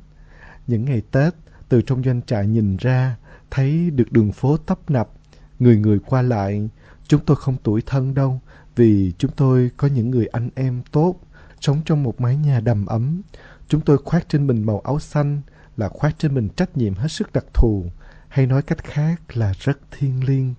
Những 0.66 0.84
ngày 0.84 1.02
Tết, 1.10 1.34
từ 1.68 1.82
trong 1.82 2.02
doanh 2.04 2.22
trại 2.22 2.46
nhìn 2.46 2.76
ra, 2.76 3.16
thấy 3.54 3.90
được 3.90 4.12
đường 4.12 4.32
phố 4.32 4.56
tấp 4.56 4.90
nập, 4.90 5.10
người 5.58 5.76
người 5.76 5.98
qua 5.98 6.22
lại. 6.22 6.68
Chúng 7.08 7.20
tôi 7.26 7.36
không 7.36 7.56
tuổi 7.62 7.82
thân 7.86 8.14
đâu, 8.14 8.40
vì 8.76 9.12
chúng 9.18 9.30
tôi 9.30 9.70
có 9.76 9.88
những 9.88 10.10
người 10.10 10.26
anh 10.26 10.50
em 10.54 10.82
tốt, 10.92 11.20
sống 11.60 11.80
trong 11.84 12.02
một 12.02 12.20
mái 12.20 12.36
nhà 12.36 12.60
đầm 12.60 12.86
ấm. 12.86 13.22
Chúng 13.68 13.80
tôi 13.80 13.98
khoác 13.98 14.26
trên 14.28 14.46
mình 14.46 14.66
màu 14.66 14.80
áo 14.80 15.00
xanh, 15.00 15.40
là 15.76 15.88
khoác 15.88 16.14
trên 16.18 16.34
mình 16.34 16.48
trách 16.48 16.76
nhiệm 16.76 16.94
hết 16.94 17.08
sức 17.08 17.32
đặc 17.32 17.44
thù, 17.54 17.84
hay 18.28 18.46
nói 18.46 18.62
cách 18.62 18.84
khác 18.84 19.36
là 19.36 19.52
rất 19.58 19.78
thiêng 19.90 20.24
liêng. 20.24 20.54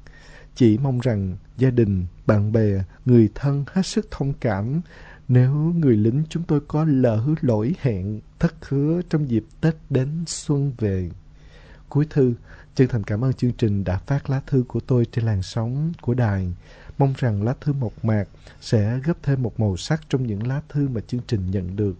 Chỉ 0.55 0.77
mong 0.77 0.99
rằng 0.99 1.37
gia 1.57 1.69
đình, 1.69 2.05
bạn 2.25 2.51
bè, 2.51 2.83
người 3.05 3.29
thân 3.35 3.65
hết 3.73 3.85
sức 3.85 4.07
thông 4.11 4.33
cảm 4.33 4.81
nếu 5.27 5.53
người 5.53 5.97
lính 5.97 6.23
chúng 6.29 6.43
tôi 6.43 6.59
có 6.67 6.83
lỡ 6.83 7.25
lỗi 7.41 7.75
hẹn 7.81 8.21
thất 8.39 8.69
hứa 8.69 9.01
trong 9.09 9.29
dịp 9.29 9.45
Tết 9.61 9.75
đến 9.89 10.23
xuân 10.27 10.71
về. 10.77 11.09
Cuối 11.89 12.07
thư, 12.09 12.33
chân 12.75 12.87
thành 12.87 13.03
cảm 13.03 13.23
ơn 13.23 13.33
chương 13.33 13.51
trình 13.51 13.83
đã 13.83 13.97
phát 13.97 14.29
lá 14.29 14.41
thư 14.47 14.63
của 14.67 14.79
tôi 14.79 15.05
trên 15.11 15.25
làn 15.25 15.41
sóng 15.41 15.91
của 16.01 16.13
đài. 16.13 16.47
Mong 16.97 17.13
rằng 17.17 17.43
lá 17.43 17.53
thư 17.61 17.73
mộc 17.73 18.05
mạc 18.05 18.27
sẽ 18.61 18.99
góp 19.05 19.17
thêm 19.23 19.43
một 19.43 19.59
màu 19.59 19.77
sắc 19.77 20.01
trong 20.09 20.27
những 20.27 20.47
lá 20.47 20.61
thư 20.69 20.87
mà 20.87 21.01
chương 21.07 21.21
trình 21.27 21.51
nhận 21.51 21.75
được. 21.75 21.95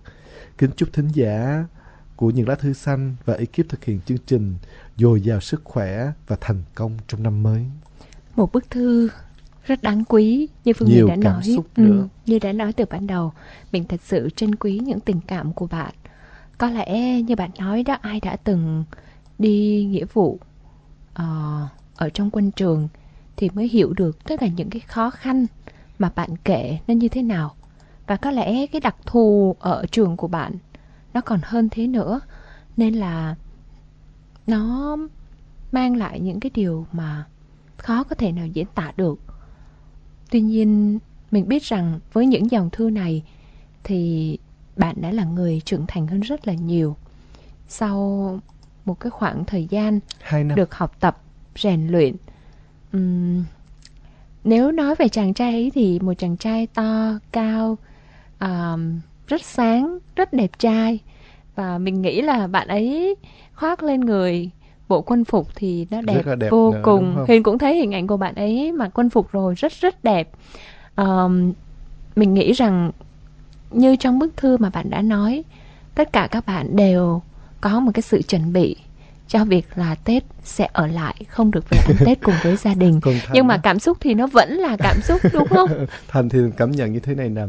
Kính 0.57 0.71
chúc 0.75 0.93
thính 0.93 1.07
giả 1.13 1.65
của 2.15 2.29
những 2.29 2.47
lá 2.47 2.55
thư 2.55 2.73
xanh 2.73 3.15
và 3.25 3.33
ekip 3.33 3.69
thực 3.69 3.83
hiện 3.83 3.99
chương 4.05 4.17
trình 4.25 4.55
dồi 4.97 5.21
dào 5.21 5.41
sức 5.41 5.61
khỏe 5.63 6.11
và 6.27 6.37
thành 6.41 6.63
công 6.75 6.97
trong 7.07 7.23
năm 7.23 7.43
mới. 7.43 7.65
Một 8.35 8.51
bức 8.51 8.69
thư 8.69 9.09
rất 9.65 9.81
đáng 9.81 10.03
quý 10.05 10.47
như 10.65 10.73
Phương 10.73 10.89
Nhiều 10.89 11.07
đã 11.07 11.15
cảm 11.21 11.33
nói. 11.33 11.43
xúc 11.55 11.65
nữa. 11.75 12.01
Ừ, 12.01 12.07
như 12.25 12.39
đã 12.39 12.51
nói 12.51 12.73
từ 12.73 12.85
ban 12.89 13.07
đầu, 13.07 13.33
mình 13.71 13.83
thật 13.83 13.99
sự 14.03 14.29
trân 14.35 14.55
quý 14.55 14.79
những 14.79 14.99
tình 14.99 15.19
cảm 15.27 15.53
của 15.53 15.67
bạn. 15.67 15.93
Có 16.57 16.69
lẽ 16.69 17.21
như 17.21 17.35
bạn 17.35 17.51
nói 17.59 17.83
đó, 17.83 17.97
ai 18.01 18.19
đã 18.19 18.35
từng 18.35 18.83
đi 19.39 19.85
nghĩa 19.89 20.05
vụ 20.13 20.39
uh, 21.21 21.69
ở 21.95 22.09
trong 22.13 22.29
quân 22.31 22.51
trường 22.51 22.87
thì 23.35 23.49
mới 23.49 23.67
hiểu 23.67 23.93
được 23.93 24.23
tất 24.23 24.39
cả 24.39 24.47
những 24.47 24.69
cái 24.69 24.79
khó 24.79 25.09
khăn 25.09 25.45
mà 25.99 26.11
bạn 26.15 26.29
kể 26.43 26.79
nó 26.87 26.93
như 26.93 27.07
thế 27.07 27.21
nào. 27.21 27.55
Và 28.07 28.15
có 28.15 28.31
lẽ 28.31 28.67
cái 28.67 28.81
đặc 28.81 28.95
thù 29.05 29.55
ở 29.59 29.85
trường 29.91 30.17
của 30.17 30.27
bạn 30.27 30.53
nó 31.13 31.21
còn 31.21 31.39
hơn 31.43 31.69
thế 31.71 31.87
nữa. 31.87 32.19
Nên 32.77 32.93
là 32.93 33.35
nó 34.47 34.97
mang 35.71 35.95
lại 35.95 36.19
những 36.19 36.39
cái 36.39 36.51
điều 36.53 36.85
mà 36.91 37.25
khó 37.77 38.03
có 38.03 38.15
thể 38.15 38.31
nào 38.31 38.47
diễn 38.47 38.67
tả 38.75 38.91
được. 38.97 39.19
Tuy 40.31 40.41
nhiên, 40.41 40.99
mình 41.31 41.47
biết 41.47 41.63
rằng 41.63 41.99
với 42.13 42.25
những 42.25 42.51
dòng 42.51 42.69
thư 42.69 42.89
này 42.89 43.23
thì 43.83 44.37
bạn 44.77 44.95
đã 45.01 45.11
là 45.11 45.23
người 45.23 45.61
trưởng 45.65 45.85
thành 45.87 46.07
hơn 46.07 46.21
rất 46.21 46.47
là 46.47 46.53
nhiều. 46.53 46.95
Sau 47.67 48.39
một 48.85 48.99
cái 48.99 49.09
khoảng 49.09 49.45
thời 49.45 49.67
gian 49.69 49.99
được 50.55 50.75
học 50.75 50.95
tập, 50.99 51.17
rèn 51.55 51.87
luyện. 51.87 52.15
Uhm, 52.97 53.43
nếu 54.43 54.71
nói 54.71 54.95
về 54.95 55.07
chàng 55.07 55.33
trai 55.33 55.51
ấy 55.51 55.71
thì 55.75 55.99
một 55.99 56.13
chàng 56.17 56.37
trai 56.37 56.67
to, 56.67 57.19
cao, 57.31 57.77
um, 58.39 58.99
rất 59.27 59.41
sáng, 59.41 59.97
rất 60.15 60.33
đẹp 60.33 60.51
trai 60.59 60.99
và 61.55 61.77
mình 61.77 62.01
nghĩ 62.01 62.21
là 62.21 62.47
bạn 62.47 62.67
ấy 62.67 63.15
khoác 63.55 63.83
lên 63.83 64.01
người 64.01 64.49
bộ 64.87 65.01
quân 65.01 65.25
phục 65.25 65.47
thì 65.55 65.87
nó 65.89 66.01
đẹp, 66.01 66.35
đẹp 66.37 66.49
vô 66.49 66.71
nữa, 66.71 66.81
cùng? 66.83 67.15
Huyền 67.27 67.43
cũng 67.43 67.57
thấy 67.57 67.75
hình 67.75 67.93
ảnh 67.93 68.07
của 68.07 68.17
bạn 68.17 68.35
ấy 68.35 68.71
mặc 68.71 68.89
quân 68.93 69.09
phục 69.09 69.31
rồi 69.31 69.55
rất 69.55 69.71
rất 69.71 70.03
đẹp 70.03 70.29
Ờm, 70.95 71.53
mình 72.15 72.33
nghĩ 72.33 72.51
rằng 72.51 72.91
như 73.71 73.95
trong 73.95 74.19
bức 74.19 74.37
thư 74.37 74.57
mà 74.57 74.69
bạn 74.69 74.89
đã 74.89 75.01
nói 75.01 75.43
tất 75.95 76.13
cả 76.13 76.27
các 76.31 76.45
bạn 76.45 76.75
đều 76.75 77.21
có 77.65 77.79
một 77.79 77.91
cái 77.93 78.01
sự 78.01 78.21
chuẩn 78.21 78.53
bị 78.53 78.75
cho 79.27 79.45
việc 79.45 79.67
là 79.75 79.95
Tết 79.95 80.23
sẽ 80.43 80.69
ở 80.73 80.87
lại 80.87 81.15
không 81.29 81.51
được 81.51 81.69
về 81.69 81.77
ăn 81.77 81.95
Tết 82.05 82.21
cùng 82.23 82.33
với 82.43 82.55
gia 82.55 82.73
đình. 82.83 82.99
Nhưng 83.33 83.47
mà 83.47 83.57
cảm 83.57 83.79
xúc 83.79 83.97
thì 84.01 84.13
nó 84.13 84.27
vẫn 84.27 84.49
là 84.49 84.77
cảm 84.77 85.01
xúc 85.01 85.21
đúng 85.33 85.47
không? 85.47 85.69
Thành 86.07 86.29
thì 86.29 86.39
cảm 86.57 86.71
nhận 86.71 86.93
như 86.93 86.99
thế 86.99 87.15
này 87.15 87.29
nè 87.29 87.41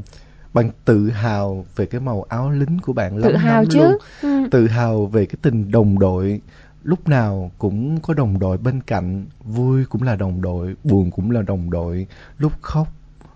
bạn 0.54 0.70
tự 0.84 1.10
hào 1.10 1.64
về 1.76 1.86
cái 1.86 2.00
màu 2.00 2.22
áo 2.22 2.50
lính 2.50 2.78
của 2.82 2.92
bạn 2.92 3.16
lắm 3.16 3.30
tự 3.32 3.36
hào 3.36 3.64
chứ 3.64 3.80
luôn. 3.80 3.96
Ừ. 4.22 4.48
tự 4.50 4.68
hào 4.68 5.06
về 5.06 5.26
cái 5.26 5.36
tình 5.42 5.70
đồng 5.70 5.98
đội 5.98 6.40
lúc 6.84 7.08
nào 7.08 7.50
cũng 7.58 8.00
có 8.00 8.14
đồng 8.14 8.38
đội 8.38 8.58
bên 8.58 8.80
cạnh 8.80 9.24
vui 9.44 9.84
cũng 9.84 10.02
là 10.02 10.16
đồng 10.16 10.42
đội 10.42 10.74
buồn 10.84 11.10
cũng 11.10 11.30
là 11.30 11.42
đồng 11.42 11.70
đội 11.70 12.06
lúc 12.38 12.52
khóc 12.62 12.88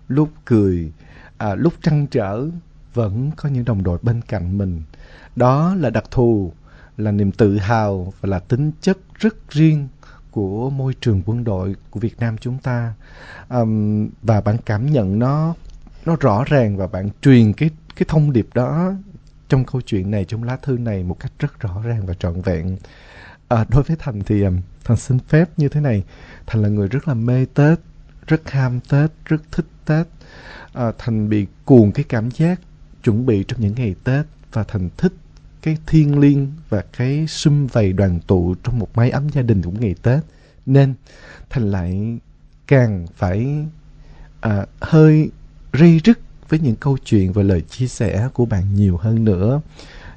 lúc 0.07 0.29
cười 0.45 0.91
à, 1.37 1.55
lúc 1.55 1.73
trăn 1.81 2.07
trở 2.07 2.45
vẫn 2.93 3.31
có 3.35 3.49
những 3.49 3.65
đồng 3.65 3.83
đội 3.83 3.97
bên 4.01 4.21
cạnh 4.27 4.57
mình 4.57 4.81
đó 5.35 5.75
là 5.79 5.89
đặc 5.89 6.03
thù 6.11 6.51
là 6.97 7.11
niềm 7.11 7.31
tự 7.31 7.57
hào 7.57 8.13
và 8.21 8.29
là 8.29 8.39
tính 8.39 8.71
chất 8.81 8.97
rất 9.19 9.49
riêng 9.49 9.87
của 10.31 10.69
môi 10.69 10.95
trường 11.01 11.21
quân 11.25 11.43
đội 11.43 11.75
của 11.89 11.99
Việt 11.99 12.19
Nam 12.19 12.37
chúng 12.37 12.57
ta. 12.57 12.93
Um, 13.49 14.09
và 14.21 14.41
bạn 14.41 14.57
cảm 14.65 14.91
nhận 14.91 15.19
nó 15.19 15.55
nó 16.05 16.15
rõ 16.19 16.43
ràng 16.47 16.77
và 16.77 16.87
bạn 16.87 17.09
truyền 17.21 17.53
cái 17.53 17.69
cái 17.95 18.05
thông 18.07 18.33
điệp 18.33 18.47
đó 18.53 18.93
trong 19.49 19.65
câu 19.65 19.81
chuyện 19.81 20.11
này 20.11 20.25
trong 20.25 20.43
lá 20.43 20.57
thư 20.61 20.77
này 20.77 21.03
một 21.03 21.19
cách 21.19 21.31
rất 21.39 21.59
rõ 21.59 21.81
ràng 21.83 22.05
và 22.05 22.13
trọn 22.13 22.41
vẹn. 22.41 22.77
À, 23.47 23.65
đối 23.69 23.83
với 23.83 23.97
thành 23.99 24.21
thì 24.25 24.43
um, 24.43 24.57
thành 24.83 24.97
xin 24.97 25.19
phép 25.19 25.49
như 25.57 25.69
thế 25.69 25.81
này. 25.81 26.03
Thành 26.47 26.61
là 26.61 26.69
người 26.69 26.87
rất 26.87 27.07
là 27.07 27.13
mê 27.13 27.45
tết 27.53 27.79
rất 28.27 28.51
ham 28.51 28.79
tết 28.79 29.11
rất 29.25 29.41
thích 29.51 29.65
tết. 29.85 30.07
À, 30.73 30.91
thành 30.97 31.29
bị 31.29 31.47
cuồng 31.65 31.91
cái 31.91 32.05
cảm 32.09 32.31
giác 32.31 32.61
chuẩn 33.03 33.25
bị 33.25 33.43
trong 33.47 33.61
những 33.61 33.75
ngày 33.75 33.95
tết 34.03 34.25
và 34.53 34.63
thành 34.63 34.89
thích 34.97 35.13
cái 35.61 35.77
thiên 35.87 36.19
liêng 36.19 36.47
và 36.69 36.83
cái 36.97 37.27
sum 37.27 37.67
vầy 37.67 37.93
đoàn 37.93 38.19
tụ 38.27 38.55
trong 38.63 38.79
một 38.79 38.89
mái 38.95 39.09
ấm 39.09 39.29
gia 39.29 39.41
đình 39.41 39.61
của 39.61 39.71
ngày 39.79 39.95
tết. 40.01 40.19
Nên 40.65 40.93
thành 41.49 41.71
lại 41.71 42.19
càng 42.67 43.07
phải 43.15 43.65
à, 44.41 44.65
hơi 44.81 45.29
ri 45.73 45.99
rứt 45.99 46.19
với 46.49 46.59
những 46.59 46.75
câu 46.75 46.97
chuyện 47.05 47.33
và 47.33 47.43
lời 47.43 47.61
chia 47.61 47.87
sẻ 47.87 48.29
của 48.33 48.45
bạn 48.45 48.75
nhiều 48.75 48.97
hơn 48.97 49.25
nữa. 49.25 49.61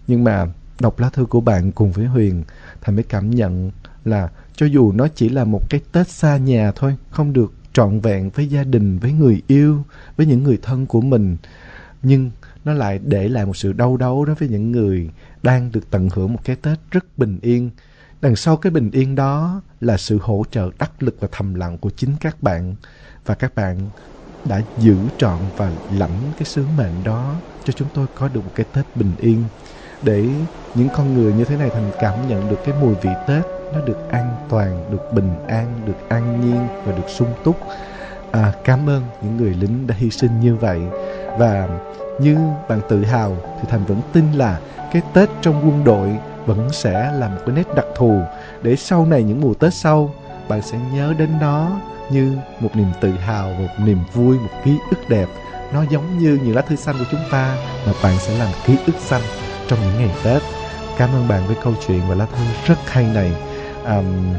Nhưng 0.06 0.24
mà 0.24 0.46
đọc 0.80 0.98
lá 0.98 1.10
thư 1.10 1.24
của 1.24 1.40
bạn 1.40 1.72
cùng 1.72 1.92
với 1.92 2.06
huyền 2.06 2.44
thành 2.80 2.94
mới 2.94 3.04
cảm 3.04 3.30
nhận 3.30 3.70
là 4.04 4.28
cho 4.56 4.66
dù 4.66 4.92
nó 4.92 5.08
chỉ 5.08 5.28
là 5.28 5.44
một 5.44 5.70
cái 5.70 5.80
tết 5.92 6.08
xa 6.08 6.36
nhà 6.36 6.72
thôi 6.76 6.96
không 7.10 7.32
được 7.32 7.52
trọn 7.72 8.00
vẹn 8.00 8.30
với 8.30 8.46
gia 8.46 8.64
đình 8.64 8.98
với 8.98 9.12
người 9.12 9.42
yêu 9.46 9.84
với 10.16 10.26
những 10.26 10.42
người 10.42 10.58
thân 10.62 10.86
của 10.86 11.00
mình 11.00 11.36
nhưng 12.02 12.30
nó 12.64 12.72
lại 12.72 13.00
để 13.04 13.28
lại 13.28 13.46
một 13.46 13.56
sự 13.56 13.72
đau 13.72 13.96
đớn 13.96 14.24
đối 14.24 14.34
với 14.34 14.48
những 14.48 14.72
người 14.72 15.10
đang 15.42 15.72
được 15.72 15.90
tận 15.90 16.08
hưởng 16.14 16.32
một 16.32 16.40
cái 16.44 16.56
tết 16.56 16.78
rất 16.90 17.18
bình 17.18 17.38
yên. 17.42 17.70
Đằng 18.20 18.36
sau 18.36 18.56
cái 18.56 18.70
bình 18.70 18.90
yên 18.90 19.14
đó 19.14 19.62
là 19.80 19.96
sự 19.96 20.18
hỗ 20.22 20.44
trợ 20.50 20.70
đắc 20.78 21.02
lực 21.02 21.16
và 21.20 21.28
thầm 21.32 21.54
lặng 21.54 21.78
của 21.78 21.90
chính 21.90 22.10
các 22.20 22.42
bạn. 22.42 22.74
Và 23.26 23.34
các 23.34 23.54
bạn 23.54 23.78
đã 24.44 24.62
giữ 24.78 24.96
trọn 25.18 25.38
và 25.56 25.72
lãnh 25.92 26.32
cái 26.38 26.44
sứ 26.44 26.64
mệnh 26.76 27.04
đó 27.04 27.34
cho 27.64 27.72
chúng 27.72 27.88
tôi 27.94 28.06
có 28.14 28.28
được 28.28 28.40
một 28.44 28.52
cái 28.54 28.66
Tết 28.72 28.84
bình 28.94 29.12
yên. 29.18 29.44
Để 30.02 30.28
những 30.74 30.88
con 30.96 31.14
người 31.14 31.32
như 31.32 31.44
thế 31.44 31.56
này 31.56 31.70
thành 31.70 31.90
cảm 32.00 32.28
nhận 32.28 32.50
được 32.50 32.58
cái 32.64 32.74
mùi 32.80 32.94
vị 32.94 33.10
Tết 33.26 33.44
nó 33.74 33.80
được 33.86 34.08
an 34.10 34.36
toàn, 34.48 34.90
được 34.90 35.12
bình 35.14 35.30
an, 35.48 35.80
được 35.86 36.08
an 36.08 36.40
nhiên 36.40 36.66
và 36.84 36.92
được 36.92 37.08
sung 37.08 37.34
túc. 37.44 37.56
À, 38.32 38.52
cảm 38.64 38.88
ơn 38.88 39.02
những 39.22 39.36
người 39.36 39.54
lính 39.54 39.86
đã 39.86 39.94
hy 39.98 40.10
sinh 40.10 40.40
như 40.40 40.56
vậy 40.56 40.80
và 41.38 41.68
như 42.18 42.36
bạn 42.68 42.80
tự 42.88 43.04
hào 43.04 43.36
thì 43.60 43.68
thành 43.70 43.84
vẫn 43.84 44.00
tin 44.12 44.32
là 44.32 44.58
cái 44.92 45.02
Tết 45.12 45.28
trong 45.42 45.60
quân 45.64 45.84
đội 45.84 46.16
vẫn 46.46 46.68
sẽ 46.72 47.12
là 47.12 47.28
một 47.28 47.40
cái 47.46 47.56
nét 47.56 47.74
đặc 47.76 47.86
thù 47.96 48.20
để 48.62 48.76
sau 48.76 49.06
này 49.06 49.22
những 49.22 49.40
mùa 49.40 49.54
Tết 49.54 49.74
sau 49.74 50.10
bạn 50.48 50.62
sẽ 50.62 50.78
nhớ 50.92 51.14
đến 51.18 51.30
nó 51.40 51.70
như 52.10 52.36
một 52.60 52.70
niềm 52.74 52.88
tự 53.00 53.10
hào, 53.10 53.48
một 53.48 53.68
niềm 53.84 53.98
vui, 54.12 54.38
một 54.38 54.50
ký 54.64 54.78
ức 54.90 55.08
đẹp. 55.08 55.28
Nó 55.72 55.84
giống 55.90 56.18
như 56.18 56.38
những 56.44 56.56
lá 56.56 56.62
thư 56.62 56.76
xanh 56.76 56.96
của 56.98 57.04
chúng 57.10 57.20
ta 57.30 57.56
mà 57.86 57.92
bạn 58.02 58.18
sẽ 58.18 58.38
làm 58.38 58.48
ký 58.66 58.76
ức 58.86 58.96
xanh 58.98 59.22
trong 59.68 59.78
những 59.80 59.98
ngày 59.98 60.16
Tết. 60.24 60.42
Cảm 60.98 61.10
ơn 61.10 61.28
bạn 61.28 61.46
với 61.46 61.56
câu 61.64 61.72
chuyện 61.86 62.00
và 62.08 62.14
lá 62.14 62.26
thư 62.26 62.44
rất 62.66 62.78
hay 62.86 63.04
này. 63.14 63.32
Um, 63.84 64.34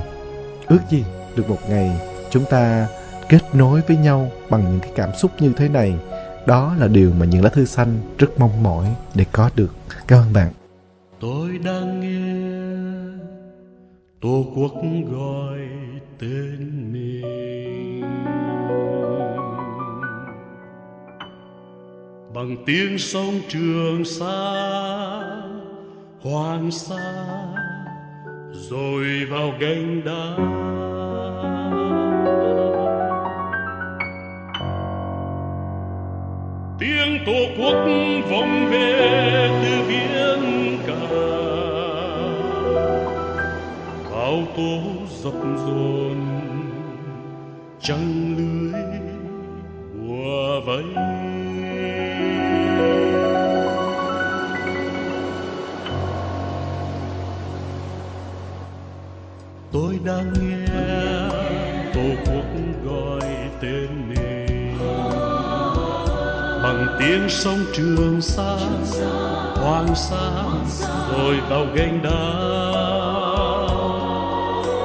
ước 0.68 0.80
gì 0.90 1.04
được 1.36 1.50
một 1.50 1.70
ngày 1.70 1.92
chúng 2.30 2.46
ta 2.46 2.88
kết 3.30 3.42
nối 3.54 3.82
với 3.88 3.98
nhau 3.98 4.32
bằng 4.50 4.64
những 4.64 4.80
cái 4.80 4.92
cảm 4.96 5.10
xúc 5.16 5.32
như 5.40 5.54
thế 5.58 5.70
này. 5.70 5.96
Đó 6.48 6.76
là 6.80 6.88
điều 6.88 7.12
mà 7.20 7.26
những 7.26 7.44
lá 7.44 7.50
thư 7.50 7.66
xanh 7.66 8.02
rất 8.18 8.40
mong 8.40 8.64
mỏi 8.64 8.96
để 9.16 9.26
có 9.32 9.50
được. 9.56 9.74
Cảm 10.08 10.20
ơn 10.20 10.34
bạn. 10.34 10.52
Tôi 11.20 11.58
đang 11.66 12.00
nghe 12.00 12.46
Tổ 14.22 14.46
quốc 14.56 14.74
gọi 15.12 15.60
tên 16.20 16.94
mình 16.94 18.02
bằng 22.34 22.64
tiếng 22.66 22.98
sông 22.98 23.40
trường 23.50 24.06
xa 24.06 24.54
hoàng 26.22 26.72
sa 26.72 27.24
rồi 28.70 29.06
vào 29.30 29.54
gành 29.60 30.02
đá 30.06 30.55
tiếng 36.86 37.20
tổ 37.26 37.64
quốc 37.64 37.86
vọng 38.30 38.68
về 38.72 39.50
từ 39.64 39.88
biển 39.88 40.78
cả. 40.88 40.94
Bao 44.12 44.44
tố 44.58 44.78
dập 45.24 45.34
dồn, 45.58 46.26
trăng 47.82 48.36
lưới 48.38 48.82
hòa 50.08 50.60
vây 50.66 50.84
tôi 59.72 60.00
đang 60.06 60.34
nghe 60.34 60.66
tổ 61.94 62.32
quốc 62.32 62.46
gọi 62.86 63.22
tên 63.62 64.05
tiếng 67.00 67.30
sông 67.30 67.66
trường 67.74 68.22
sa 68.22 68.58
hoàng 69.56 69.96
sa 69.96 70.44
rồi 71.18 71.36
bao 71.50 71.66
gành 71.76 72.00
đá. 72.04 72.56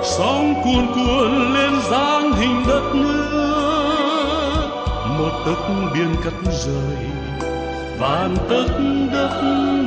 Sóng 0.05 0.55
cuồn 0.64 0.87
cuộn 0.94 1.55
lên 1.55 1.73
dáng 1.90 2.33
hình 2.33 2.64
đất 2.68 2.83
nước, 2.94 4.68
một 5.18 5.42
tấc 5.46 5.59
biên 5.94 6.14
cắt 6.25 6.53
rời, 6.64 6.99
vạn 7.99 8.37
tấc 8.49 8.70
đất 9.12 9.42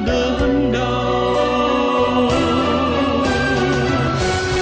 đớn 0.08 0.72
đau. 0.74 1.36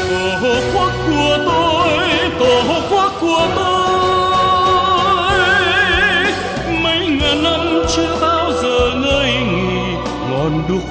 Tổ 0.09 0.53
quốc 0.73 0.91
của 1.07 1.37
tôi, 1.45 1.97
tổ 2.39 2.61
quốc 2.89 3.11
của 3.21 3.47
tôi. 3.55 3.70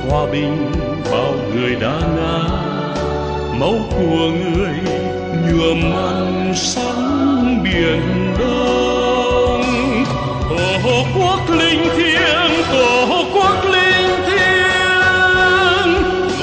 Hòa 0.08 0.26
bình 0.32 0.72
bao 1.12 1.34
người 1.54 1.74
đã 1.74 2.00
ngã, 2.16 2.38
máu 3.60 3.74
của 3.90 4.30
người 4.30 4.74
nhuộm 5.48 5.80
mặn 5.92 6.52
sóng 6.54 7.60
biển 7.64 8.34
đông. 8.38 9.62
Tổ 10.84 11.04
quốc 11.16 11.40
linh 11.50 11.88
thiêng, 11.96 12.64
tổ 12.72 13.24
quốc 13.34 13.64
linh 13.64 14.10
thiêng. 14.26 15.94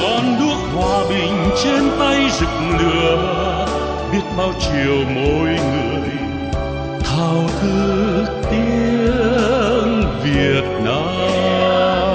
Ngọn 0.02 0.40
đuốc 0.40 0.58
hòa 0.76 1.04
bình 1.10 1.50
trên 1.64 1.90
tay 2.00 2.30
rực 2.40 2.50
lửa, 2.80 3.68
biết 4.12 4.24
bao 4.38 4.54
chiều 4.60 4.96
mỗi 5.16 5.50
người 5.50 6.10
thao 7.04 7.44
thức 7.62 8.26
tiếng 8.52 10.04
Việt 10.24 10.64
Nam. 10.86 12.07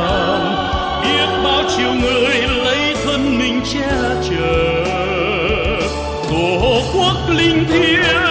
Quốc 6.93 7.29
linh 7.29 7.67
thiêng. 7.69 8.22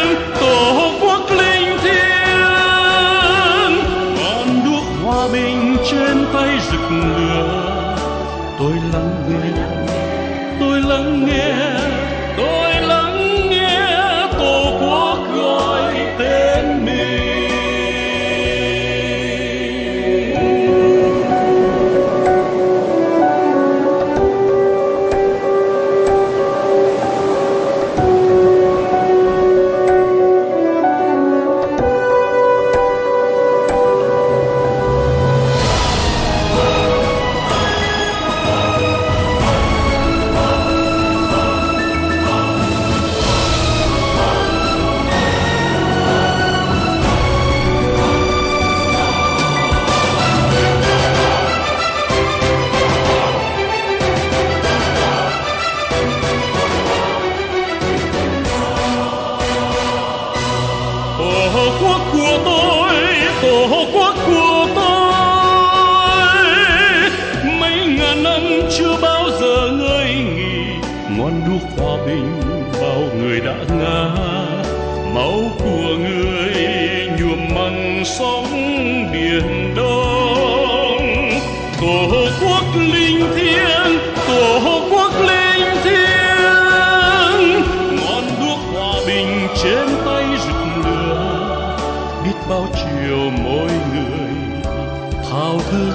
Thao 95.32 95.60
thức 95.72 95.94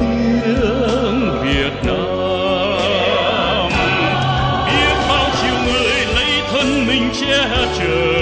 tiếng 0.00 0.40
việt 1.42 1.72
nam. 1.86 3.68
Biết 4.66 4.94
bao 5.08 5.30
chiều 5.42 5.54
người 5.66 6.06
lấy 6.14 6.42
thân 6.52 6.86
mình 6.86 7.10
che 7.20 7.48
chở. 7.78 8.19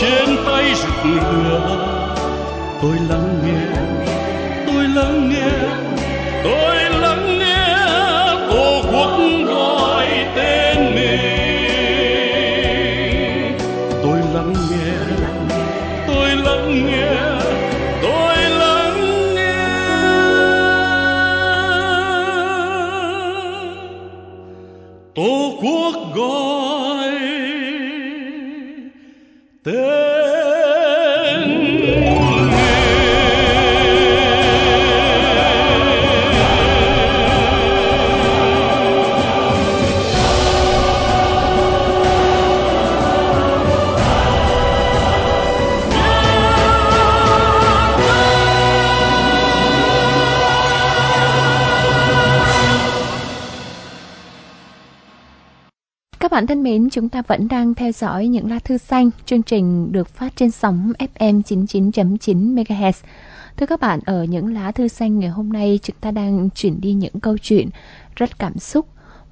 Trên 0.00 0.36
tay 0.46 0.74
rực 0.74 1.04
lửa. 1.04 1.76
Tôi 2.82 2.96
là 3.10 3.15
bạn 56.46 56.48
thân 56.48 56.62
mến, 56.62 56.90
chúng 56.90 57.08
ta 57.08 57.22
vẫn 57.22 57.48
đang 57.48 57.74
theo 57.74 57.92
dõi 57.92 58.26
những 58.26 58.50
lá 58.50 58.58
thư 58.58 58.78
xanh. 58.78 59.10
Chương 59.24 59.42
trình 59.42 59.92
được 59.92 60.08
phát 60.08 60.32
trên 60.36 60.50
sóng 60.50 60.92
FM 60.98 61.42
99.9 61.42 62.54
MHz. 62.54 62.92
Thưa 63.56 63.66
các 63.66 63.80
bạn, 63.80 64.00
ở 64.04 64.24
những 64.24 64.54
lá 64.54 64.72
thư 64.72 64.88
xanh 64.88 65.18
ngày 65.18 65.28
hôm 65.28 65.52
nay 65.52 65.78
chúng 65.82 65.96
ta 66.00 66.10
đang 66.10 66.50
chuyển 66.50 66.80
đi 66.80 66.92
những 66.92 67.20
câu 67.20 67.38
chuyện 67.38 67.68
rất 68.16 68.38
cảm 68.38 68.58
xúc 68.58 68.86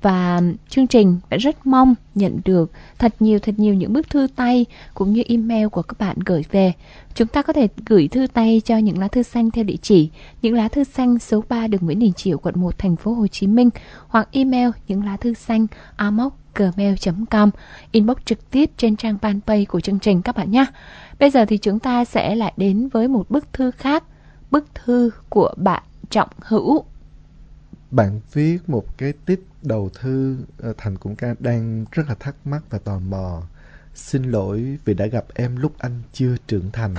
và 0.04 0.40
chương 0.68 0.86
trình 0.86 1.18
đã 1.30 1.36
rất 1.36 1.66
mong 1.66 1.94
nhận 2.14 2.40
được 2.44 2.70
thật 2.98 3.14
nhiều 3.20 3.38
thật 3.38 3.54
nhiều 3.56 3.74
những 3.74 3.92
bức 3.92 4.10
thư 4.10 4.26
tay 4.36 4.66
cũng 4.94 5.12
như 5.12 5.22
email 5.28 5.66
của 5.66 5.82
các 5.82 5.98
bạn 5.98 6.16
gửi 6.26 6.42
về. 6.50 6.72
Chúng 7.14 7.28
ta 7.28 7.42
có 7.42 7.52
thể 7.52 7.68
gửi 7.86 8.08
thư 8.08 8.26
tay 8.26 8.62
cho 8.64 8.76
những 8.76 8.98
lá 8.98 9.08
thư 9.08 9.22
xanh 9.22 9.50
theo 9.50 9.64
địa 9.64 9.76
chỉ 9.82 10.10
những 10.42 10.54
lá 10.54 10.68
thư 10.68 10.84
xanh 10.84 11.18
số 11.18 11.44
3 11.48 11.66
đường 11.66 11.80
Nguyễn 11.84 11.98
Đình 11.98 12.12
Chiểu 12.12 12.38
quận 12.38 12.54
1 12.58 12.78
thành 12.78 12.96
phố 12.96 13.12
Hồ 13.12 13.26
Chí 13.26 13.46
Minh 13.46 13.70
hoặc 14.08 14.28
email 14.32 14.70
những 14.88 15.04
lá 15.04 15.16
thư 15.16 15.34
xanh 15.34 15.66
amoc 15.96 16.32
gmail.com 16.54 17.50
inbox 17.92 18.16
trực 18.24 18.50
tiếp 18.50 18.70
trên 18.76 18.96
trang 18.96 19.16
fanpage 19.22 19.64
của 19.68 19.80
chương 19.80 19.98
trình 19.98 20.22
các 20.22 20.36
bạn 20.36 20.50
nhé. 20.50 20.66
Bây 21.18 21.30
giờ 21.30 21.44
thì 21.44 21.58
chúng 21.58 21.78
ta 21.78 22.04
sẽ 22.04 22.34
lại 22.34 22.52
đến 22.56 22.88
với 22.88 23.08
một 23.08 23.30
bức 23.30 23.52
thư 23.52 23.70
khác, 23.70 24.04
bức 24.50 24.74
thư 24.74 25.10
của 25.28 25.54
bạn 25.56 25.82
Trọng 26.10 26.28
Hữu. 26.40 26.84
Bạn 27.94 28.20
viết 28.32 28.68
một 28.68 28.98
cái 28.98 29.12
tít 29.26 29.40
đầu 29.62 29.90
thư 30.00 30.36
ờ, 30.58 30.74
Thành 30.78 30.96
cũng 30.96 31.16
ca- 31.16 31.34
đang 31.38 31.84
rất 31.92 32.08
là 32.08 32.14
thắc 32.14 32.34
mắc 32.46 32.62
và 32.70 32.78
tò 32.78 32.98
mò. 32.98 33.42
Xin 33.94 34.22
lỗi 34.22 34.78
vì 34.84 34.94
đã 34.94 35.06
gặp 35.06 35.24
em 35.34 35.56
lúc 35.56 35.72
anh 35.78 36.02
chưa 36.12 36.36
trưởng 36.46 36.70
thành. 36.72 36.94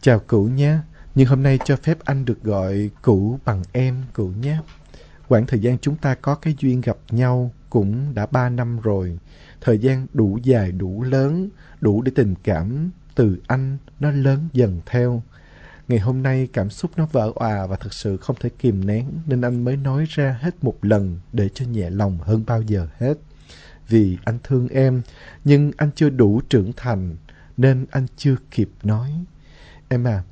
Chào 0.00 0.20
cũ 0.26 0.44
nhé, 0.44 0.78
nhưng 1.14 1.26
hôm 1.28 1.42
nay 1.42 1.58
cho 1.64 1.76
phép 1.76 1.98
anh 2.04 2.24
được 2.24 2.42
gọi 2.42 2.90
cũ 3.02 3.38
bằng 3.44 3.62
em 3.72 4.02
cũ 4.12 4.26
nhé. 4.40 4.60
Quãng 5.28 5.46
thời 5.46 5.60
gian 5.60 5.78
chúng 5.78 5.96
ta 5.96 6.14
có 6.14 6.34
cái 6.34 6.54
duyên 6.58 6.80
gặp 6.80 6.96
nhau 7.10 7.50
cũng 7.70 8.14
đã 8.14 8.26
ba 8.26 8.48
năm 8.48 8.80
rồi. 8.80 9.18
Thời 9.60 9.78
gian 9.78 10.06
đủ 10.12 10.38
dài 10.42 10.72
đủ 10.72 11.02
lớn, 11.02 11.48
đủ 11.80 12.02
để 12.02 12.12
tình 12.14 12.34
cảm 12.44 12.90
từ 13.14 13.38
anh 13.46 13.78
nó 14.00 14.10
lớn 14.10 14.48
dần 14.52 14.80
theo. 14.86 15.22
Ngày 15.90 15.98
hôm 15.98 16.22
nay 16.22 16.48
cảm 16.52 16.70
xúc 16.70 16.90
nó 16.96 17.06
vỡ 17.12 17.32
òa 17.34 17.66
và 17.66 17.76
thật 17.76 17.94
sự 17.94 18.16
không 18.16 18.36
thể 18.40 18.50
kìm 18.58 18.86
nén 18.86 19.06
nên 19.26 19.40
anh 19.40 19.64
mới 19.64 19.76
nói 19.76 20.04
ra 20.08 20.38
hết 20.40 20.64
một 20.64 20.76
lần 20.82 21.18
để 21.32 21.48
cho 21.54 21.64
nhẹ 21.64 21.90
lòng 21.90 22.18
hơn 22.22 22.44
bao 22.46 22.62
giờ 22.62 22.86
hết. 22.98 23.14
Vì 23.88 24.18
anh 24.24 24.38
thương 24.44 24.68
em, 24.68 25.02
nhưng 25.44 25.72
anh 25.76 25.90
chưa 25.94 26.10
đủ 26.10 26.40
trưởng 26.48 26.72
thành 26.76 27.16
nên 27.56 27.86
anh 27.90 28.06
chưa 28.16 28.36
kịp 28.50 28.70
nói. 28.82 29.10
Em 29.88 30.04
à, 30.04 30.22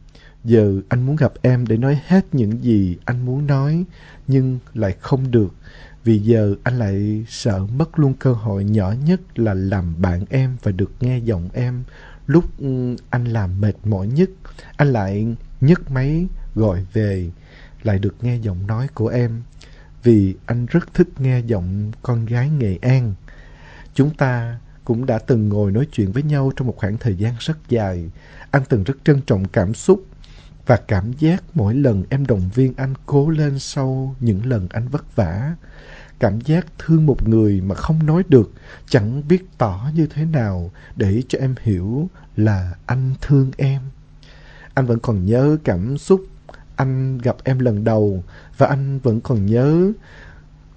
giờ 0.45 0.81
anh 0.89 1.07
muốn 1.07 1.17
gặp 1.17 1.33
em 1.43 1.67
để 1.67 1.77
nói 1.77 2.01
hết 2.07 2.27
những 2.33 2.63
gì 2.63 2.97
anh 3.05 3.27
muốn 3.27 3.47
nói 3.47 3.85
nhưng 4.27 4.59
lại 4.75 4.97
không 5.01 5.31
được. 5.31 5.55
Vì 6.05 6.19
giờ 6.19 6.55
anh 6.63 6.79
lại 6.79 7.25
sợ 7.29 7.67
mất 7.67 7.99
luôn 7.99 8.15
cơ 8.15 8.33
hội 8.33 8.65
nhỏ 8.65 8.95
nhất 9.05 9.39
là 9.39 9.55
làm 9.55 10.03
bạn 10.03 10.25
em 10.31 10.57
và 10.63 10.73
được 10.73 10.91
nghe 11.01 11.19
giọng 11.19 11.49
em 11.53 11.85
lúc 12.27 12.45
ừ, 12.59 12.97
anh 13.11 13.25
làm 13.25 13.61
mệt 13.61 13.75
mỏi 13.85 14.07
nhất. 14.07 14.31
Anh 14.77 14.93
lại 14.93 15.27
nhấc 15.61 15.91
máy 15.91 16.27
gọi 16.55 16.87
về 16.93 17.31
lại 17.83 17.99
được 17.99 18.15
nghe 18.21 18.37
giọng 18.37 18.67
nói 18.67 18.89
của 18.95 19.09
em 19.09 19.43
vì 20.03 20.35
anh 20.47 20.67
rất 20.67 20.95
thích 20.95 21.09
nghe 21.19 21.41
giọng 21.41 21.93
con 22.03 22.27
gái 22.27 22.51
Nghệ 22.51 22.79
An. 22.83 23.15
Chúng 23.95 24.15
ta 24.15 24.59
cũng 24.85 25.07
đã 25.07 25.19
từng 25.19 25.49
ngồi 25.49 25.73
nói 25.73 25.87
chuyện 25.93 26.13
với 26.13 26.23
nhau 26.23 26.53
trong 26.57 26.67
một 26.67 26.75
khoảng 26.77 26.99
thời 26.99 27.15
gian 27.15 27.35
rất 27.39 27.59
dài. 27.69 28.11
Anh 28.51 28.63
từng 28.69 28.85
rất 28.85 28.95
trân 29.05 29.21
trọng 29.21 29.49
cảm 29.49 29.75
xúc 29.75 30.05
và 30.67 30.77
cảm 30.77 31.13
giác 31.13 31.45
mỗi 31.55 31.75
lần 31.75 32.05
em 32.11 32.27
động 32.27 32.51
viên 32.55 32.75
anh 32.77 32.95
cố 33.07 33.31
lên 33.31 33.59
sau 33.59 34.17
những 34.21 34.47
lần 34.47 34.69
anh 34.71 34.89
vất 34.89 35.17
vả. 35.17 35.55
Cảm 36.19 36.41
giác 36.41 36.67
thương 36.79 37.07
một 37.07 37.29
người 37.29 37.61
mà 37.61 37.75
không 37.75 38.07
nói 38.07 38.23
được, 38.29 38.53
chẳng 38.89 39.29
biết 39.29 39.45
tỏ 39.59 39.91
như 39.95 40.07
thế 40.07 40.25
nào 40.25 40.71
để 40.97 41.23
cho 41.29 41.39
em 41.39 41.55
hiểu 41.63 42.09
là 42.37 42.75
anh 42.87 43.15
thương 43.21 43.51
em. 43.57 43.81
Anh 44.79 44.87
vẫn 44.87 44.99
còn 44.99 45.27
nhớ 45.27 45.57
cảm 45.65 45.99
xúc 45.99 46.27
anh 46.77 47.19
gặp 47.19 47.37
em 47.45 47.59
lần 47.59 47.85
đầu 47.85 48.25
và 48.57 48.67
anh 48.67 48.99
vẫn 48.99 49.21
còn 49.21 49.47
nhớ 49.47 49.93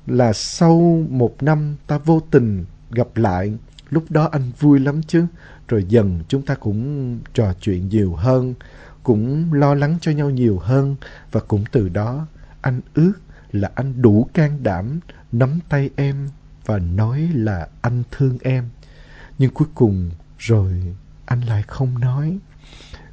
là 0.07 0.33
sau 0.33 1.05
một 1.09 1.43
năm 1.43 1.75
ta 1.87 1.97
vô 1.97 2.21
tình 2.31 2.65
gặp 2.91 3.07
lại. 3.15 3.53
Lúc 3.89 4.03
đó 4.09 4.29
anh 4.31 4.51
vui 4.59 4.79
lắm 4.79 5.01
chứ. 5.07 5.25
Rồi 5.67 5.85
dần 5.89 6.23
chúng 6.27 6.41
ta 6.41 6.55
cũng 6.55 7.19
trò 7.33 7.53
chuyện 7.61 7.89
nhiều 7.89 8.15
hơn, 8.15 8.53
cũng 9.03 9.53
lo 9.53 9.73
lắng 9.73 9.97
cho 10.01 10.11
nhau 10.11 10.29
nhiều 10.29 10.59
hơn. 10.59 10.95
Và 11.31 11.41
cũng 11.47 11.63
từ 11.71 11.89
đó, 11.89 12.27
anh 12.61 12.81
ước 12.93 13.13
là 13.51 13.71
anh 13.75 14.01
đủ 14.01 14.29
can 14.33 14.63
đảm 14.63 14.99
nắm 15.31 15.59
tay 15.69 15.89
em 15.95 16.29
và 16.65 16.79
nói 16.79 17.29
là 17.33 17.67
anh 17.81 18.03
thương 18.11 18.37
em. 18.41 18.69
Nhưng 19.39 19.51
cuối 19.53 19.67
cùng 19.75 20.11
rồi 20.37 20.95
anh 21.25 21.41
lại 21.41 21.63
không 21.67 21.99
nói 21.99 22.39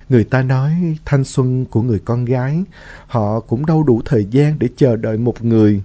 người 0.08 0.24
ta 0.24 0.42
nói 0.42 0.98
thanh 1.04 1.24
xuân 1.24 1.64
của 1.64 1.82
người 1.82 1.98
con 1.98 2.24
gái, 2.24 2.64
họ 3.06 3.40
cũng 3.40 3.66
đâu 3.66 3.82
đủ 3.82 4.02
thời 4.04 4.24
gian 4.24 4.58
để 4.58 4.68
chờ 4.76 4.96
đợi 4.96 5.18
một 5.18 5.44
người. 5.44 5.82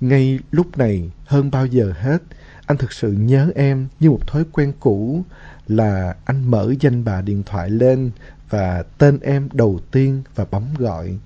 Ngay 0.00 0.38
lúc 0.50 0.78
này, 0.78 1.10
hơn 1.24 1.50
bao 1.50 1.66
giờ 1.66 1.92
hết, 2.00 2.22
anh 2.66 2.76
thực 2.78 2.92
sự 2.92 3.12
nhớ 3.12 3.50
em 3.54 3.88
như 4.00 4.10
một 4.10 4.26
thói 4.26 4.44
quen 4.52 4.72
cũ, 4.80 5.24
là 5.68 6.16
anh 6.24 6.50
mở 6.50 6.74
danh 6.80 7.04
bạ 7.04 7.20
điện 7.20 7.42
thoại 7.46 7.70
lên 7.70 8.10
và 8.50 8.84
tên 8.98 9.18
em 9.20 9.48
đầu 9.52 9.80
tiên 9.90 10.22
và 10.34 10.44
bấm 10.50 10.62
gọi. 10.78 11.18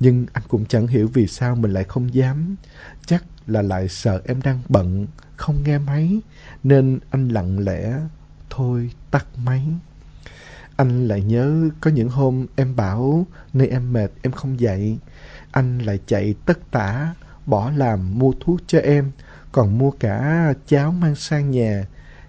Nhưng 0.00 0.26
anh 0.32 0.44
cũng 0.48 0.64
chẳng 0.68 0.86
hiểu 0.86 1.10
vì 1.12 1.26
sao 1.26 1.56
mình 1.56 1.72
lại 1.72 1.84
không 1.84 2.14
dám. 2.14 2.56
Chắc 3.06 3.24
là 3.46 3.62
lại 3.62 3.88
sợ 3.88 4.20
em 4.24 4.42
đang 4.42 4.60
bận, 4.68 5.06
không 5.36 5.62
nghe 5.64 5.78
máy, 5.78 6.20
nên 6.62 6.98
anh 7.10 7.28
lặng 7.28 7.58
lẽ, 7.58 7.94
thôi 8.50 8.90
tắt 9.10 9.26
máy 9.44 9.62
anh 10.78 11.08
lại 11.08 11.22
nhớ 11.22 11.68
có 11.80 11.90
những 11.90 12.08
hôm 12.08 12.46
em 12.56 12.76
bảo 12.76 13.26
nơi 13.52 13.68
em 13.68 13.92
mệt 13.92 14.10
em 14.22 14.32
không 14.32 14.60
dậy 14.60 14.98
anh 15.50 15.78
lại 15.78 15.98
chạy 16.06 16.34
tất 16.46 16.58
tả 16.70 17.14
bỏ 17.46 17.70
làm 17.70 18.18
mua 18.18 18.32
thuốc 18.40 18.60
cho 18.66 18.78
em 18.78 19.10
còn 19.52 19.78
mua 19.78 19.90
cả 19.90 20.54
cháo 20.66 20.92
mang 20.92 21.14
sang 21.14 21.50
nhà 21.50 21.84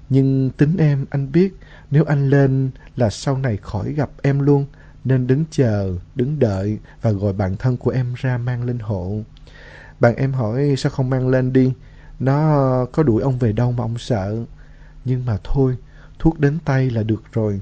Nhưng 0.09 0.49
tính 0.57 0.77
em 0.77 1.05
anh 1.09 1.31
biết 1.31 1.57
nếu 1.91 2.03
anh 2.03 2.29
lên 2.29 2.71
là 2.95 3.09
sau 3.09 3.37
này 3.37 3.57
khỏi 3.57 3.93
gặp 3.93 4.09
em 4.21 4.39
luôn. 4.39 4.65
Nên 5.03 5.27
đứng 5.27 5.43
chờ, 5.51 5.95
đứng 6.15 6.39
đợi 6.39 6.79
và 7.01 7.11
gọi 7.11 7.33
bạn 7.33 7.55
thân 7.57 7.77
của 7.77 7.91
em 7.91 8.13
ra 8.17 8.37
mang 8.37 8.63
lên 8.63 8.79
hộ. 8.79 9.21
Bạn 9.99 10.15
em 10.15 10.33
hỏi 10.33 10.75
sao 10.77 10.89
không 10.89 11.09
mang 11.09 11.27
lên 11.27 11.53
đi. 11.53 11.73
Nó 12.19 12.85
có 12.91 13.03
đuổi 13.03 13.21
ông 13.21 13.39
về 13.39 13.51
đâu 13.51 13.71
mà 13.71 13.83
ông 13.83 13.97
sợ. 13.97 14.45
Nhưng 15.05 15.25
mà 15.25 15.37
thôi, 15.43 15.77
thuốc 16.19 16.39
đến 16.39 16.57
tay 16.65 16.89
là 16.89 17.03
được 17.03 17.23
rồi. 17.31 17.61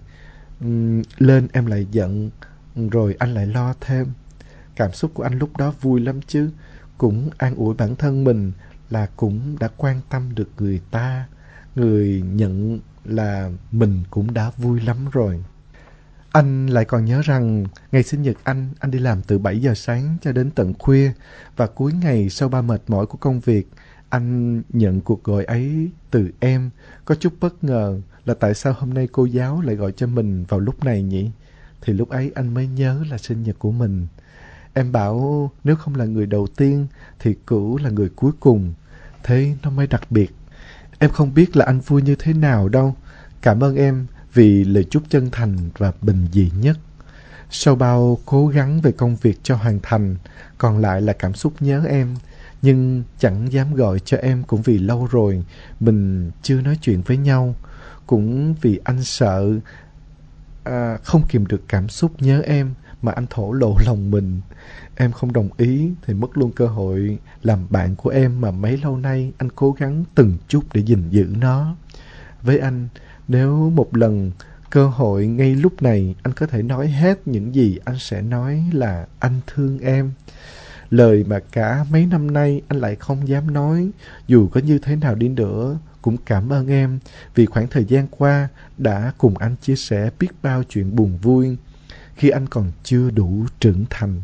Lên 1.17 1.47
em 1.51 1.65
lại 1.65 1.87
giận, 1.91 2.29
rồi 2.75 3.15
anh 3.19 3.33
lại 3.33 3.47
lo 3.47 3.73
thêm. 3.81 4.07
Cảm 4.75 4.93
xúc 4.93 5.11
của 5.13 5.23
anh 5.23 5.39
lúc 5.39 5.57
đó 5.57 5.73
vui 5.81 6.01
lắm 6.01 6.19
chứ. 6.27 6.49
Cũng 6.97 7.29
an 7.37 7.55
ủi 7.55 7.75
bản 7.75 7.95
thân 7.95 8.23
mình 8.23 8.51
là 8.89 9.07
cũng 9.15 9.55
đã 9.59 9.69
quan 9.77 10.01
tâm 10.09 10.35
được 10.35 10.49
người 10.57 10.81
ta. 10.91 11.27
Người 11.75 12.23
nhận 12.31 12.79
là 13.05 13.49
mình 13.71 14.03
cũng 14.09 14.33
đã 14.33 14.51
vui 14.57 14.81
lắm 14.81 14.97
rồi. 15.11 15.43
Anh 16.31 16.67
lại 16.67 16.85
còn 16.85 17.05
nhớ 17.05 17.21
rằng 17.21 17.65
ngày 17.91 18.03
sinh 18.03 18.21
nhật 18.21 18.37
anh, 18.43 18.69
anh 18.79 18.91
đi 18.91 18.99
làm 18.99 19.21
từ 19.21 19.39
7 19.39 19.59
giờ 19.59 19.73
sáng 19.73 20.17
cho 20.21 20.31
đến 20.31 20.51
tận 20.51 20.73
khuya 20.79 21.11
và 21.55 21.67
cuối 21.67 21.93
ngày 21.93 22.29
sau 22.29 22.49
ba 22.49 22.61
mệt 22.61 22.81
mỏi 22.87 23.05
của 23.05 23.17
công 23.17 23.39
việc, 23.39 23.69
anh 24.09 24.61
nhận 24.69 25.01
cuộc 25.01 25.23
gọi 25.23 25.45
ấy 25.45 25.89
từ 26.11 26.29
em. 26.39 26.69
Có 27.05 27.15
chút 27.15 27.33
bất 27.39 27.63
ngờ 27.63 28.01
là 28.27 28.33
tại 28.33 28.53
sao 28.53 28.75
hôm 28.79 28.93
nay 28.93 29.07
cô 29.11 29.25
giáo 29.25 29.61
lại 29.61 29.75
gọi 29.75 29.91
cho 29.91 30.07
mình 30.07 30.43
vào 30.43 30.59
lúc 30.59 30.83
này 30.83 31.03
nhỉ? 31.03 31.31
Thì 31.81 31.93
lúc 31.93 32.09
ấy 32.09 32.31
anh 32.35 32.53
mới 32.53 32.67
nhớ 32.67 33.03
là 33.09 33.17
sinh 33.17 33.43
nhật 33.43 33.55
của 33.59 33.71
mình. 33.71 34.07
Em 34.73 34.91
bảo 34.91 35.51
nếu 35.63 35.75
không 35.75 35.95
là 35.95 36.05
người 36.05 36.25
đầu 36.25 36.47
tiên 36.47 36.87
thì 37.19 37.35
cửu 37.47 37.77
là 37.77 37.89
người 37.89 38.09
cuối 38.09 38.31
cùng. 38.39 38.73
Thế 39.23 39.55
nó 39.63 39.69
mới 39.69 39.87
đặc 39.87 40.11
biệt. 40.11 40.35
Em 40.99 41.09
không 41.09 41.33
biết 41.33 41.57
là 41.57 41.65
anh 41.65 41.79
vui 41.79 42.01
như 42.01 42.15
thế 42.19 42.33
nào 42.33 42.69
đâu. 42.69 42.95
Cảm 43.41 43.63
ơn 43.63 43.75
em 43.75 44.07
vì 44.33 44.63
lời 44.63 44.83
chúc 44.83 45.03
chân 45.09 45.29
thành 45.31 45.57
và 45.77 45.91
bình 46.01 46.27
dị 46.31 46.51
nhất. 46.61 46.77
Sau 47.49 47.75
bao 47.75 48.17
cố 48.25 48.47
gắng 48.47 48.81
về 48.81 48.91
công 48.91 49.15
việc 49.15 49.39
cho 49.43 49.55
hoàn 49.55 49.79
thành, 49.83 50.15
còn 50.57 50.77
lại 50.77 51.01
là 51.01 51.13
cảm 51.13 51.33
xúc 51.33 51.53
nhớ 51.59 51.83
em. 51.89 52.15
Nhưng 52.61 53.03
chẳng 53.19 53.51
dám 53.51 53.75
gọi 53.75 53.99
cho 53.99 54.17
em 54.17 54.43
cũng 54.43 54.61
vì 54.61 54.77
lâu 54.77 55.07
rồi 55.11 55.43
mình 55.79 56.31
chưa 56.41 56.61
nói 56.61 56.77
chuyện 56.81 57.01
với 57.01 57.17
nhau. 57.17 57.55
Cũng 58.07 58.55
vì 58.61 58.79
anh 58.83 59.03
sợ 59.03 59.53
à, 60.63 60.97
không 61.03 61.21
kìm 61.29 61.45
được 61.45 61.61
cảm 61.67 61.89
xúc 61.89 62.11
nhớ 62.19 62.41
em 62.45 62.73
mà 63.01 63.11
anh 63.11 63.25
thổ 63.29 63.51
lộ 63.51 63.75
lòng 63.85 64.11
mình. 64.11 64.41
Em 64.95 65.11
không 65.11 65.33
đồng 65.33 65.49
ý 65.57 65.91
thì 66.05 66.13
mất 66.13 66.37
luôn 66.37 66.51
cơ 66.51 66.67
hội 66.67 67.17
làm 67.43 67.67
bạn 67.69 67.95
của 67.95 68.09
em 68.09 68.41
mà 68.41 68.51
mấy 68.51 68.77
lâu 68.77 68.97
nay 68.97 69.31
anh 69.37 69.49
cố 69.51 69.71
gắng 69.71 70.03
từng 70.15 70.37
chút 70.47 70.63
để 70.73 70.81
gìn 70.81 71.09
giữ 71.09 71.27
nó. 71.39 71.75
Với 72.41 72.59
anh, 72.59 72.87
nếu 73.27 73.69
một 73.69 73.97
lần 73.97 74.31
cơ 74.69 74.87
hội 74.87 75.27
ngay 75.27 75.55
lúc 75.55 75.81
này 75.81 76.15
anh 76.23 76.33
có 76.33 76.45
thể 76.45 76.61
nói 76.61 76.87
hết 76.87 77.27
những 77.27 77.55
gì 77.55 77.79
anh 77.85 77.99
sẽ 77.99 78.21
nói 78.21 78.63
là 78.73 79.07
anh 79.19 79.39
thương 79.47 79.79
em. 79.79 80.11
Lời 80.89 81.23
mà 81.27 81.39
cả 81.51 81.85
mấy 81.91 82.05
năm 82.05 82.33
nay 82.33 82.61
anh 82.67 82.79
lại 82.79 82.95
không 82.95 83.27
dám 83.27 83.53
nói, 83.53 83.89
dù 84.27 84.47
có 84.47 84.61
như 84.61 84.79
thế 84.79 84.95
nào 84.95 85.15
đi 85.15 85.29
nữa, 85.29 85.77
cũng 86.01 86.17
cảm 86.25 86.49
ơn 86.49 86.67
em 86.67 86.99
vì 87.35 87.45
khoảng 87.45 87.67
thời 87.67 87.85
gian 87.85 88.07
qua 88.11 88.47
đã 88.77 89.11
cùng 89.17 89.37
anh 89.37 89.55
chia 89.61 89.75
sẻ 89.75 90.09
biết 90.19 90.27
bao 90.41 90.63
chuyện 90.63 90.95
buồn 90.95 91.17
vui 91.21 91.57
khi 92.15 92.29
anh 92.29 92.47
còn 92.47 92.71
chưa 92.83 93.09
đủ 93.09 93.45
trưởng 93.59 93.85
thành. 93.89 94.21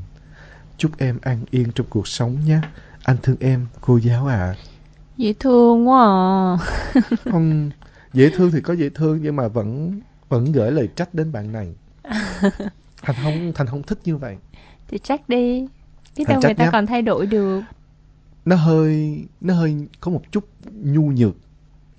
Chúc 0.78 0.91
em 0.97 1.19
an 1.21 1.39
yên 1.52 1.71
trong 1.76 1.88
cuộc 1.89 2.08
sống 2.08 2.38
nhé. 2.45 2.60
Anh 3.04 3.17
thương 3.23 3.36
em, 3.39 3.67
cô 3.82 3.97
giáo 3.97 4.28
ạ. 4.28 4.38
À. 4.38 4.56
Dễ 5.17 5.34
thương 5.39 5.88
quá 5.88 6.02
à. 6.04 6.58
không, 7.32 7.71
dễ 8.13 8.30
thương 8.30 8.52
thì 8.52 8.62
có 8.62 8.73
dễ 8.73 8.89
thương 8.89 9.19
nhưng 9.21 9.36
mà 9.36 9.47
vẫn 9.47 9.99
vẫn 10.30 10.52
gửi 10.52 10.71
lời 10.71 10.89
trách 10.95 11.13
đến 11.13 11.32
bạn 11.32 11.52
này. 11.52 11.73
Thành 13.02 13.15
không 13.23 13.52
Thành 13.56 13.67
không 13.67 13.84
thích 13.84 13.99
như 14.04 14.17
vậy. 14.17 14.38
Thì 14.88 14.99
trách 15.04 15.30
đi. 15.30 15.67
Biết 16.17 16.23
đâu 16.28 16.39
người 16.41 16.54
ta 16.54 16.63
nhá. 16.63 16.69
còn 16.71 16.86
thay 16.86 17.02
đổi 17.02 17.26
được. 17.26 17.62
Nó 18.45 18.56
hơi 18.56 19.23
nó 19.41 19.54
hơi 19.54 19.76
có 19.99 20.12
một 20.12 20.21
chút 20.32 20.47
nhu 20.84 21.02
nhược 21.02 21.36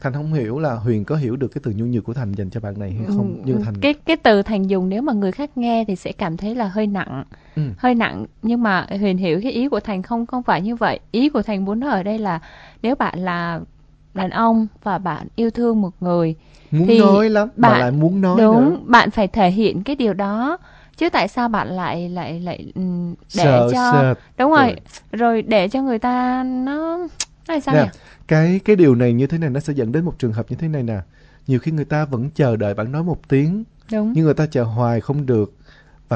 thành 0.05 0.13
không 0.13 0.33
hiểu 0.33 0.59
là 0.59 0.75
huyền 0.75 1.05
có 1.05 1.17
hiểu 1.17 1.37
được 1.37 1.49
cái 1.49 1.61
từ 1.65 1.73
nhu 1.77 1.85
nhược 1.85 2.05
của 2.05 2.15
thành 2.15 2.33
dành 2.33 2.51
cho 2.51 2.61
bạn 2.61 2.79
này 2.79 2.91
hay 2.91 3.07
không 3.07 3.43
ừ, 3.45 3.47
như 3.47 3.59
thành 3.65 3.75
cái 3.81 3.95
cái 3.95 4.17
từ 4.17 4.43
thành 4.43 4.71
dùng 4.71 4.89
nếu 4.89 5.03
mà 5.03 5.13
người 5.13 5.33
khác 5.33 5.59
nghe 5.59 5.85
thì 5.85 5.97
sẽ 5.97 6.13
cảm 6.13 6.37
thấy 6.37 6.55
là 6.55 6.69
hơi 6.69 6.87
nặng 6.87 7.25
ừ. 7.57 7.63
hơi 7.79 7.95
nặng 7.95 8.27
nhưng 8.43 8.63
mà 8.63 8.87
huyền 9.01 9.19
hiểu 9.19 9.41
cái 9.43 9.53
ý 9.53 9.69
của 9.69 9.81
thành 9.81 10.03
không 10.03 10.27
không 10.27 10.43
phải 10.43 10.63
như 10.63 10.77
vậy 10.77 11.01
ý 11.11 11.29
của 11.29 11.43
thành 11.43 11.65
muốn 11.65 11.81
nói 11.81 11.91
ở 11.91 12.03
đây 12.03 12.19
là 12.19 12.41
nếu 12.83 12.95
bạn 12.95 13.19
là 13.19 13.61
đàn 14.15 14.31
ông 14.31 14.67
và 14.83 14.99
bạn 14.99 15.27
yêu 15.37 15.51
thương 15.51 15.81
một 15.81 15.93
người 16.01 16.35
muốn 16.71 16.89
thì 16.89 16.99
nói 16.99 17.31
lắm 17.31 17.49
bạn 17.57 17.81
lại 17.81 17.91
muốn 17.91 18.21
nói 18.21 18.41
đúng 18.41 18.71
nữa. 18.71 18.79
bạn 18.87 19.11
phải 19.11 19.29
thể 19.29 19.51
hiện 19.51 19.83
cái 19.83 19.97
điều 19.97 20.15
đó 20.15 20.59
chứ 20.97 21.11
tại 21.11 21.29
sao 21.29 21.49
bạn 21.49 21.69
lại 21.69 22.09
lại 22.09 22.41
lại 22.41 22.73
ừ, 22.75 22.83
để 23.37 23.45
sợ, 23.45 23.69
cho 23.73 23.93
sợ. 23.93 24.15
đúng 24.39 24.51
rồi. 24.51 24.65
rồi 24.67 24.77
rồi 25.13 25.43
để 25.43 25.69
cho 25.69 25.83
người 25.83 25.99
ta 25.99 26.43
nó 26.45 26.99
nói 27.49 27.61
sao 27.61 27.75
nhỉ 27.75 27.91
cái 28.29 28.61
cái 28.65 28.77
điều 28.77 28.95
này 28.95 29.13
như 29.13 29.27
thế 29.27 29.39
này 29.39 29.51
nó 29.51 29.61
sẽ 29.61 29.73
dẫn 29.73 29.93
đến 29.93 30.05
một 30.05 30.15
trường 30.19 30.33
hợp 30.33 30.47
như 30.51 30.57
thế 30.57 30.69
này 30.69 30.83
nè 30.83 30.99
nhiều 31.47 31.59
khi 31.59 31.73
người 31.73 31.85
ta 31.85 32.05
vẫn 32.05 32.31
chờ 32.35 32.57
đợi 32.57 32.75
bạn 32.75 32.93
nói 32.93 33.03
một 33.03 33.29
tiếng 33.29 33.65
Đúng. 33.93 34.13
nhưng 34.13 34.25
người 34.25 34.35
ta 34.35 34.47
chờ 34.47 34.63
hoài 34.65 35.01
không 35.01 35.27
được 35.27 35.55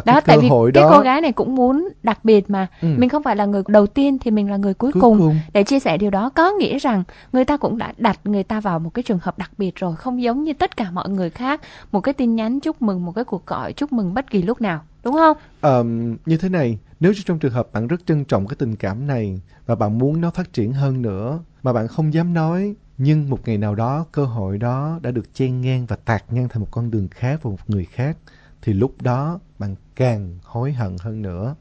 và 0.07 0.13
đó, 0.13 0.21
cái 0.21 0.23
tại 0.27 0.39
vì 0.39 0.49
hội 0.49 0.71
cái 0.75 0.85
đó... 0.85 0.91
cô 0.93 1.01
gái 1.01 1.21
này 1.21 1.33
cũng 1.33 1.55
muốn 1.55 1.89
đặc 2.03 2.25
biệt 2.25 2.51
mà 2.51 2.67
ừ. 2.83 2.89
mình 2.99 3.09
không 3.09 3.23
phải 3.23 3.37
là 3.37 3.45
người 3.45 3.63
đầu 3.69 3.87
tiên 3.87 4.19
thì 4.19 4.31
mình 4.31 4.51
là 4.51 4.57
người 4.57 4.75
cuối, 4.75 4.93
cuối 4.93 5.03
cùng. 5.03 5.19
cùng 5.19 5.41
để 5.53 5.63
chia 5.63 5.81
sẻ 5.81 5.99
điều 5.99 6.11
đó 6.11 6.31
có 6.35 6.53
nghĩa 6.53 6.79
rằng 6.79 7.05
người 7.33 7.45
ta 7.45 7.57
cũng 7.57 7.79
đã 7.79 7.93
đặt 7.99 8.21
người 8.25 8.43
ta 8.43 8.61
vào 8.61 8.79
một 8.79 8.91
cái 8.95 9.03
trường 9.03 9.19
hợp 9.23 9.39
đặc 9.39 9.51
biệt 9.59 9.77
rồi 9.77 9.97
không 9.97 10.23
giống 10.23 10.45
như 10.45 10.53
tất 10.53 10.77
cả 10.77 10.91
mọi 10.91 11.09
người 11.09 11.31
khác 11.31 11.61
một 11.93 12.01
cái 12.01 12.15
tin 12.15 12.35
nhắn 12.35 12.61
chúc 12.61 12.83
mừng 12.83 13.05
một 13.05 13.13
cái 13.13 13.25
cuộc 13.25 13.47
gọi 13.47 13.73
chúc 13.73 13.93
mừng 13.93 14.15
bất 14.15 14.31
kỳ 14.31 14.43
lúc 14.43 14.61
nào 14.61 14.81
đúng 15.05 15.15
không 15.15 15.37
um, 15.63 16.17
như 16.27 16.37
thế 16.37 16.49
này 16.49 16.79
nếu 17.01 17.13
trong 17.25 17.39
trường 17.39 17.53
hợp 17.53 17.69
bạn 17.73 17.87
rất 17.87 18.07
trân 18.07 18.25
trọng 18.25 18.47
cái 18.47 18.57
tình 18.59 18.77
cảm 18.77 19.07
này 19.07 19.41
và 19.67 19.75
bạn 19.75 19.99
muốn 19.99 20.21
nó 20.21 20.31
phát 20.31 20.53
triển 20.53 20.73
hơn 20.73 21.03
nữa 21.03 21.41
mà 21.63 21.73
bạn 21.73 21.89
không 21.89 22.15
dám 22.15 22.35
nói 22.35 22.75
nhưng 22.99 23.31
một 23.31 23.49
ngày 23.49 23.59
nào 23.59 23.75
đó 23.75 24.07
cơ 24.13 24.25
hội 24.25 24.59
đó 24.59 24.99
đã 25.03 25.11
được 25.11 25.35
chen 25.35 25.61
ngang 25.61 25.87
và 25.87 25.97
tạt 25.97 26.33
ngang 26.33 26.49
thành 26.49 26.61
một 26.61 26.69
con 26.71 26.91
đường 26.91 27.09
khác 27.11 27.43
vào 27.43 27.51
một 27.51 27.59
người 27.67 27.85
khác 27.85 28.17
thì 28.63 28.73
lúc 28.73 29.03
đó 29.03 29.41
bạn 29.59 29.75
càng 29.95 30.39
hối 30.43 30.73
hận 30.73 30.97
hơn 31.01 31.23
nữa. 31.23 31.55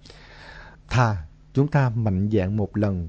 Thà 0.89 1.15
chúng 1.53 1.67
ta 1.67 1.89
mạnh 1.89 2.29
dạn 2.31 2.57
một 2.57 2.77
lần 2.77 3.07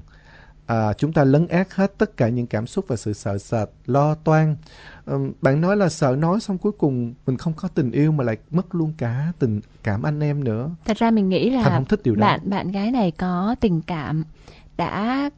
à, 0.69 0.93
chúng 0.93 1.13
ta 1.13 1.23
lấn 1.23 1.47
át 1.47 1.73
hết 1.73 1.97
tất 1.97 2.17
cả 2.17 2.29
những 2.29 2.47
cảm 2.47 2.67
xúc 2.67 2.85
và 2.87 2.95
sự 2.95 3.13
sợ 3.13 3.37
sệt, 3.37 3.69
lo 3.85 4.15
toan. 4.15 4.55
À, 5.05 5.13
bạn 5.41 5.61
nói 5.61 5.77
là 5.77 5.89
sợ 5.89 6.15
nói 6.15 6.39
xong 6.39 6.57
cuối 6.57 6.71
cùng 6.71 7.13
mình 7.25 7.37
không 7.37 7.53
có 7.53 7.67
tình 7.67 7.91
yêu 7.91 8.11
mà 8.11 8.23
lại 8.23 8.37
mất 8.51 8.75
luôn 8.75 8.93
cả 8.97 9.31
tình 9.39 9.61
cảm 9.83 10.03
anh 10.03 10.19
em 10.19 10.43
nữa. 10.43 10.69
Thật 10.85 10.97
ra 10.97 11.11
mình 11.11 11.29
nghĩ 11.29 11.49
là 11.49 11.63
không 11.63 11.85
thích 11.85 11.99
điều 12.03 12.15
đó. 12.15 12.27
bạn 12.27 12.39
bạn 12.49 12.71
gái 12.71 12.91
này 12.91 13.11
có 13.11 13.55
tình 13.59 13.81
cảm 13.81 14.23
đã 14.77 15.29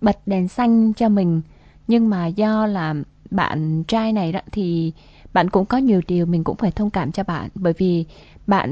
bật 0.00 0.18
đèn 0.26 0.48
xanh 0.48 0.92
cho 0.92 1.08
mình 1.08 1.42
nhưng 1.88 2.10
mà 2.10 2.26
do 2.26 2.66
là 2.66 2.94
bạn 3.30 3.84
trai 3.84 4.12
này 4.12 4.32
đó 4.32 4.40
thì 4.52 4.92
bạn 5.36 5.50
cũng 5.50 5.66
có 5.66 5.78
nhiều 5.78 6.00
điều 6.08 6.26
mình 6.26 6.44
cũng 6.44 6.56
phải 6.56 6.70
thông 6.70 6.90
cảm 6.90 7.12
cho 7.12 7.22
bạn. 7.22 7.48
Bởi 7.54 7.72
vì 7.78 8.04
bạn 8.46 8.70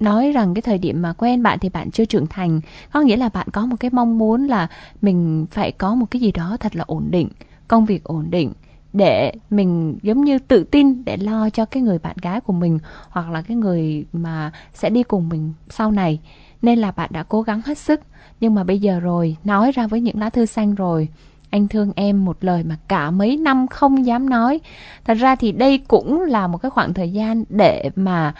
nói 0.00 0.32
rằng 0.32 0.54
cái 0.54 0.62
thời 0.62 0.78
điểm 0.78 1.02
mà 1.02 1.12
quen 1.12 1.42
bạn 1.42 1.58
thì 1.58 1.68
bạn 1.68 1.90
chưa 1.90 2.04
trưởng 2.04 2.26
thành. 2.26 2.60
Có 2.92 3.00
nghĩa 3.00 3.16
là 3.16 3.28
bạn 3.28 3.46
có 3.52 3.66
một 3.66 3.76
cái 3.80 3.90
mong 3.94 4.18
muốn 4.18 4.46
là 4.46 4.68
mình 5.02 5.46
phải 5.50 5.72
có 5.72 5.94
một 5.94 6.06
cái 6.10 6.20
gì 6.20 6.32
đó 6.32 6.56
thật 6.60 6.76
là 6.76 6.84
ổn 6.86 7.06
định, 7.10 7.28
công 7.68 7.84
việc 7.84 8.04
ổn 8.04 8.30
định, 8.30 8.52
để 8.92 9.32
mình 9.50 9.98
giống 10.02 10.24
như 10.24 10.38
tự 10.38 10.64
tin 10.64 11.04
để 11.04 11.16
lo 11.16 11.50
cho 11.50 11.64
cái 11.64 11.82
người 11.82 11.98
bạn 11.98 12.16
gái 12.22 12.40
của 12.40 12.52
mình 12.52 12.78
hoặc 13.10 13.30
là 13.30 13.42
cái 13.42 13.56
người 13.56 14.04
mà 14.12 14.52
sẽ 14.74 14.90
đi 14.90 15.02
cùng 15.02 15.28
mình 15.28 15.52
sau 15.68 15.90
này. 15.90 16.20
Nên 16.62 16.78
là 16.78 16.90
bạn 16.90 17.10
đã 17.12 17.22
cố 17.22 17.42
gắng 17.42 17.60
hết 17.64 17.78
sức. 17.78 18.00
Nhưng 18.40 18.54
mà 18.54 18.64
bây 18.64 18.78
giờ 18.78 19.00
rồi, 19.00 19.36
nói 19.44 19.72
ra 19.72 19.86
với 19.86 20.00
những 20.00 20.20
lá 20.20 20.30
thư 20.30 20.46
xanh 20.46 20.74
rồi 20.74 21.08
anh 21.50 21.68
thương 21.68 21.92
em 21.96 22.24
một 22.24 22.36
lời 22.40 22.62
mà 22.64 22.76
cả 22.88 23.10
mấy 23.10 23.36
năm 23.36 23.66
không 23.68 24.06
dám 24.06 24.30
nói. 24.30 24.60
Thật 25.04 25.14
ra 25.14 25.36
thì 25.36 25.52
đây 25.52 25.78
cũng 25.78 26.20
là 26.20 26.46
một 26.46 26.58
cái 26.58 26.70
khoảng 26.70 26.94
thời 26.94 27.12
gian 27.12 27.44
để 27.48 27.90
mà 27.96 28.34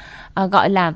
uh, 0.45 0.51
gọi 0.51 0.71
là 0.71 0.93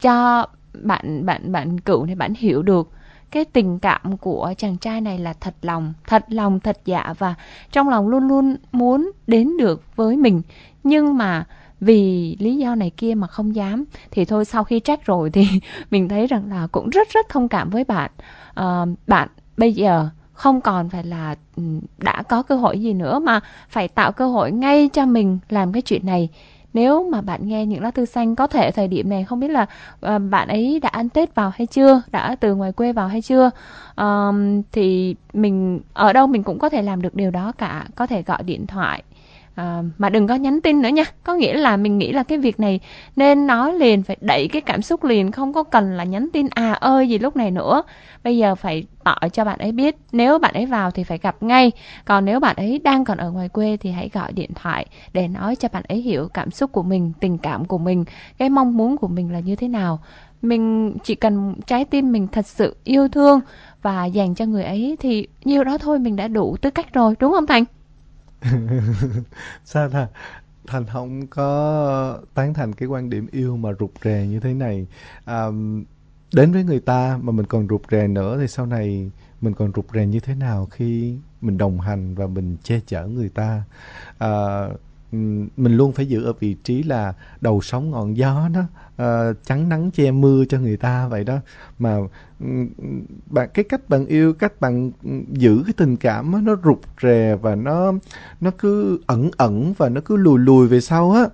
cho 0.00 0.46
bạn 0.82 1.26
bạn 1.26 1.52
bạn 1.52 1.80
cựu 1.80 2.06
này 2.06 2.14
bạn 2.14 2.34
hiểu 2.34 2.62
được 2.62 2.90
cái 3.30 3.44
tình 3.44 3.78
cảm 3.78 4.16
của 4.16 4.54
chàng 4.58 4.76
trai 4.76 5.00
này 5.00 5.18
là 5.18 5.32
thật 5.32 5.54
lòng 5.62 5.92
thật 6.06 6.24
lòng 6.28 6.60
thật 6.60 6.78
dạ 6.84 7.14
và 7.18 7.34
trong 7.72 7.88
lòng 7.88 8.08
luôn 8.08 8.28
luôn 8.28 8.56
muốn 8.72 9.10
đến 9.26 9.56
được 9.56 9.96
với 9.96 10.16
mình. 10.16 10.42
Nhưng 10.84 11.16
mà 11.16 11.44
vì 11.80 12.36
lý 12.40 12.56
do 12.56 12.74
này 12.74 12.90
kia 12.90 13.14
mà 13.14 13.26
không 13.26 13.54
dám 13.54 13.84
thì 14.10 14.24
thôi 14.24 14.44
sau 14.44 14.64
khi 14.64 14.80
trách 14.80 15.06
rồi 15.06 15.30
thì 15.30 15.46
mình 15.90 16.08
thấy 16.08 16.26
rằng 16.26 16.50
là 16.50 16.66
cũng 16.72 16.90
rất 16.90 17.08
rất 17.08 17.28
thông 17.28 17.48
cảm 17.48 17.70
với 17.70 17.84
bạn. 17.84 18.10
Uh, 18.60 18.88
bạn 19.06 19.28
bây 19.56 19.72
giờ 19.72 20.08
không 20.40 20.60
còn 20.60 20.88
phải 20.88 21.04
là 21.04 21.34
ừ, 21.56 21.62
đã 21.98 22.22
có 22.22 22.42
cơ 22.42 22.56
hội 22.56 22.80
gì 22.80 22.92
nữa 22.92 23.18
mà 23.18 23.40
phải 23.68 23.88
tạo 23.88 24.12
cơ 24.12 24.28
hội 24.28 24.52
ngay 24.52 24.88
cho 24.92 25.06
mình 25.06 25.38
làm 25.48 25.72
cái 25.72 25.82
chuyện 25.82 26.06
này. 26.06 26.28
Nếu 26.72 27.10
mà 27.10 27.20
bạn 27.20 27.48
nghe 27.48 27.66
những 27.66 27.82
lá 27.82 27.90
thư 27.90 28.04
xanh 28.04 28.36
có 28.36 28.46
thể 28.46 28.70
thời 28.70 28.88
điểm 28.88 29.08
này 29.08 29.24
không 29.24 29.40
biết 29.40 29.48
là 29.50 29.66
uh, 30.06 30.22
bạn 30.30 30.48
ấy 30.48 30.80
đã 30.80 30.88
ăn 30.88 31.08
tết 31.08 31.34
vào 31.34 31.52
hay 31.54 31.66
chưa 31.66 32.02
đã 32.12 32.36
từ 32.40 32.54
ngoài 32.54 32.72
quê 32.72 32.92
vào 32.92 33.08
hay 33.08 33.22
chưa 33.22 33.50
um, 33.96 34.62
thì 34.72 35.16
mình 35.32 35.80
ở 35.92 36.12
đâu 36.12 36.26
mình 36.26 36.42
cũng 36.42 36.58
có 36.58 36.68
thể 36.68 36.82
làm 36.82 37.02
được 37.02 37.14
điều 37.14 37.30
đó 37.30 37.52
cả. 37.58 37.86
Có 37.94 38.06
thể 38.06 38.22
gọi 38.22 38.42
điện 38.42 38.66
thoại 38.66 39.02
à, 39.60 39.82
mà 39.98 40.08
đừng 40.08 40.26
có 40.26 40.34
nhắn 40.34 40.60
tin 40.60 40.82
nữa 40.82 40.88
nha. 40.88 41.04
Có 41.24 41.34
nghĩa 41.34 41.54
là 41.54 41.76
mình 41.76 41.98
nghĩ 41.98 42.12
là 42.12 42.22
cái 42.22 42.38
việc 42.38 42.60
này 42.60 42.80
nên 43.16 43.46
nói 43.46 43.74
liền 43.74 44.02
phải 44.02 44.16
đẩy 44.20 44.48
cái 44.48 44.62
cảm 44.62 44.82
xúc 44.82 45.04
liền 45.04 45.32
không 45.32 45.52
có 45.52 45.62
cần 45.62 45.96
là 45.96 46.04
nhắn 46.04 46.28
tin 46.32 46.46
à 46.50 46.72
ơi 46.72 47.08
gì 47.08 47.18
lúc 47.18 47.36
này 47.36 47.50
nữa. 47.50 47.82
Bây 48.24 48.38
giờ 48.38 48.54
phải 48.54 48.84
tỏ 49.04 49.16
cho 49.32 49.44
bạn 49.44 49.58
ấy 49.58 49.72
biết 49.72 49.96
nếu 50.12 50.38
bạn 50.38 50.54
ấy 50.54 50.66
vào 50.66 50.90
thì 50.90 51.04
phải 51.04 51.18
gặp 51.18 51.42
ngay. 51.42 51.72
Còn 52.04 52.24
nếu 52.24 52.40
bạn 52.40 52.56
ấy 52.56 52.78
đang 52.84 53.04
còn 53.04 53.18
ở 53.18 53.30
ngoài 53.30 53.48
quê 53.48 53.76
thì 53.76 53.90
hãy 53.90 54.10
gọi 54.12 54.32
điện 54.32 54.50
thoại 54.54 54.86
để 55.12 55.28
nói 55.28 55.56
cho 55.56 55.68
bạn 55.72 55.82
ấy 55.88 55.98
hiểu 55.98 56.28
cảm 56.34 56.50
xúc 56.50 56.72
của 56.72 56.82
mình 56.82 57.12
tình 57.20 57.38
cảm 57.38 57.64
của 57.64 57.78
mình 57.78 58.04
cái 58.38 58.48
mong 58.48 58.76
muốn 58.76 58.96
của 58.96 59.08
mình 59.08 59.32
là 59.32 59.40
như 59.40 59.56
thế 59.56 59.68
nào. 59.68 59.98
Mình 60.42 60.94
chỉ 61.04 61.14
cần 61.14 61.54
trái 61.66 61.84
tim 61.84 62.12
mình 62.12 62.28
thật 62.32 62.46
sự 62.46 62.76
yêu 62.84 63.08
thương 63.08 63.40
và 63.82 64.04
dành 64.04 64.34
cho 64.34 64.46
người 64.46 64.64
ấy 64.64 64.96
thì 65.00 65.26
nhiêu 65.44 65.64
đó 65.64 65.78
thôi 65.78 65.98
mình 65.98 66.16
đã 66.16 66.28
đủ 66.28 66.56
tư 66.60 66.70
cách 66.70 66.92
rồi 66.92 67.14
đúng 67.20 67.32
không 67.32 67.46
thành? 67.46 67.64
sao 69.64 69.88
ta? 69.88 70.08
Thành 70.66 70.86
không 70.86 71.26
có 71.26 71.44
ờ, 71.86 72.24
tán 72.34 72.54
thành 72.54 72.72
cái 72.72 72.88
quan 72.88 73.10
điểm 73.10 73.26
yêu 73.32 73.56
mà 73.56 73.70
rụt 73.80 73.90
rè 74.04 74.26
như 74.26 74.40
thế 74.40 74.54
này. 74.54 74.86
À, 75.24 75.46
đến 76.34 76.52
với 76.52 76.64
người 76.64 76.80
ta 76.80 77.18
mà 77.22 77.32
mình 77.32 77.46
còn 77.46 77.68
rụt 77.68 77.82
rè 77.90 78.08
nữa 78.08 78.38
thì 78.40 78.48
sau 78.48 78.66
này 78.66 79.10
mình 79.40 79.54
còn 79.54 79.72
rụt 79.76 79.86
rè 79.94 80.06
như 80.06 80.20
thế 80.20 80.34
nào 80.34 80.66
khi 80.66 81.16
mình 81.40 81.58
đồng 81.58 81.80
hành 81.80 82.14
và 82.14 82.26
mình 82.26 82.56
che 82.62 82.80
chở 82.86 83.06
người 83.06 83.28
ta? 83.28 83.62
À, 84.18 84.66
mình 85.56 85.76
luôn 85.76 85.92
phải 85.92 86.06
giữ 86.08 86.24
ở 86.24 86.32
vị 86.32 86.56
trí 86.64 86.82
là 86.82 87.14
đầu 87.40 87.60
sóng 87.62 87.90
ngọn 87.90 88.16
gió 88.16 88.48
đó. 88.54 88.62
Ờ, 89.00 89.30
uh, 89.30 89.36
chắn 89.46 89.68
nắng 89.68 89.90
che 89.90 90.10
mưa 90.10 90.44
cho 90.48 90.58
người 90.58 90.76
ta 90.76 91.08
vậy 91.08 91.24
đó. 91.24 91.38
Mà 91.78 91.96
ừ, 92.40 92.46
bạn 93.26 93.48
cái 93.54 93.64
cách 93.64 93.88
bạn 93.88 94.06
yêu 94.06 94.32
cách 94.32 94.60
bạn 94.60 94.90
giữ 95.32 95.62
cái 95.66 95.72
tình 95.76 95.96
cảm 95.96 96.32
đó, 96.32 96.40
nó 96.42 96.56
rụt 96.64 96.78
rè 97.02 97.36
và 97.36 97.54
nó 97.54 97.92
nó 98.40 98.50
cứ 98.58 99.00
ẩn 99.06 99.30
ẩn 99.36 99.74
và 99.78 99.88
nó 99.88 100.00
cứ 100.04 100.16
lùi 100.16 100.38
lùi 100.38 100.68
về 100.68 100.80
sau 100.80 101.12
á. 101.12 101.24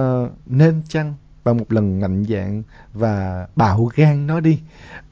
Uh, 0.00 0.30
nên 0.46 0.82
chăng 0.88 1.14
bạn 1.44 1.56
một 1.56 1.72
lần 1.72 2.00
mạnh 2.00 2.24
dạng 2.28 2.62
và 2.94 3.46
bạo 3.56 3.88
gan 3.94 4.26
nó 4.26 4.40
đi? 4.40 4.60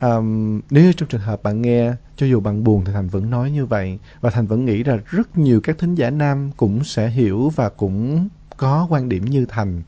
Um, 0.00 0.60
nếu 0.70 0.92
trong 0.92 1.08
trường 1.08 1.20
hợp 1.20 1.42
bạn 1.42 1.62
nghe 1.62 1.92
cho 2.16 2.26
dù 2.26 2.40
bạn 2.40 2.64
buồn 2.64 2.84
thì 2.84 2.92
thành 2.92 3.08
vẫn 3.08 3.30
nói 3.30 3.50
như 3.50 3.66
vậy. 3.66 3.98
Và 4.20 4.30
thành 4.30 4.46
vẫn 4.46 4.64
nghĩ 4.64 4.84
là 4.84 4.98
rất 5.06 5.38
nhiều 5.38 5.60
các 5.60 5.78
thính 5.78 5.94
giả 5.94 6.10
nam 6.10 6.50
cũng 6.56 6.84
sẽ 6.84 7.08
hiểu 7.08 7.52
và 7.56 7.68
cũng 7.68 8.28
có 8.56 8.86
quan 8.90 9.08
điểm 9.08 9.24
như 9.24 9.46
thành 9.48 9.82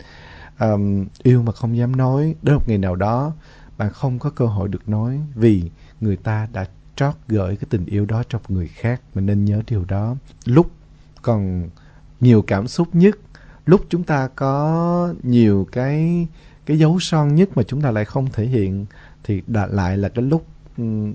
um, 0.61 1.07
yêu 1.23 1.43
mà 1.43 1.53
không 1.53 1.77
dám 1.77 1.97
nói 1.97 2.35
đến 2.43 2.55
một 2.55 2.69
ngày 2.69 2.79
nào 2.79 2.97
đó 2.97 3.33
bạn 3.79 3.93
không 3.93 4.19
có 4.19 4.31
cơ 4.31 4.47
hội 4.47 4.69
được 4.69 4.89
nói 4.89 5.21
vì 5.35 5.71
người 6.01 6.17
ta 6.17 6.49
đã 6.53 6.67
trót 6.97 7.15
gửi 7.29 7.57
cái 7.57 7.67
tình 7.71 7.87
yêu 7.87 8.07
đó 8.07 8.23
cho 8.29 8.41
người 8.49 8.69
khác. 8.69 9.01
Mình 9.15 9.27
nên 9.27 9.45
nhớ 9.45 9.63
điều 9.67 9.85
đó. 9.85 10.17
Lúc 10.45 10.71
còn 11.23 11.69
nhiều 12.21 12.43
cảm 12.43 12.69
xúc 12.69 12.89
nhất 12.93 13.19
lúc 13.67 13.87
chúng 13.89 14.05
ta 14.05 14.29
có 14.37 15.15
nhiều 15.23 15.67
cái 15.73 16.27
cái 16.67 16.79
dấu 16.79 16.99
son 17.01 17.35
nhất 17.35 17.49
mà 17.55 17.63
chúng 17.63 17.81
ta 17.81 17.91
lại 17.91 18.05
không 18.05 18.29
thể 18.33 18.47
hiện 18.47 18.87
thì 19.25 19.43
đã 19.47 19.67
lại 19.67 19.99
là 19.99 20.09
cái 20.09 20.25
lúc 20.25 20.47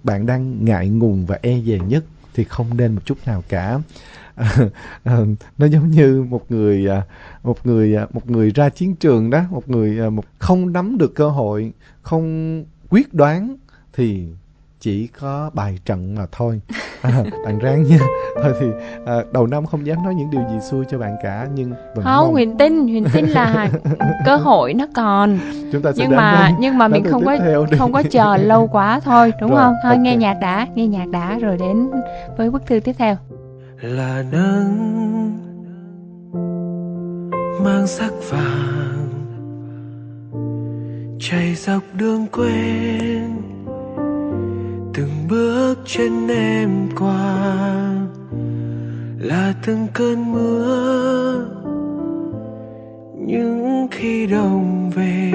bạn 0.03 0.25
đang 0.25 0.65
ngại 0.65 0.89
ngùng 0.89 1.25
và 1.25 1.39
e 1.41 1.61
dè 1.61 1.79
nhất 1.79 2.05
thì 2.35 2.43
không 2.43 2.77
nên 2.77 2.95
một 2.95 3.01
chút 3.05 3.17
nào 3.25 3.43
cả. 3.49 3.79
Ờ, 5.03 5.25
nó 5.57 5.65
giống 5.65 5.91
như 5.91 6.25
một 6.29 6.51
người 6.51 6.87
à, 6.89 7.01
một 7.43 7.65
người 7.65 7.95
à, 7.95 8.07
một 8.13 8.29
người 8.29 8.51
ra 8.51 8.69
chiến 8.69 8.95
trường 8.95 9.29
đó, 9.29 9.41
một 9.51 9.69
người 9.69 9.99
à, 9.99 10.09
một 10.09 10.25
không 10.39 10.73
nắm 10.73 10.97
được 10.97 11.15
cơ 11.15 11.29
hội, 11.29 11.71
không 12.01 12.63
quyết 12.89 13.13
đoán 13.13 13.55
thì 13.93 14.27
chỉ 14.79 15.07
có 15.07 15.49
bài 15.53 15.79
trận 15.85 16.15
mà 16.15 16.25
thôi. 16.31 16.61
À, 17.01 17.23
bạn 17.45 17.59
ráng 17.59 17.83
nha. 17.83 17.99
Thôi 18.43 18.53
thì 18.59 18.67
à, 19.05 19.15
đầu 19.33 19.47
năm 19.47 19.65
không 19.65 19.85
dám 19.85 20.03
nói 20.03 20.15
những 20.15 20.29
điều 20.29 20.41
gì 20.41 20.59
xui 20.69 20.85
cho 20.89 20.97
bạn 20.97 21.15
cả 21.23 21.47
nhưng 21.55 21.69
vẫn 21.69 22.03
không 22.03 22.25
mong... 22.25 22.31
huyền 22.31 22.57
tin 22.57 22.87
huyền 22.87 23.05
tin 23.13 23.25
là 23.25 23.69
cơ 24.25 24.35
hội 24.35 24.73
nó 24.73 24.87
còn. 24.95 25.39
Chúng 25.71 25.81
ta 25.81 25.91
sẽ 25.91 26.05
nhưng 26.07 26.15
mà 26.15 26.51
nhưng 26.59 26.77
mà 26.77 26.87
mình 26.87 27.03
không 27.03 27.25
có 27.25 27.37
không 27.77 27.93
có 27.93 28.03
chờ 28.03 28.37
lâu 28.37 28.67
quá 28.71 28.99
thôi 28.99 29.33
đúng 29.41 29.51
rồi, 29.51 29.59
không? 29.59 29.73
Thôi 29.83 29.91
okay. 29.91 29.97
nghe 29.97 30.15
nhạc 30.15 30.33
đã 30.41 30.67
nghe 30.75 30.87
nhạc 30.87 31.05
đã 31.11 31.37
rồi 31.39 31.57
đến 31.57 31.91
với 32.37 32.51
bức 32.51 32.65
thư 32.65 32.79
tiếp 32.79 32.93
theo. 32.97 33.15
Là 33.81 34.23
nắng 34.31 35.39
mang 37.63 37.87
sắc 37.87 38.11
vàng 38.29 39.09
chạy 41.19 41.55
dọc 41.55 41.83
đường 41.93 42.27
quên 42.31 43.54
từng 44.97 45.27
bước 45.29 45.75
chân 45.85 46.27
em 46.27 46.89
qua, 46.99 47.35
là 49.19 49.53
từng 49.65 49.87
cơn 49.93 50.31
mưa. 50.31 51.45
Những 53.17 53.87
khi 53.91 54.27
đông 54.27 54.89
về, 54.95 55.31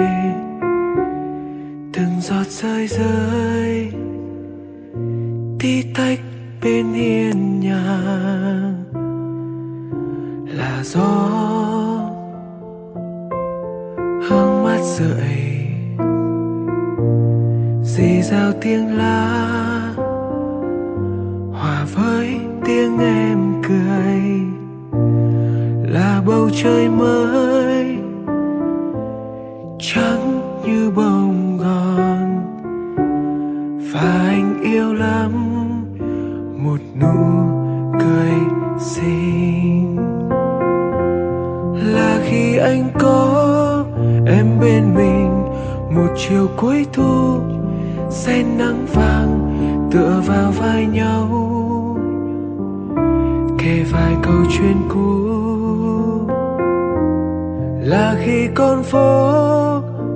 từng 1.92 2.20
giọt 2.20 2.46
rơi 2.46 2.86
rơi, 2.86 3.92
tí 5.58 5.82
tách 5.94 6.20
bên 6.62 6.92
hiên 6.92 7.60
nhà. 7.60 8.00
Là 10.46 10.82
gió 10.84 11.28
hương 14.28 14.64
mắt 14.64 14.80
rượi 14.82 15.59
dì 17.82 18.22
rào 18.22 18.52
tiếng 18.60 18.96
lá 18.96 19.94
hòa 21.52 21.86
với 21.94 22.40
tiếng 22.64 22.98
em 22.98 23.62
cười. 23.68 24.20
Là 25.92 26.22
bầu 26.26 26.50
trời 26.62 26.88
mới, 26.88 27.96
trắng 29.78 30.40
như 30.64 30.90
bông 30.90 31.58
gòn. 31.58 32.40
Và 33.92 34.24
anh 34.28 34.60
yêu 34.62 34.94
lắm, 34.94 35.32
một 36.64 36.80
nụ 37.00 37.18
cười 38.00 38.34
xinh. 38.78 39.96
Là 41.94 42.20
khi 42.24 42.56
anh 42.56 42.88
có 42.98 43.84
em 44.26 44.46
bên 44.60 44.94
mình, 44.94 45.44
một 45.94 46.14
chiều 46.16 46.48
cuối 46.56 46.86
thu 46.92 47.40
sen 48.10 48.58
nắng 48.58 48.86
vàng 48.94 49.50
tựa 49.92 50.22
vào 50.26 50.52
vai 50.52 50.86
nhau. 50.86 51.46
Kể 53.58 53.84
vài 53.92 54.16
câu 54.22 54.44
chuyện 54.50 54.76
cũ. 54.88 55.20
Là 57.82 58.16
khi 58.24 58.48
con 58.54 58.82
phố 58.82 59.30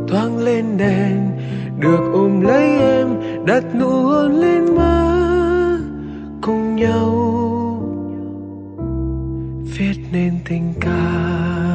thoáng 0.08 0.38
lên 0.38 0.64
đèn, 0.76 1.30
được 1.78 2.10
ôm 2.12 2.40
lấy 2.40 2.78
em, 2.78 3.08
đặt 3.46 3.64
nụ 3.74 3.90
hôn 3.90 4.32
lên 4.32 4.76
má 4.76 5.16
cùng 6.42 6.76
nhau. 6.76 7.10
Viết 9.78 9.96
nên 10.12 10.32
tình 10.48 10.72
cảm. 10.80 11.73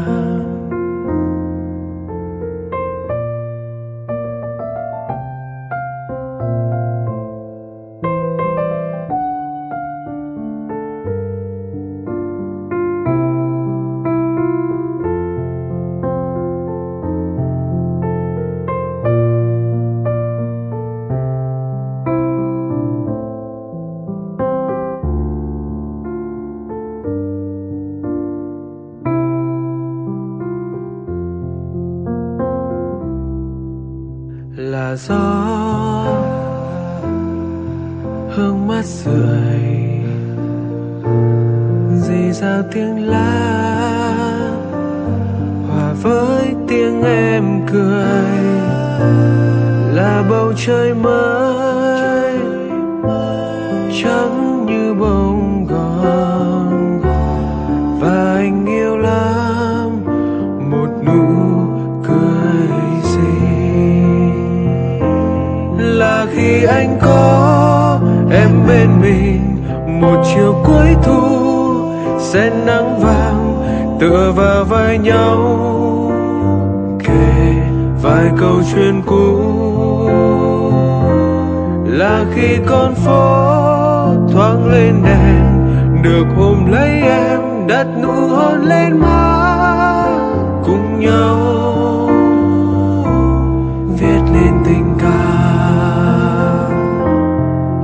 Nên 94.39 94.53
tình 94.65 94.95
cảm. 94.99 96.71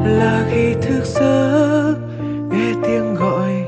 Là 0.05 0.45
khi 0.49 0.73
thức 0.81 1.03
giấc, 1.03 1.95
nghe 2.51 2.73
tiếng 2.83 3.15
gọi 3.15 3.63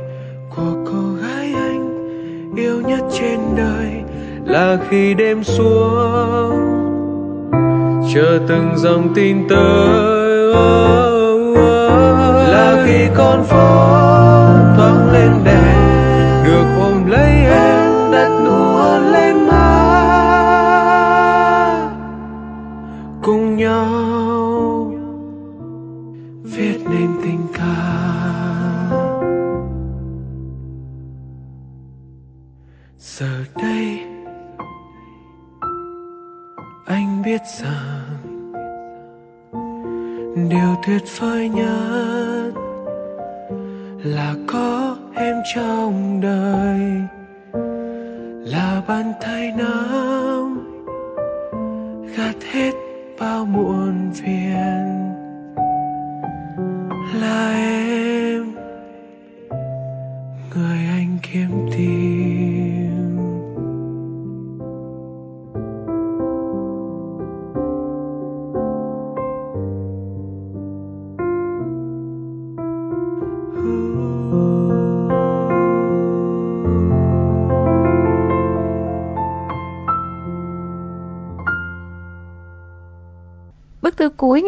của 0.55 0.73
cô 0.85 1.13
gái 1.21 1.53
anh 1.53 2.53
yêu 2.55 2.81
nhất 2.81 2.99
trên 3.13 3.39
đời. 3.57 4.03
Là 4.45 4.77
khi 4.89 5.13
đêm 5.13 5.43
xuống, 5.43 6.59
chờ 8.13 8.39
từng 8.47 8.71
dòng 8.75 9.13
tin 9.15 9.47
tới. 9.49 10.17
Là 12.51 12.83
khi 12.85 13.07
con 13.15 13.43
phố 13.43 14.36
điều 41.21 41.29
tuyệt 41.29 41.51
nhất 41.53 42.51
là 44.03 44.35
có 44.47 44.97
em 45.15 45.35
trong 45.55 46.21
đời 46.21 47.01
là 48.51 48.81
bàn 48.87 49.13
tay 49.21 49.51
nắng. 49.57 49.76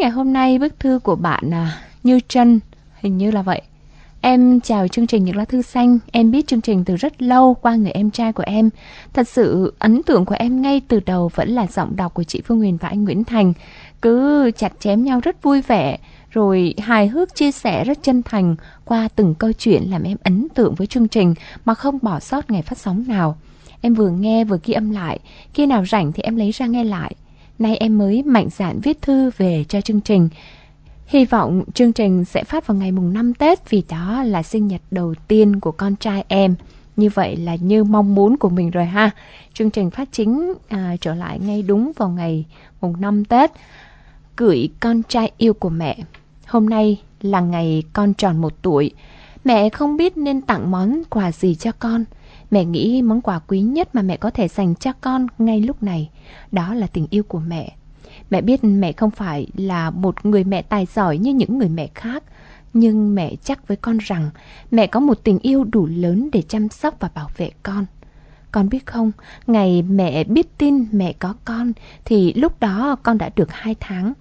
Ngày 0.00 0.10
hôm 0.10 0.32
nay, 0.32 0.58
bức 0.58 0.80
thư 0.80 0.98
của 0.98 1.16
bạn 1.16 1.50
à, 1.54 1.78
Như 2.02 2.20
Trân, 2.28 2.60
hình 3.00 3.18
như 3.18 3.30
là 3.30 3.42
vậy. 3.42 3.62
Em 4.20 4.60
chào 4.60 4.88
chương 4.88 5.06
trình 5.06 5.24
Những 5.24 5.36
Lá 5.36 5.44
Thư 5.44 5.62
Xanh. 5.62 5.98
Em 6.12 6.30
biết 6.30 6.46
chương 6.46 6.60
trình 6.60 6.84
từ 6.84 6.96
rất 6.96 7.22
lâu 7.22 7.54
qua 7.54 7.74
người 7.74 7.90
em 7.90 8.10
trai 8.10 8.32
của 8.32 8.42
em. 8.46 8.70
Thật 9.12 9.28
sự 9.28 9.74
ấn 9.78 10.02
tượng 10.02 10.24
của 10.24 10.34
em 10.38 10.62
ngay 10.62 10.80
từ 10.88 11.00
đầu 11.00 11.30
vẫn 11.34 11.48
là 11.48 11.66
giọng 11.66 11.96
đọc 11.96 12.14
của 12.14 12.22
chị 12.22 12.40
Phương 12.40 12.58
Huyền 12.58 12.76
và 12.76 12.88
anh 12.88 13.04
Nguyễn 13.04 13.24
Thành. 13.24 13.52
Cứ 14.02 14.50
chặt 14.56 14.72
chém 14.80 15.04
nhau 15.04 15.20
rất 15.20 15.42
vui 15.42 15.62
vẻ, 15.62 15.98
rồi 16.30 16.74
hài 16.78 17.08
hước 17.08 17.34
chia 17.34 17.52
sẻ 17.52 17.84
rất 17.84 17.98
chân 18.02 18.22
thành 18.22 18.56
qua 18.84 19.08
từng 19.16 19.34
câu 19.34 19.52
chuyện 19.52 19.82
làm 19.90 20.02
em 20.02 20.16
ấn 20.22 20.48
tượng 20.54 20.74
với 20.74 20.86
chương 20.86 21.08
trình 21.08 21.34
mà 21.64 21.74
không 21.74 21.98
bỏ 22.02 22.20
sót 22.20 22.50
ngày 22.50 22.62
phát 22.62 22.78
sóng 22.78 23.04
nào. 23.08 23.36
Em 23.80 23.94
vừa 23.94 24.10
nghe 24.10 24.44
vừa 24.44 24.58
ghi 24.64 24.74
âm 24.74 24.90
lại, 24.90 25.18
khi 25.54 25.66
nào 25.66 25.84
rảnh 25.86 26.12
thì 26.12 26.22
em 26.22 26.36
lấy 26.36 26.50
ra 26.50 26.66
nghe 26.66 26.84
lại. 26.84 27.14
Nay 27.60 27.76
em 27.76 27.98
mới 27.98 28.22
mạnh 28.22 28.48
dạn 28.50 28.80
viết 28.80 29.02
thư 29.02 29.30
về 29.36 29.64
cho 29.68 29.80
chương 29.80 30.00
trình. 30.00 30.28
Hy 31.06 31.24
vọng 31.24 31.64
chương 31.74 31.92
trình 31.92 32.24
sẽ 32.24 32.44
phát 32.44 32.66
vào 32.66 32.76
ngày 32.76 32.92
mùng 32.92 33.12
5 33.12 33.34
Tết 33.34 33.70
vì 33.70 33.82
đó 33.88 34.22
là 34.22 34.42
sinh 34.42 34.68
nhật 34.68 34.80
đầu 34.90 35.14
tiên 35.28 35.60
của 35.60 35.72
con 35.72 35.96
trai 35.96 36.24
em. 36.28 36.54
Như 36.96 37.08
vậy 37.14 37.36
là 37.36 37.54
như 37.54 37.84
mong 37.84 38.14
muốn 38.14 38.36
của 38.36 38.48
mình 38.48 38.70
rồi 38.70 38.84
ha. 38.84 39.10
Chương 39.54 39.70
trình 39.70 39.90
phát 39.90 40.08
chính 40.12 40.54
à, 40.68 40.96
trở 41.00 41.14
lại 41.14 41.38
ngay 41.38 41.62
đúng 41.62 41.92
vào 41.96 42.08
ngày 42.08 42.44
mùng 42.80 43.00
5 43.00 43.24
Tết. 43.24 43.50
Gửi 44.36 44.68
con 44.80 45.02
trai 45.02 45.30
yêu 45.38 45.54
của 45.54 45.70
mẹ. 45.70 45.98
Hôm 46.46 46.68
nay 46.68 47.00
là 47.20 47.40
ngày 47.40 47.82
con 47.92 48.14
tròn 48.14 48.40
một 48.40 48.62
tuổi. 48.62 48.90
Mẹ 49.44 49.68
không 49.68 49.96
biết 49.96 50.16
nên 50.16 50.40
tặng 50.40 50.70
món 50.70 51.02
quà 51.10 51.32
gì 51.32 51.54
cho 51.54 51.72
con. 51.72 52.04
Mẹ 52.50 52.64
nghĩ 52.64 53.02
món 53.02 53.20
quà 53.20 53.38
quý 53.38 53.60
nhất 53.60 53.94
mà 53.94 54.02
mẹ 54.02 54.16
có 54.16 54.30
thể 54.30 54.48
dành 54.48 54.74
cho 54.74 54.92
con 55.00 55.26
ngay 55.38 55.60
lúc 55.60 55.82
này, 55.82 56.10
đó 56.52 56.74
là 56.74 56.86
tình 56.86 57.06
yêu 57.10 57.22
của 57.22 57.38
mẹ. 57.38 57.72
Mẹ 58.30 58.40
biết 58.40 58.64
mẹ 58.64 58.92
không 58.92 59.10
phải 59.10 59.46
là 59.56 59.90
một 59.90 60.26
người 60.26 60.44
mẹ 60.44 60.62
tài 60.62 60.86
giỏi 60.94 61.18
như 61.18 61.34
những 61.34 61.58
người 61.58 61.68
mẹ 61.68 61.88
khác, 61.94 62.24
nhưng 62.72 63.14
mẹ 63.14 63.34
chắc 63.44 63.68
với 63.68 63.76
con 63.76 63.98
rằng 63.98 64.30
mẹ 64.70 64.86
có 64.86 65.00
một 65.00 65.24
tình 65.24 65.38
yêu 65.38 65.64
đủ 65.64 65.86
lớn 65.86 66.28
để 66.32 66.42
chăm 66.42 66.68
sóc 66.68 66.96
và 67.00 67.10
bảo 67.14 67.30
vệ 67.36 67.50
con. 67.62 67.86
Con 68.52 68.68
biết 68.68 68.86
không, 68.86 69.12
ngày 69.46 69.82
mẹ 69.82 70.24
biết 70.24 70.58
tin 70.58 70.84
mẹ 70.92 71.12
có 71.12 71.34
con 71.44 71.72
thì 72.04 72.32
lúc 72.32 72.60
đó 72.60 72.96
con 73.02 73.18
đã 73.18 73.30
được 73.36 73.52
2 73.52 73.76
tháng. 73.80 74.12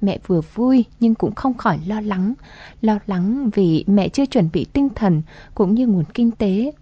Mẹ 0.00 0.18
vừa 0.26 0.40
vui 0.54 0.84
nhưng 1.00 1.14
cũng 1.14 1.34
không 1.34 1.54
khỏi 1.54 1.78
lo 1.86 2.00
lắng. 2.00 2.34
Lo 2.80 2.98
lắng 3.06 3.50
vì 3.54 3.84
mẹ 3.86 4.08
chưa 4.08 4.26
chuẩn 4.26 4.48
bị 4.52 4.66
tinh 4.72 4.88
thần 4.94 5.22
cũng 5.54 5.74
như 5.74 5.86
nguồn 5.86 6.04
kinh 6.14 6.30
tế 6.30 6.72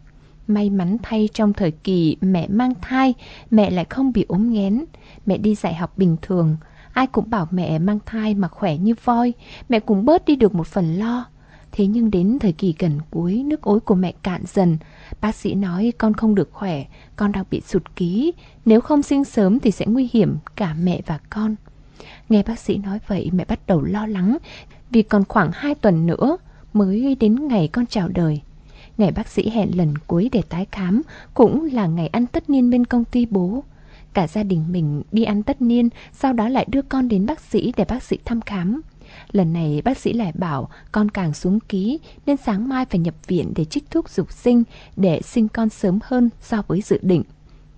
May 0.47 0.70
mắn 0.70 0.97
thay 1.03 1.28
trong 1.34 1.53
thời 1.53 1.70
kỳ 1.70 2.16
mẹ 2.20 2.49
mang 2.49 2.72
thai, 2.82 3.14
mẹ 3.51 3.70
lại 3.70 3.84
không 3.84 4.12
bị 4.12 4.24
ốm 4.28 4.53
nghén. 4.53 4.84
Mẹ 5.26 5.38
đi 5.38 5.55
dạy 5.55 5.74
học 5.74 5.99
bình 5.99 6.16
thường. 6.22 6.57
Ai 6.93 7.07
cũng 7.07 7.30
bảo 7.30 7.49
mẹ 7.51 7.78
mang 7.78 7.99
thai 8.07 8.34
mà 8.34 8.49
khỏe 8.49 8.76
như 8.76 8.95
voi, 9.05 9.32
mẹ 9.68 9.80
cũng 9.80 10.05
bớt 10.05 10.24
đi 10.24 10.36
được 10.36 10.55
một 10.55 10.66
phần 10.66 10.95
lo. 10.95 11.24
Thế 11.72 11.86
nhưng 11.86 12.11
đến 12.11 12.38
thời 12.38 12.53
kỳ 12.53 12.74
gần 12.78 12.99
cuối, 13.11 13.43
nước 13.47 13.62
ối 13.62 13.80
của 13.80 13.95
mẹ 13.95 14.12
cạn 14.22 14.43
dần. 14.47 14.78
Bác 15.20 15.34
sĩ 15.34 15.55
nói 15.55 15.93
con 15.99 16.14
không 16.14 16.34
được 16.34 16.49
khỏe, 16.53 16.84
con 17.16 17.32
đang 17.32 17.45
bị 17.51 17.61
sụt 17.61 17.82
ký. 17.97 18.32
Nếu 18.64 18.80
không 18.80 19.03
sinh 19.03 19.24
sớm 19.24 19.61
thì 19.61 19.70
sẽ 19.70 19.86
nguy 19.86 20.09
hiểm 20.12 20.36
cả 20.57 20.74
mẹ 20.82 21.01
và 21.07 21.18
con. 21.30 21.57
Nghe 22.28 22.43
bác 22.43 22.59
sĩ 22.59 22.76
nói 22.76 22.99
vậy 23.07 23.30
mẹ 23.32 23.45
bắt 23.45 23.66
đầu 23.66 23.82
lo 23.82 24.07
lắng 24.07 24.36
vì 24.90 25.03
còn 25.03 25.24
khoảng 25.28 25.51
2 25.55 25.74
tuần 25.74 26.07
nữa 26.07 26.36
mới 26.72 27.16
đến 27.20 27.49
ngày 27.49 27.68
con 27.68 27.86
chào 27.86 28.09
đời. 28.09 28.40
Ngày 28.99 29.12
bác 29.12 29.28
sĩ 29.28 29.51
hẹn 29.51 29.76
lần 29.76 29.95
cuối 30.07 30.28
để 30.32 30.43
tái 30.49 30.66
khám 30.72 31.03
cũng 31.34 31.68
là 31.72 31.86
ngày 31.86 32.09
ăn 32.09 32.26
tất 32.26 32.51
niên 32.51 32.70
bên 32.70 32.84
công 32.84 33.05
ty 33.05 33.26
bố. 33.26 33.64
Cả 34.14 34.26
gia 34.26 34.43
đình 34.43 34.64
mình 34.68 35.03
đi 35.12 35.24
ăn 35.24 35.43
tất 35.43 35.62
niên, 35.62 35.88
sau 36.12 36.32
đó 36.32 36.49
lại 36.49 36.66
đưa 36.68 36.82
con 36.82 37.09
đến 37.09 37.26
bác 37.26 37.40
sĩ 37.40 37.72
để 37.76 37.84
bác 37.84 38.03
sĩ 38.03 38.18
thăm 38.24 38.40
khám. 38.40 38.80
Lần 39.32 39.53
này 39.53 39.82
bác 39.84 39.99
sĩ 39.99 40.12
lại 40.12 40.32
bảo 40.34 40.68
con 40.93 41.09
càng 41.09 41.34
xuống 41.34 41.61
ký 41.61 41.99
nên 42.26 42.36
sáng 42.36 42.68
mai 42.68 42.84
phải 42.84 43.01
nhập 43.01 43.14
viện 43.26 43.53
để 43.57 43.64
trích 43.64 43.90
thuốc 43.90 44.09
dục 44.09 44.32
sinh 44.32 44.62
để 44.97 45.20
sinh 45.24 45.49
con 45.49 45.68
sớm 45.68 45.99
hơn 46.03 46.30
so 46.40 46.62
với 46.68 46.80
dự 46.80 46.99
định. 47.03 47.22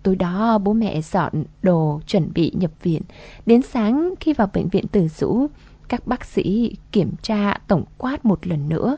Tối 0.02 0.16
đó 0.16 0.58
bố 0.58 0.72
mẹ 0.72 1.00
dọn 1.00 1.32
đồ 1.62 2.00
chuẩn 2.06 2.32
bị 2.34 2.52
nhập 2.54 2.70
viện. 2.82 3.02
Đến 3.46 3.62
sáng 3.62 4.14
khi 4.20 4.32
vào 4.32 4.48
bệnh 4.54 4.68
viện 4.68 4.86
tử 4.86 5.08
dũ, 5.08 5.46
các 5.88 6.06
bác 6.06 6.24
sĩ 6.24 6.76
kiểm 6.92 7.10
tra 7.22 7.58
tổng 7.68 7.84
quát 7.98 8.24
một 8.24 8.46
lần 8.46 8.68
nữa. 8.68 8.96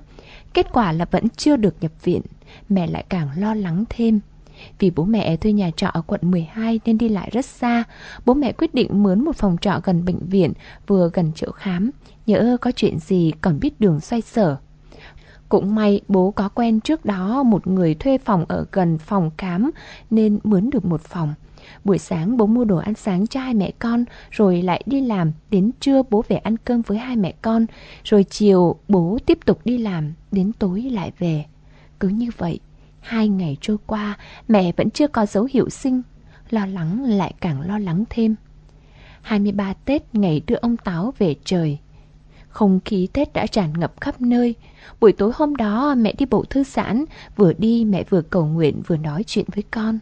Kết 0.54 0.66
quả 0.72 0.92
là 0.92 1.04
vẫn 1.04 1.28
chưa 1.36 1.56
được 1.56 1.74
nhập 1.80 1.92
viện, 2.04 2.22
mẹ 2.68 2.86
lại 2.86 3.04
càng 3.08 3.28
lo 3.36 3.54
lắng 3.54 3.84
thêm. 3.88 4.20
Vì 4.78 4.90
bố 4.90 5.04
mẹ 5.04 5.36
thuê 5.36 5.52
nhà 5.52 5.70
trọ 5.76 5.86
ở 5.86 6.02
quận 6.06 6.20
12 6.22 6.80
nên 6.84 6.98
đi 6.98 7.08
lại 7.08 7.30
rất 7.32 7.44
xa, 7.44 7.84
bố 8.26 8.34
mẹ 8.34 8.52
quyết 8.52 8.74
định 8.74 9.02
mướn 9.02 9.24
một 9.24 9.36
phòng 9.36 9.56
trọ 9.60 9.80
gần 9.84 10.04
bệnh 10.04 10.18
viện, 10.18 10.52
vừa 10.86 11.10
gần 11.12 11.32
chỗ 11.34 11.50
khám, 11.50 11.90
nhỡ 12.26 12.56
có 12.60 12.72
chuyện 12.76 12.98
gì 12.98 13.32
còn 13.40 13.60
biết 13.60 13.80
đường 13.80 14.00
xoay 14.00 14.20
sở. 14.22 14.56
Cũng 15.48 15.74
may 15.74 16.00
bố 16.08 16.30
có 16.30 16.48
quen 16.48 16.80
trước 16.80 17.04
đó 17.04 17.42
một 17.42 17.66
người 17.66 17.94
thuê 17.94 18.18
phòng 18.18 18.44
ở 18.48 18.66
gần 18.72 18.98
phòng 18.98 19.30
khám 19.38 19.70
nên 20.10 20.38
mướn 20.44 20.70
được 20.70 20.84
một 20.84 21.00
phòng. 21.00 21.34
Buổi 21.84 21.98
sáng 21.98 22.36
bố 22.36 22.46
mua 22.46 22.64
đồ 22.64 22.76
ăn 22.76 22.94
sáng 22.94 23.26
cho 23.26 23.40
hai 23.40 23.54
mẹ 23.54 23.70
con 23.78 24.04
Rồi 24.30 24.62
lại 24.62 24.82
đi 24.86 25.00
làm 25.00 25.32
Đến 25.50 25.70
trưa 25.80 26.02
bố 26.10 26.24
về 26.28 26.36
ăn 26.36 26.56
cơm 26.56 26.82
với 26.82 26.98
hai 26.98 27.16
mẹ 27.16 27.34
con 27.42 27.66
Rồi 28.04 28.24
chiều 28.24 28.76
bố 28.88 29.18
tiếp 29.26 29.38
tục 29.44 29.60
đi 29.64 29.78
làm 29.78 30.12
Đến 30.32 30.52
tối 30.52 30.82
lại 30.82 31.12
về 31.18 31.44
Cứ 32.00 32.08
như 32.08 32.30
vậy 32.36 32.60
Hai 33.00 33.28
ngày 33.28 33.56
trôi 33.60 33.76
qua 33.86 34.18
Mẹ 34.48 34.72
vẫn 34.76 34.90
chưa 34.90 35.06
có 35.06 35.26
dấu 35.26 35.48
hiệu 35.52 35.68
sinh 35.70 36.02
Lo 36.50 36.66
lắng 36.66 37.04
lại 37.04 37.34
càng 37.40 37.60
lo 37.60 37.78
lắng 37.78 38.04
thêm 38.10 38.34
23 39.26 39.72
Tết 39.72 40.14
ngày 40.14 40.42
đưa 40.46 40.56
ông 40.56 40.76
Táo 40.76 41.14
về 41.18 41.34
trời 41.44 41.78
Không 42.48 42.80
khí 42.84 43.08
Tết 43.12 43.32
đã 43.32 43.46
tràn 43.46 43.72
ngập 43.80 44.00
khắp 44.00 44.20
nơi. 44.20 44.54
Buổi 45.00 45.12
tối 45.12 45.32
hôm 45.34 45.56
đó 45.56 45.94
mẹ 45.98 46.12
đi 46.18 46.26
bộ 46.26 46.44
thư 46.50 46.64
giãn, 46.64 47.04
vừa 47.36 47.52
đi 47.52 47.84
mẹ 47.84 48.04
vừa 48.10 48.22
cầu 48.22 48.46
nguyện 48.46 48.82
vừa 48.86 48.96
nói 48.96 49.24
chuyện 49.26 49.44
với 49.54 49.64
con. 49.70 49.98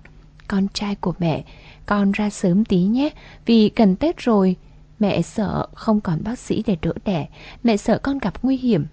Con 0.48 0.66
trai 0.74 0.94
của 0.94 1.14
mẹ, 1.18 1.44
con 1.86 2.12
ra 2.12 2.30
sớm 2.30 2.64
tí 2.64 2.82
nhé, 2.82 3.10
vì 3.46 3.70
gần 3.76 3.96
Tết 3.96 4.16
rồi. 4.16 4.56
Mẹ 4.98 5.22
sợ 5.22 5.66
không 5.74 6.00
còn 6.00 6.24
bác 6.24 6.38
sĩ 6.38 6.62
để 6.66 6.76
đỡ 6.82 6.92
đẻ, 7.04 7.28
mẹ 7.62 7.76
sợ 7.76 7.98
con 8.02 8.18
gặp 8.18 8.34
nguy 8.42 8.56
hiểm. 8.56 8.86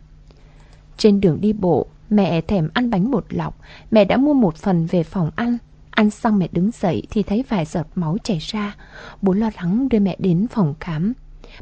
Trên 0.97 1.21
đường 1.21 1.41
đi 1.41 1.53
bộ, 1.53 1.87
mẹ 2.09 2.41
thèm 2.41 2.69
ăn 2.73 2.89
bánh 2.89 3.11
bột 3.11 3.25
lọc, 3.29 3.59
mẹ 3.91 4.05
đã 4.05 4.17
mua 4.17 4.33
một 4.33 4.55
phần 4.55 4.85
về 4.85 5.03
phòng 5.03 5.31
ăn. 5.35 5.57
Ăn 5.91 6.09
xong 6.09 6.39
mẹ 6.39 6.47
đứng 6.51 6.71
dậy 6.71 7.03
thì 7.09 7.23
thấy 7.23 7.43
vài 7.49 7.65
giọt 7.65 7.87
máu 7.95 8.17
chảy 8.23 8.37
ra. 8.37 8.75
Bố 9.21 9.33
lo 9.33 9.49
lắng 9.55 9.89
đưa 9.89 9.99
mẹ 9.99 10.15
đến 10.19 10.47
phòng 10.47 10.73
khám. 10.79 11.13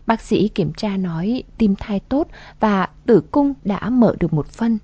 Bác 0.08 0.22
sĩ 0.22 0.48
kiểm 0.48 0.74
tra 0.74 0.98
nói 0.98 1.44
tim 1.58 1.76
thai 1.76 2.00
tốt 2.00 2.28
và 2.60 2.88
tử 3.06 3.22
cung 3.32 3.54
đã 3.64 3.90
mở 3.90 4.16
được 4.20 4.34
một 4.34 4.48
phân. 4.48 4.78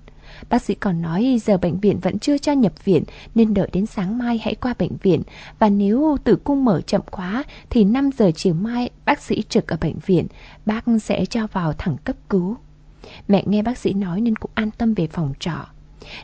Bác 0.48 0.62
sĩ 0.62 0.74
còn 0.74 1.02
nói 1.02 1.38
giờ 1.44 1.58
bệnh 1.58 1.80
viện 1.80 1.98
vẫn 2.02 2.18
chưa 2.18 2.38
cho 2.38 2.52
nhập 2.52 2.84
viện 2.84 3.04
nên 3.34 3.54
đợi 3.54 3.68
đến 3.72 3.86
sáng 3.86 4.18
mai 4.18 4.40
hãy 4.44 4.54
qua 4.54 4.74
bệnh 4.78 4.96
viện 5.02 5.22
và 5.58 5.68
nếu 5.68 6.16
tử 6.24 6.36
cung 6.36 6.64
mở 6.64 6.80
chậm 6.80 7.00
quá 7.10 7.44
thì 7.70 7.84
5 7.84 8.10
giờ 8.18 8.30
chiều 8.34 8.54
mai 8.54 8.90
bác 9.04 9.22
sĩ 9.22 9.42
trực 9.48 9.68
ở 9.68 9.76
bệnh 9.80 9.98
viện, 10.06 10.26
bác 10.66 10.84
sẽ 11.02 11.24
cho 11.24 11.46
vào 11.46 11.72
thẳng 11.72 11.96
cấp 12.04 12.16
cứu. 12.28 12.56
Mẹ 13.28 13.42
nghe 13.46 13.62
bác 13.62 13.78
sĩ 13.78 13.92
nói 13.92 14.20
nên 14.20 14.36
cũng 14.36 14.50
an 14.54 14.70
tâm 14.78 14.94
về 14.94 15.06
phòng 15.06 15.32
trọ. 15.38 15.66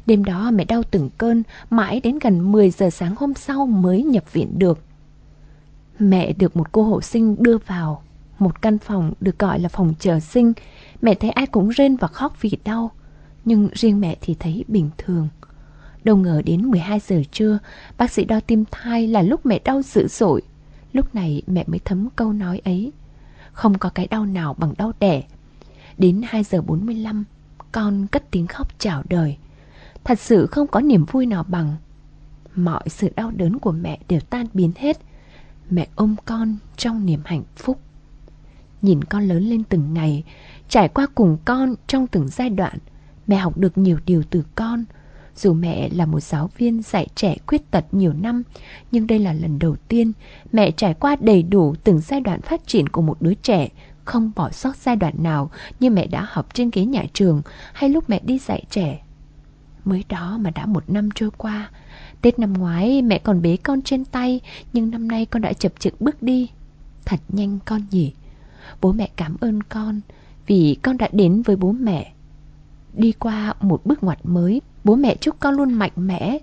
Đêm 0.06 0.24
đó 0.24 0.50
mẹ 0.50 0.64
đau 0.64 0.82
từng 0.82 1.10
cơn, 1.18 1.42
mãi 1.70 2.00
đến 2.00 2.18
gần 2.18 2.52
10 2.52 2.70
giờ 2.70 2.90
sáng 2.90 3.14
hôm 3.16 3.34
sau 3.34 3.66
mới 3.66 4.02
nhập 4.02 4.32
viện 4.32 4.58
được. 4.58 4.78
Mẹ 5.98 6.32
được 6.32 6.56
một 6.56 6.72
cô 6.72 6.82
hộ 6.82 7.00
sinh 7.00 7.36
đưa 7.38 7.58
vào 7.58 8.02
một 8.38 8.62
căn 8.62 8.78
phòng 8.78 9.12
được 9.20 9.38
gọi 9.38 9.60
là 9.60 9.68
phòng 9.68 9.94
chờ 9.98 10.20
sinh. 10.20 10.52
Mẹ 11.02 11.14
thấy 11.14 11.30
ai 11.30 11.46
cũng 11.46 11.68
rên 11.68 11.96
và 11.96 12.08
khóc 12.08 12.36
vì 12.40 12.50
đau, 12.64 12.90
nhưng 13.44 13.68
riêng 13.72 14.00
mẹ 14.00 14.16
thì 14.20 14.36
thấy 14.38 14.64
bình 14.68 14.90
thường. 14.98 15.28
Đâu 16.04 16.16
ngờ 16.16 16.42
đến 16.44 16.66
12 16.66 17.00
giờ 17.00 17.22
trưa, 17.32 17.58
bác 17.98 18.10
sĩ 18.10 18.24
đo 18.24 18.40
tim 18.40 18.64
thai 18.70 19.08
là 19.08 19.22
lúc 19.22 19.46
mẹ 19.46 19.60
đau 19.64 19.82
dữ 19.82 20.06
dội. 20.08 20.42
Lúc 20.92 21.14
này 21.14 21.42
mẹ 21.46 21.64
mới 21.66 21.80
thấm 21.84 22.08
câu 22.16 22.32
nói 22.32 22.60
ấy. 22.64 22.92
Không 23.52 23.78
có 23.78 23.88
cái 23.88 24.06
đau 24.06 24.26
nào 24.26 24.54
bằng 24.54 24.74
đau 24.78 24.92
đẻ. 25.00 25.22
Đến 25.98 26.22
2 26.24 26.44
giờ 26.44 26.62
45, 26.62 27.24
con 27.72 28.06
cất 28.06 28.30
tiếng 28.30 28.46
khóc 28.46 28.68
chào 28.78 29.02
đời. 29.08 29.36
Thật 30.04 30.20
sự 30.20 30.46
không 30.46 30.66
có 30.66 30.80
niềm 30.80 31.04
vui 31.04 31.26
nào 31.26 31.44
bằng. 31.48 31.76
Mọi 32.54 32.88
sự 32.88 33.08
đau 33.16 33.30
đớn 33.30 33.58
của 33.58 33.72
mẹ 33.72 33.98
đều 34.08 34.20
tan 34.20 34.46
biến 34.54 34.72
hết. 34.76 34.98
Mẹ 35.70 35.88
ôm 35.94 36.16
con 36.24 36.56
trong 36.76 37.06
niềm 37.06 37.20
hạnh 37.24 37.42
phúc. 37.56 37.80
Nhìn 38.82 39.04
con 39.04 39.22
lớn 39.22 39.42
lên 39.42 39.64
từng 39.64 39.94
ngày, 39.94 40.24
trải 40.68 40.88
qua 40.88 41.06
cùng 41.14 41.36
con 41.44 41.74
trong 41.86 42.06
từng 42.06 42.28
giai 42.28 42.50
đoạn, 42.50 42.78
mẹ 43.26 43.36
học 43.36 43.58
được 43.58 43.78
nhiều 43.78 43.98
điều 44.06 44.22
từ 44.30 44.44
con. 44.54 44.84
Dù 45.36 45.52
mẹ 45.52 45.88
là 45.88 46.06
một 46.06 46.20
giáo 46.20 46.50
viên 46.58 46.82
dạy 46.82 47.06
trẻ 47.14 47.36
khuyết 47.46 47.70
tật 47.70 47.84
nhiều 47.94 48.12
năm, 48.12 48.42
nhưng 48.92 49.06
đây 49.06 49.18
là 49.18 49.32
lần 49.32 49.58
đầu 49.58 49.76
tiên 49.88 50.12
mẹ 50.52 50.70
trải 50.70 50.94
qua 50.94 51.16
đầy 51.20 51.42
đủ 51.42 51.74
từng 51.84 52.00
giai 52.00 52.20
đoạn 52.20 52.40
phát 52.40 52.66
triển 52.66 52.88
của 52.88 53.02
một 53.02 53.16
đứa 53.22 53.34
trẻ, 53.34 53.68
không 54.04 54.32
bỏ 54.36 54.50
sót 54.50 54.76
giai 54.76 54.96
đoạn 54.96 55.14
nào 55.18 55.50
như 55.80 55.90
mẹ 55.90 56.06
đã 56.06 56.26
học 56.30 56.54
trên 56.54 56.70
ghế 56.72 56.84
nhà 56.84 57.04
trường 57.12 57.42
hay 57.72 57.90
lúc 57.90 58.10
mẹ 58.10 58.20
đi 58.24 58.38
dạy 58.38 58.64
trẻ. 58.70 59.02
Mới 59.84 60.04
đó 60.08 60.38
mà 60.40 60.50
đã 60.50 60.66
một 60.66 60.90
năm 60.90 61.08
trôi 61.14 61.30
qua, 61.36 61.70
Tết 62.22 62.38
năm 62.38 62.52
ngoái 62.52 63.02
mẹ 63.02 63.18
còn 63.18 63.42
bế 63.42 63.56
con 63.56 63.82
trên 63.82 64.04
tay, 64.04 64.40
nhưng 64.72 64.90
năm 64.90 65.08
nay 65.08 65.26
con 65.26 65.42
đã 65.42 65.52
chập 65.52 65.72
chững 65.78 65.94
bước 66.00 66.22
đi. 66.22 66.50
Thật 67.04 67.20
nhanh 67.28 67.58
con 67.64 67.82
nhỉ. 67.90 68.12
Bố 68.80 68.92
mẹ 68.92 69.08
cảm 69.16 69.36
ơn 69.40 69.62
con 69.62 70.00
vì 70.46 70.76
con 70.82 70.96
đã 70.96 71.08
đến 71.12 71.42
với 71.42 71.56
bố 71.56 71.72
mẹ. 71.72 72.12
Đi 72.92 73.12
qua 73.12 73.54
một 73.60 73.86
bước 73.86 74.02
ngoặt 74.04 74.18
mới, 74.24 74.60
bố 74.84 74.96
mẹ 74.96 75.16
chúc 75.20 75.36
con 75.40 75.54
luôn 75.54 75.72
mạnh 75.72 75.92
mẽ, 75.96 76.38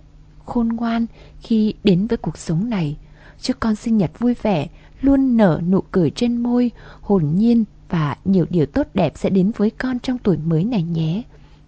khôn 0.45 0.67
ngoan 0.67 1.05
khi 1.41 1.73
đến 1.83 2.07
với 2.07 2.17
cuộc 2.17 2.37
sống 2.37 2.69
này. 2.69 2.97
Chúc 3.41 3.57
con 3.59 3.75
sinh 3.75 3.97
nhật 3.97 4.19
vui 4.19 4.35
vẻ, 4.41 4.67
luôn 5.01 5.37
nở 5.37 5.61
nụ 5.69 5.81
cười 5.91 6.09
trên 6.09 6.37
môi, 6.37 6.71
hồn 7.01 7.31
nhiên 7.35 7.63
và 7.89 8.17
nhiều 8.25 8.45
điều 8.49 8.65
tốt 8.65 8.87
đẹp 8.93 9.13
sẽ 9.15 9.29
đến 9.29 9.51
với 9.57 9.69
con 9.69 9.99
trong 9.99 10.17
tuổi 10.17 10.37
mới 10.37 10.63
này 10.63 10.83
nhé. 10.83 11.23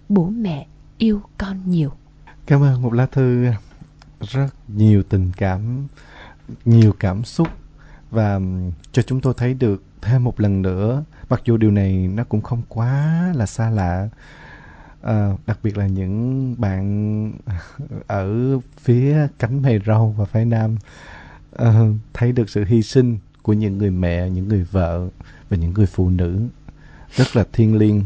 Bố 0.10 0.26
mẹ 0.26 0.68
yêu 0.98 1.22
con 1.38 1.58
nhiều. 1.66 1.92
Cảm 2.46 2.64
ơn 2.64 2.82
một 2.82 2.94
lá 2.94 3.06
thư 3.06 3.46
rất 4.20 4.48
nhiều 4.68 5.04
tình 5.04 5.32
cảm, 5.38 5.88
nhiều 6.66 6.94
cảm 7.00 7.24
xúc 7.24 7.48
và 8.12 8.40
cho 8.92 9.02
chúng 9.02 9.22
tôi 9.22 9.34
thấy 9.38 9.54
được 9.54 9.84
thêm 10.02 10.24
một 10.24 10.40
lần 10.40 10.62
nữa 10.62 11.04
mặc 11.30 11.42
dù 11.46 11.58
điều 11.58 11.72
này 11.72 11.94
nó 11.94 12.24
cũng 12.24 12.42
không 12.42 12.62
quá 12.70 13.24
là 13.36 13.46
xa 13.46 13.70
lạ 13.70 14.10
à, 15.02 15.32
đặc 15.48 15.60
biệt 15.64 15.78
là 15.78 15.88
những 15.88 16.56
bạn 16.58 17.34
ở 18.08 18.60
phía 18.78 19.28
cánh 19.40 19.62
mày 19.62 19.80
râu 19.86 20.16
và 20.18 20.26
phái 20.26 20.46
nam 20.46 20.76
à, 21.56 21.82
thấy 22.14 22.32
được 22.32 22.50
sự 22.50 22.66
hy 22.66 22.82
sinh 22.82 23.18
của 23.42 23.54
những 23.54 23.78
người 23.78 23.92
mẹ 23.92 24.30
những 24.30 24.48
người 24.48 24.64
vợ 24.72 25.08
và 25.50 25.58
những 25.58 25.74
người 25.74 25.86
phụ 25.86 26.10
nữ 26.10 26.48
rất 27.16 27.36
là 27.36 27.46
thiêng 27.54 27.78
liêng. 27.78 28.04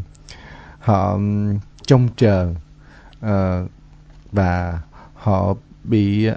Họ 0.78 1.18
trông 1.86 2.08
chờ 2.16 2.54
uh, 3.26 3.70
và 4.32 4.80
họ 5.14 5.54
bị 5.84 6.28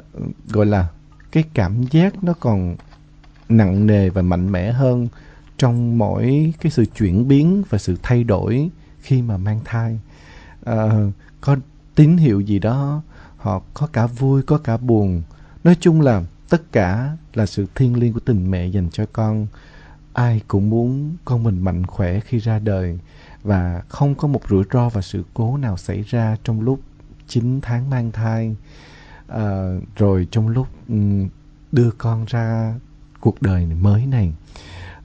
gọi 0.50 0.66
là 0.66 0.88
cái 1.32 1.44
cảm 1.54 1.84
giác 1.84 2.24
nó 2.24 2.34
còn 2.40 2.76
nặng 3.50 3.88
nề 3.88 4.10
và 4.10 4.22
mạnh 4.22 4.52
mẽ 4.52 4.72
hơn 4.72 5.08
trong 5.58 5.98
mỗi 5.98 6.54
cái 6.62 6.72
sự 6.72 6.86
chuyển 6.86 7.28
biến 7.28 7.64
và 7.70 7.78
sự 7.78 7.98
thay 8.04 8.24
đổi 8.24 8.70
khi 9.02 9.22
mà 9.22 9.38
mang 9.38 9.60
thai. 9.66 10.00
Ờ, 10.64 11.12
có 11.42 11.56
tín 11.96 12.18
hiệu 12.18 12.40
gì 12.40 12.60
đó 12.60 13.02
họ 13.38 13.62
có 13.74 13.88
cả 13.88 14.08
vui 14.08 14.42
có 14.42 14.58
cả 14.58 14.78
buồn. 14.78 15.22
Nói 15.64 15.76
chung 15.80 16.02
là 16.02 16.24
tất 16.50 16.72
cả 16.72 17.18
là 17.34 17.46
sự 17.46 17.66
thiêng 17.76 18.00
liêng 18.00 18.14
của 18.14 18.20
tình 18.20 18.52
mẹ 18.52 18.66
dành 18.66 18.90
cho 18.90 19.06
con. 19.14 19.48
Ai 20.14 20.42
cũng 20.48 20.70
muốn 20.70 21.16
con 21.26 21.44
mình 21.44 21.60
mạnh 21.62 21.86
khỏe 21.86 22.20
khi 22.20 22.38
ra 22.38 22.60
đời 22.60 23.00
và 23.44 23.82
không 23.90 24.16
có 24.16 24.28
một 24.28 24.42
rủi 24.50 24.64
ro 24.74 24.90
và 24.90 25.02
sự 25.02 25.24
cố 25.34 25.58
nào 25.58 25.78
xảy 25.78 26.02
ra 26.02 26.38
trong 26.44 26.62
lúc 26.62 26.80
9 27.28 27.62
tháng 27.62 27.90
mang 27.90 28.12
thai. 28.12 28.56
À, 29.28 29.78
rồi 29.96 30.28
trong 30.32 30.48
lúc 30.48 30.68
ừ, 30.90 30.96
đưa 31.72 31.92
con 31.92 32.26
ra 32.28 32.74
cuộc 33.20 33.42
đời 33.42 33.66
mới 33.66 34.06
này. 34.06 34.34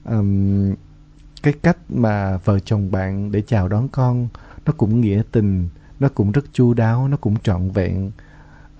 Um, 0.05 0.73
cái 1.43 1.53
cách 1.53 1.77
mà 1.89 2.37
vợ 2.37 2.59
chồng 2.59 2.91
bạn 2.91 3.31
để 3.31 3.41
chào 3.47 3.67
đón 3.67 3.87
con 3.89 4.27
nó 4.65 4.73
cũng 4.77 5.01
nghĩa 5.01 5.21
tình 5.31 5.69
nó 5.99 6.09
cũng 6.09 6.31
rất 6.31 6.45
chu 6.53 6.73
đáo 6.73 7.07
nó 7.07 7.17
cũng 7.17 7.35
trọn 7.43 7.69
vẹn. 7.69 8.11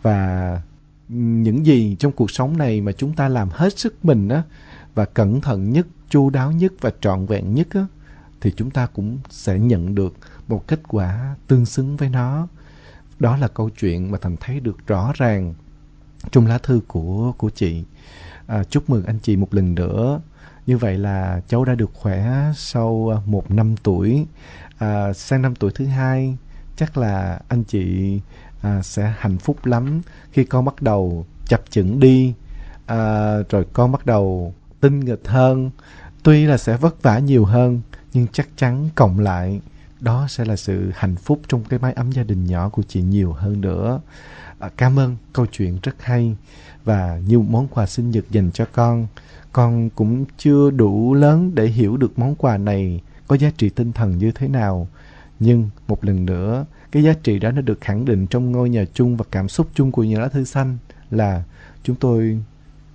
Và 0.01 0.61
những 1.09 1.65
gì 1.65 1.95
trong 1.99 2.11
cuộc 2.11 2.31
sống 2.31 2.57
này 2.57 2.81
mà 2.81 2.91
chúng 2.91 3.13
ta 3.13 3.29
làm 3.29 3.49
hết 3.51 3.79
sức 3.79 4.05
mình 4.05 4.29
á 4.29 4.43
và 4.95 5.05
cẩn 5.05 5.41
thận 5.41 5.73
nhất 5.73 5.87
chu 6.09 6.29
đáo 6.29 6.51
nhất 6.51 6.73
và 6.81 6.91
trọn 7.01 7.25
vẹn 7.25 7.55
nhất 7.55 7.67
á 7.71 7.85
thì 8.41 8.53
chúng 8.55 8.71
ta 8.71 8.85
cũng 8.85 9.17
sẽ 9.29 9.59
nhận 9.59 9.95
được 9.95 10.13
một 10.47 10.67
kết 10.67 10.79
quả 10.87 11.35
tương 11.47 11.65
xứng 11.65 11.97
với 11.97 12.09
nó. 12.09 12.47
Đó 13.19 13.37
là 13.37 13.47
câu 13.47 13.69
chuyện 13.69 14.11
mà 14.11 14.17
thành 14.21 14.37
thấy 14.39 14.59
được 14.59 14.87
rõ 14.87 15.13
ràng 15.15 15.53
trong 16.31 16.47
lá 16.47 16.57
thư 16.57 16.81
của 16.87 17.33
của 17.37 17.49
chị. 17.49 17.83
À, 18.47 18.63
chúc 18.63 18.89
mừng 18.89 19.05
anh 19.05 19.19
chị 19.19 19.35
một 19.35 19.53
lần 19.53 19.75
nữa. 19.75 20.21
Như 20.67 20.77
vậy 20.77 20.97
là 20.97 21.41
cháu 21.47 21.65
đã 21.65 21.75
được 21.75 21.89
khỏe 21.93 22.51
sau 22.55 23.15
à, 23.15 23.21
một 23.25 23.51
năm 23.51 23.75
tuổi 23.83 24.25
à, 24.77 25.13
sang 25.13 25.41
năm 25.41 25.55
tuổi 25.55 25.71
thứ 25.75 25.85
hai 25.85 26.37
chắc 26.77 26.97
là 26.97 27.39
anh 27.47 27.63
chị 27.63 28.19
à, 28.61 28.81
sẽ 28.81 29.13
hạnh 29.17 29.37
phúc 29.37 29.65
lắm 29.65 30.01
khi 30.31 30.43
con 30.43 30.65
bắt 30.65 30.81
đầu 30.81 31.25
chập 31.47 31.61
chững 31.69 31.99
đi. 31.99 32.33
À, 32.85 33.35
rồi 33.49 33.65
con 33.73 33.91
bắt 33.91 34.05
đầu 34.05 34.53
tinh 34.79 34.99
nghịch 34.99 35.27
hơn. 35.27 35.71
Tuy 36.23 36.45
là 36.45 36.57
sẽ 36.57 36.77
vất 36.77 37.03
vả 37.03 37.19
nhiều 37.19 37.45
hơn 37.45 37.81
nhưng 38.13 38.27
chắc 38.27 38.47
chắn 38.57 38.89
cộng 38.95 39.19
lại 39.19 39.61
đó 39.99 40.25
sẽ 40.29 40.45
là 40.45 40.55
sự 40.55 40.91
hạnh 40.95 41.15
phúc 41.15 41.41
trong 41.47 41.63
cái 41.63 41.79
mái 41.79 41.93
ấm 41.93 42.11
gia 42.11 42.23
đình 42.23 42.45
nhỏ 42.45 42.69
của 42.69 42.83
chị 42.87 43.01
nhiều 43.01 43.33
hơn 43.33 43.61
nữa. 43.61 44.01
À, 44.59 44.69
cảm 44.77 44.99
ơn 44.99 45.17
câu 45.33 45.45
chuyện 45.51 45.79
rất 45.83 45.95
hay 45.99 46.35
và 46.83 47.19
như 47.27 47.39
món 47.39 47.67
quà 47.67 47.85
sinh 47.85 48.11
nhật 48.11 48.25
dành 48.29 48.51
cho 48.51 48.65
con. 48.73 49.07
Con 49.51 49.89
cũng 49.89 50.25
chưa 50.37 50.69
đủ 50.69 51.13
lớn 51.13 51.51
để 51.55 51.67
hiểu 51.67 51.97
được 51.97 52.19
món 52.19 52.35
quà 52.35 52.57
này 52.57 53.01
có 53.27 53.35
giá 53.35 53.51
trị 53.57 53.69
tinh 53.69 53.91
thần 53.93 54.17
như 54.17 54.31
thế 54.31 54.47
nào. 54.47 54.87
Nhưng 55.39 55.69
một 55.87 56.05
lần 56.05 56.25
nữa 56.25 56.65
cái 56.91 57.03
giá 57.03 57.13
trị 57.23 57.39
đó 57.39 57.51
nó 57.51 57.61
được 57.61 57.81
khẳng 57.81 58.05
định 58.05 58.27
trong 58.27 58.51
ngôi 58.51 58.69
nhà 58.69 58.85
chung 58.93 59.17
và 59.17 59.25
cảm 59.31 59.49
xúc 59.49 59.67
chung 59.73 59.91
của 59.91 60.03
những 60.03 60.21
lá 60.21 60.27
thư 60.27 60.43
xanh 60.43 60.77
là 61.11 61.43
chúng 61.83 61.95
tôi 61.95 62.39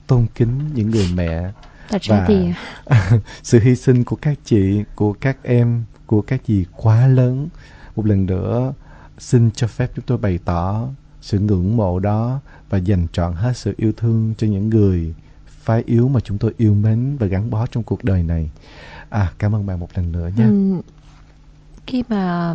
tôn 0.07 0.27
kính 0.35 0.61
những 0.75 0.91
người 0.91 1.07
mẹ 1.15 1.53
Thật 1.89 2.03
và 2.09 2.25
thì... 2.29 2.53
sự 3.43 3.61
hy 3.61 3.77
sinh 3.77 4.05
của 4.05 4.17
các 4.17 4.39
chị 4.45 4.85
của 4.95 5.13
các 5.13 5.37
em 5.43 5.85
của 6.07 6.23
các 6.23 6.41
dì 6.47 6.65
quá 6.77 7.07
lớn. 7.07 7.49
Một 7.97 8.07
lần 8.07 8.27
nữa 8.27 8.73
xin 9.19 9.51
cho 9.51 9.67
phép 9.67 9.91
chúng 9.97 10.05
tôi 10.07 10.19
bày 10.19 10.39
tỏ 10.45 10.89
sự 11.21 11.39
ngưỡng 11.39 11.77
mộ 11.77 11.99
đó 11.99 12.41
và 12.69 12.79
dành 12.79 13.07
trọn 13.13 13.33
hết 13.33 13.57
sự 13.57 13.75
yêu 13.77 13.93
thương 13.97 14.35
cho 14.39 14.47
những 14.47 14.69
người 14.69 15.15
phái 15.51 15.83
yếu 15.87 16.09
mà 16.09 16.21
chúng 16.21 16.39
tôi 16.39 16.55
yêu 16.57 16.75
mến 16.75 17.17
và 17.17 17.27
gắn 17.27 17.51
bó 17.51 17.67
trong 17.67 17.83
cuộc 17.83 18.05
đời 18.05 18.23
này. 18.23 18.51
À, 19.09 19.33
cảm 19.39 19.55
ơn 19.55 19.67
bạn 19.67 19.81
một 19.81 19.89
lần 19.95 20.13
nữa 20.13 20.31
nhé. 20.37 20.45
Ừ, 20.45 20.81
khi 21.87 22.05
mà 22.09 22.55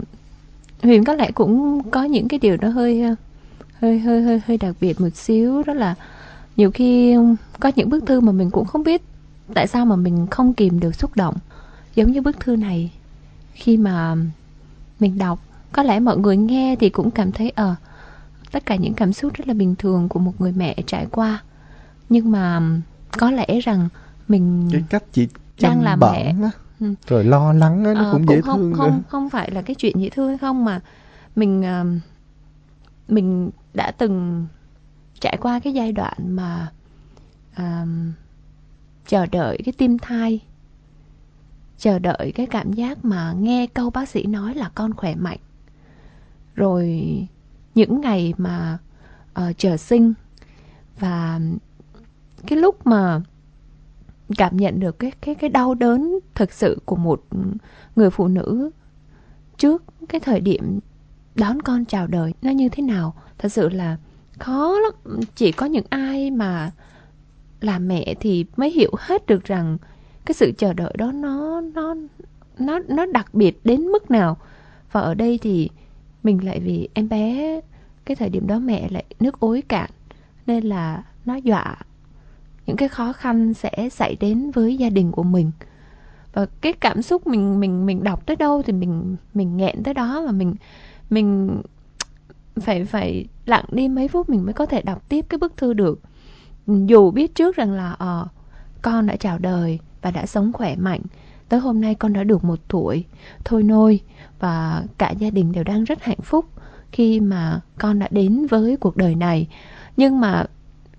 huyền 0.83 1.03
có 1.03 1.13
lẽ 1.13 1.31
cũng 1.31 1.81
có 1.91 2.03
những 2.03 2.27
cái 2.27 2.39
điều 2.39 2.57
đó 2.57 2.67
hơi 2.69 3.03
hơi 3.79 3.99
hơi 3.99 4.21
hơi 4.21 4.41
hơi 4.45 4.57
đặc 4.57 4.75
biệt 4.81 5.01
một 5.01 5.15
xíu 5.15 5.63
đó 5.63 5.73
là 5.73 5.95
nhiều 6.57 6.71
khi 6.71 7.15
có 7.59 7.71
những 7.75 7.89
bức 7.89 8.05
thư 8.05 8.19
mà 8.21 8.31
mình 8.31 8.49
cũng 8.49 8.65
không 8.65 8.83
biết 8.83 9.01
tại 9.53 9.67
sao 9.67 9.85
mà 9.85 9.95
mình 9.95 10.27
không 10.31 10.53
kìm 10.53 10.79
được 10.79 10.95
xúc 10.95 11.15
động 11.15 11.35
giống 11.95 12.11
như 12.11 12.21
bức 12.21 12.39
thư 12.39 12.55
này 12.55 12.91
khi 13.53 13.77
mà 13.77 14.15
mình 14.99 15.17
đọc 15.17 15.39
có 15.71 15.83
lẽ 15.83 15.99
mọi 15.99 16.17
người 16.17 16.37
nghe 16.37 16.75
thì 16.79 16.89
cũng 16.89 17.11
cảm 17.11 17.31
thấy 17.31 17.49
ờ 17.49 17.69
à, 17.69 17.75
tất 18.51 18.65
cả 18.65 18.75
những 18.75 18.93
cảm 18.93 19.13
xúc 19.13 19.33
rất 19.33 19.47
là 19.47 19.53
bình 19.53 19.75
thường 19.75 20.09
của 20.09 20.19
một 20.19 20.41
người 20.41 20.51
mẹ 20.51 20.75
trải 20.87 21.05
qua 21.11 21.43
nhưng 22.09 22.31
mà 22.31 22.61
có 23.17 23.31
lẽ 23.31 23.59
rằng 23.63 23.89
mình 24.27 24.69
cái 24.71 24.83
cách 24.89 25.03
chị 25.11 25.27
đang 25.61 25.81
làm 25.81 25.99
mẹ 25.99 26.35
ừ. 26.79 26.93
rồi 27.07 27.23
lo 27.23 27.53
lắng 27.53 27.85
á, 27.85 27.93
nó 27.93 28.03
ờ, 28.03 28.11
cũng, 28.11 28.25
cũng 28.25 28.35
dễ 28.35 28.41
không, 28.41 28.59
thương 28.59 28.73
không 28.73 28.91
nữa. 28.91 29.03
không 29.07 29.29
phải 29.29 29.51
là 29.51 29.61
cái 29.61 29.75
chuyện 29.75 29.99
dễ 29.99 30.09
thương 30.09 30.27
hay 30.27 30.37
không 30.37 30.65
mà 30.65 30.81
mình 31.35 31.61
uh, 31.61 32.01
mình 33.11 33.49
đã 33.73 33.91
từng 33.91 34.47
trải 35.19 35.37
qua 35.41 35.59
cái 35.59 35.73
giai 35.73 35.91
đoạn 35.91 36.17
mà 36.35 36.71
uh, 37.61 37.87
chờ 39.07 39.25
đợi 39.25 39.57
cái 39.65 39.73
tim 39.77 39.97
thai 39.97 40.39
chờ 41.77 41.99
đợi 41.99 42.31
cái 42.35 42.45
cảm 42.45 42.73
giác 42.73 43.05
mà 43.05 43.33
nghe 43.33 43.67
câu 43.67 43.89
bác 43.89 44.09
sĩ 44.09 44.23
nói 44.25 44.55
là 44.55 44.69
con 44.75 44.93
khỏe 44.93 45.15
mạnh 45.15 45.39
rồi 46.55 47.17
những 47.75 48.01
ngày 48.01 48.33
mà 48.37 48.77
uh, 49.39 49.57
chờ 49.57 49.77
sinh 49.77 50.13
và 50.99 51.39
cái 52.47 52.59
lúc 52.59 52.87
mà 52.87 53.21
cảm 54.37 54.57
nhận 54.57 54.79
được 54.79 54.99
cái 54.99 55.11
cái 55.21 55.35
cái 55.35 55.49
đau 55.49 55.73
đớn 55.73 56.19
thực 56.35 56.53
sự 56.53 56.79
của 56.85 56.95
một 56.95 57.23
người 57.95 58.09
phụ 58.09 58.27
nữ 58.27 58.71
trước 59.57 59.83
cái 60.09 60.19
thời 60.19 60.39
điểm 60.39 60.79
đón 61.35 61.61
con 61.61 61.85
chào 61.85 62.07
đời 62.07 62.33
nó 62.41 62.51
như 62.51 62.69
thế 62.69 62.83
nào, 62.83 63.13
thật 63.37 63.49
sự 63.49 63.69
là 63.69 63.97
khó 64.39 64.79
lắm. 64.79 65.19
Chỉ 65.35 65.51
có 65.51 65.65
những 65.65 65.85
ai 65.89 66.31
mà 66.31 66.71
làm 67.61 67.87
mẹ 67.87 68.13
thì 68.19 68.45
mới 68.57 68.71
hiểu 68.71 68.91
hết 68.99 69.25
được 69.25 69.43
rằng 69.43 69.77
cái 70.25 70.33
sự 70.33 70.51
chờ 70.57 70.73
đợi 70.73 70.93
đó 70.97 71.11
nó 71.11 71.61
nó 71.61 71.95
nó 72.59 72.79
nó 72.79 73.05
đặc 73.05 73.33
biệt 73.33 73.59
đến 73.63 73.81
mức 73.81 74.11
nào. 74.11 74.37
Và 74.91 75.01
ở 75.01 75.13
đây 75.13 75.39
thì 75.41 75.69
mình 76.23 76.45
lại 76.45 76.59
vì 76.59 76.89
em 76.93 77.09
bé, 77.09 77.61
cái 78.05 78.15
thời 78.15 78.29
điểm 78.29 78.47
đó 78.47 78.59
mẹ 78.59 78.89
lại 78.89 79.05
nước 79.19 79.39
ối 79.39 79.61
cạn, 79.61 79.89
nên 80.47 80.63
là 80.63 81.03
nó 81.25 81.35
dọa 81.35 81.75
những 82.66 82.78
cái 82.78 82.89
khó 82.89 83.13
khăn 83.13 83.53
sẽ 83.53 83.89
xảy 83.91 84.16
đến 84.20 84.51
với 84.51 84.78
gia 84.78 84.89
đình 84.89 85.11
của 85.11 85.24
mình. 85.24 85.51
Và 86.34 86.45
cái 86.61 86.74
cảm 86.74 87.01
xúc 87.01 87.28
mình 87.28 87.59
mình 87.59 87.86
mình 87.86 88.03
đọc 88.03 88.26
tới 88.26 88.36
đâu 88.36 88.61
thì 88.61 88.74
mình 88.74 89.16
mình 89.34 89.57
nghẹn 89.57 89.84
tới 89.84 89.93
đó 89.93 90.24
và 90.26 90.32
mình 90.32 90.55
mình 91.09 91.61
phải 92.55 92.86
phải 92.86 93.26
lặng 93.45 93.66
đi 93.72 93.88
mấy 93.88 94.07
phút 94.07 94.30
mình 94.30 94.45
mới 94.45 94.53
có 94.53 94.66
thể 94.66 94.82
đọc 94.82 95.09
tiếp 95.09 95.26
cái 95.30 95.38
bức 95.38 95.57
thư 95.57 95.74
được. 95.74 95.99
Dù 96.68 97.11
biết 97.11 97.36
trước 97.36 97.55
rằng 97.55 97.72
là 97.72 97.91
ờ 97.91 98.28
con 98.82 99.07
đã 99.07 99.16
chào 99.16 99.38
đời 99.38 99.80
và 100.01 100.11
đã 100.11 100.26
sống 100.26 100.53
khỏe 100.53 100.76
mạnh, 100.76 101.01
tới 101.49 101.59
hôm 101.59 101.82
nay 101.82 101.95
con 101.95 102.13
đã 102.13 102.24
được 102.24 102.43
một 102.43 102.59
tuổi. 102.68 103.05
Thôi 103.45 103.63
nôi, 103.63 103.99
và 104.39 104.84
cả 104.97 105.11
gia 105.11 105.30
đình 105.30 105.51
đều 105.51 105.63
đang 105.63 105.84
rất 105.84 106.03
hạnh 106.03 106.22
phúc 106.24 106.45
khi 106.91 107.20
mà 107.20 107.59
con 107.78 107.99
đã 107.99 108.07
đến 108.11 108.47
với 108.49 108.78
cuộc 108.78 108.97
đời 108.97 109.16
này. 109.16 109.47
Nhưng 109.97 110.20
mà 110.20 110.45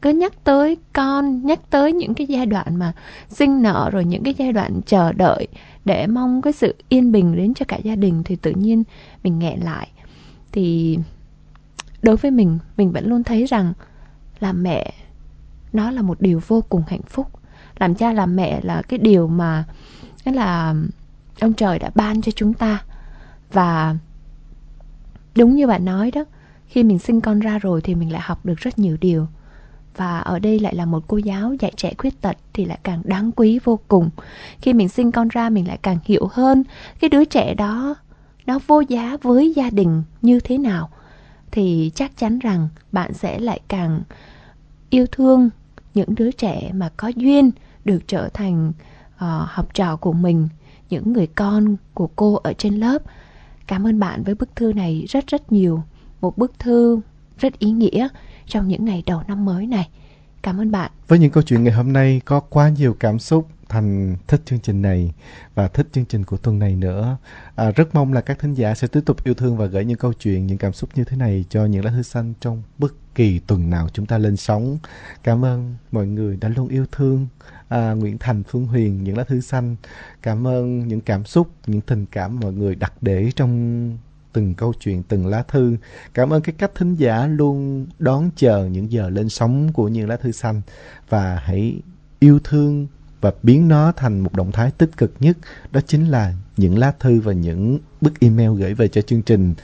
cứ 0.03 0.11
nhắc 0.11 0.32
tới 0.44 0.76
con, 0.92 1.47
nhắc 1.47 1.61
tới 1.70 1.92
những 1.92 2.14
cái 2.14 2.26
giai 2.26 2.47
đoạn 2.47 2.76
mà 2.76 2.92
sinh 3.28 3.62
nở 3.62 3.90
rồi 3.92 4.05
những 4.05 4.22
cái 4.24 4.34
giai 4.34 4.53
đoạn 4.53 4.80
chờ 4.86 5.12
đợi 5.12 5.49
để 5.84 6.07
mong 6.07 6.42
cái 6.42 6.53
sự 6.53 6.74
yên 6.88 7.12
bình 7.12 7.36
đến 7.36 7.55
cho 7.55 7.64
cả 7.68 7.76
gia 7.76 7.97
đình 7.97 8.22
thì 8.24 8.36
tự 8.36 8.51
nhiên 8.51 8.82
mình 9.22 9.38
nghẹn 9.38 9.61
lại. 9.61 9.88
Thì 10.53 10.99
đối 12.03 12.16
với 12.16 12.30
mình 12.30 12.59
mình 12.76 12.92
vẫn 12.92 13.09
luôn 13.09 13.24
thấy 13.24 13.47
rằng 13.47 13.72
làm 14.40 14.62
mẹ 14.62 14.92
nó 15.72 15.90
là 15.90 16.03
một 16.03 16.20
điều 16.20 16.40
vô 16.47 16.64
cùng 16.68 16.82
hạnh 16.88 17.03
phúc. 17.03 17.26
Làm 17.78 17.94
cha 17.94 18.12
làm 18.12 18.36
mẹ 18.36 18.61
là 18.62 18.82
cái 18.82 18.99
điều 18.99 19.28
mà 19.28 19.64
cái 20.24 20.34
là, 20.34 20.74
ông 21.40 21.53
trời 21.53 21.78
đã 21.78 21.90
ban 21.94 22.22
cho 22.22 22.32
chúng 22.32 22.55
ta. 22.55 22.84
Và 23.53 23.97
đúng 25.34 25.55
như 25.55 25.66
bạn 25.66 25.84
nói 25.84 26.11
đó, 26.11 26.24
khi 26.66 26.82
mình 26.82 26.99
sinh 26.99 27.20
con 27.20 27.40
ra 27.40 27.59
rồi 27.59 27.80
thì 27.80 27.94
mình 27.94 28.12
lại 28.12 28.22
học 28.24 28.47
được 28.47 28.59
rất 28.59 28.78
nhiều 28.78 28.97
điều 29.01 29.26
và 29.97 30.20
ở 30.20 30.38
đây 30.38 30.59
lại 30.59 30.74
là 30.74 30.84
một 30.84 31.05
cô 31.09 31.16
giáo 31.16 31.55
dạy 31.55 31.72
trẻ 31.76 31.92
khuyết 31.99 32.20
tật 32.20 32.36
thì 32.53 32.64
lại 32.64 32.78
càng 32.82 33.03
đáng 33.05 33.30
quý 33.36 33.59
vô 33.64 33.78
cùng. 33.88 34.11
Khi 34.61 34.72
mình 34.72 34.88
sinh 34.88 35.12
con 35.12 35.28
ra 35.28 35.51
mình 35.51 35.68
lại 35.68 35.78
càng 35.82 35.99
hiểu 36.05 36.28
hơn 36.32 36.64
cái 37.01 37.11
đứa 37.11 37.24
trẻ 37.24 37.55
đó 37.55 37.94
nó 38.47 38.59
vô 38.66 38.80
giá 38.80 39.16
với 39.22 39.53
gia 39.57 39.70
đình 39.70 40.03
như 40.22 40.40
thế 40.40 40.59
nào. 40.59 40.90
Thì 41.51 41.90
chắc 41.94 42.16
chắn 42.16 42.38
rằng 42.38 42.68
bạn 42.92 43.14
sẽ 43.14 43.38
lại 43.38 43.61
càng 43.68 44.01
yêu 44.90 45.07
thương 45.12 45.51
những 45.94 46.14
đứa 46.14 46.30
trẻ 46.30 46.70
mà 46.74 46.90
có 46.97 47.09
duyên 47.09 47.51
được 47.84 47.99
trở 48.07 48.28
thành 48.28 48.68
uh, 49.14 49.22
học 49.47 49.74
trò 49.74 49.97
của 49.97 50.12
mình 50.12 50.49
những 50.90 51.12
người 51.12 51.26
con 51.26 51.76
của 51.94 52.11
cô 52.16 52.34
ở 52.34 52.53
trên 52.53 52.74
lớp. 52.74 53.03
Cảm 53.66 53.86
ơn 53.86 53.99
bạn 53.99 54.22
với 54.22 54.34
bức 54.34 54.57
thư 54.57 54.72
này 54.72 55.05
rất 55.09 55.26
rất 55.26 55.53
nhiều. 55.53 55.82
Một 56.20 56.38
bức 56.38 56.59
thư 56.59 57.01
rất 57.38 57.59
ý 57.59 57.70
nghĩa 57.70 58.09
trong 58.47 58.68
những 58.68 58.84
ngày 58.84 59.03
đầu 59.07 59.22
năm 59.28 59.44
mới 59.44 59.66
này 59.66 59.88
cảm 60.42 60.61
ơn 60.61 60.70
bạn 60.70 60.90
với 61.09 61.18
những 61.18 61.30
câu 61.30 61.42
chuyện 61.42 61.64
ngày 61.64 61.72
hôm 61.72 61.92
nay 61.92 62.20
có 62.24 62.40
quá 62.40 62.68
nhiều 62.68 62.97
cảm 63.01 63.18
xúc 63.18 63.49
thành 63.68 64.16
thích 64.26 64.42
chương 64.44 64.59
trình 64.59 64.82
này 64.82 65.12
và 65.55 65.68
thích 65.68 65.86
chương 65.92 66.05
trình 66.05 66.24
của 66.24 66.36
tuần 66.36 66.59
này 66.59 66.76
nữa. 66.76 67.16
À, 67.55 67.70
rất 67.70 67.94
mong 67.94 68.12
là 68.12 68.20
các 68.20 68.38
thính 68.38 68.55
giả 68.55 68.74
sẽ 68.74 68.88
tiếp 68.88 69.01
tục 69.07 69.24
yêu 69.24 69.34
thương 69.34 69.57
và 69.57 69.66
gửi 69.66 69.84
những 69.84 69.99
câu 69.99 70.12
chuyện, 70.12 70.47
những 70.47 70.59
cảm 70.59 70.72
xúc 70.72 70.90
như 70.94 71.05
thế 71.05 71.16
này 71.16 71.44
cho 71.49 71.64
những 71.64 71.84
lá 71.84 71.90
thư 71.90 72.03
xanh 72.03 72.34
trong 72.40 72.62
bất 72.78 72.94
kỳ 73.14 73.38
tuần 73.38 73.70
nào 73.70 73.88
chúng 73.92 74.07
ta 74.07 74.18
lên 74.18 74.36
sóng. 74.36 74.78
Cảm 75.22 75.44
ơn 75.44 75.74
mọi 75.92 76.07
người 76.07 76.36
đã 76.36 76.49
luôn 76.49 76.68
yêu 76.68 76.86
thương 76.92 77.26
à, 77.68 77.92
Nguyễn 77.92 78.18
Thành, 78.18 78.42
Phương 78.42 78.66
Huyền, 78.66 79.05
những 79.05 79.18
lá 79.18 79.24
thư 79.24 79.40
xanh. 79.40 79.76
Cảm 80.22 80.47
ơn 80.47 80.88
những 80.88 81.01
cảm 81.01 81.24
xúc, 81.24 81.51
những 81.66 81.80
tình 81.80 82.07
cảm 82.07 82.40
mọi 82.40 82.53
người 82.53 82.74
đặt 82.74 82.92
để 83.01 83.30
trong 83.36 83.99
từng 84.37 84.55
câu 84.55 84.72
chuyện, 84.80 85.03
từng 85.03 85.26
lá 85.26 85.43
thư. 85.43 85.76
Cảm 86.14 86.32
ơn 86.32 86.43
cái 86.43 86.55
cách 86.59 86.70
thính 86.74 86.95
giả 86.95 87.26
luôn 87.26 87.87
đón 87.99 88.30
chờ 88.37 88.66
những 88.66 88.93
giờ 88.93 89.11
lên 89.11 89.28
sóng 89.28 89.72
của 89.72 89.89
những 89.89 90.09
lá 90.09 90.16
thư 90.16 90.32
xanh 90.32 90.62
và 91.09 91.41
hãy 91.45 91.80
yêu 92.18 92.39
thương 92.45 92.87
và 93.20 93.32
biến 93.43 93.68
nó 93.68 93.93
thành 93.93 94.20
một 94.20 94.34
động 94.34 94.53
thái 94.53 94.70
tích 94.70 94.97
cực 94.97 95.12
nhất 95.20 95.37
đó 95.72 95.80
chính 95.87 96.05
là 96.11 96.34
những 96.57 96.78
lá 96.78 96.93
thư 97.01 97.20
và 97.20 97.32
những 97.32 97.78
bức 98.01 98.20
email 98.20 98.51
gửi 98.51 98.74
về 98.74 98.89
cho 98.89 99.01
chương 99.01 99.22
trình 99.22 99.55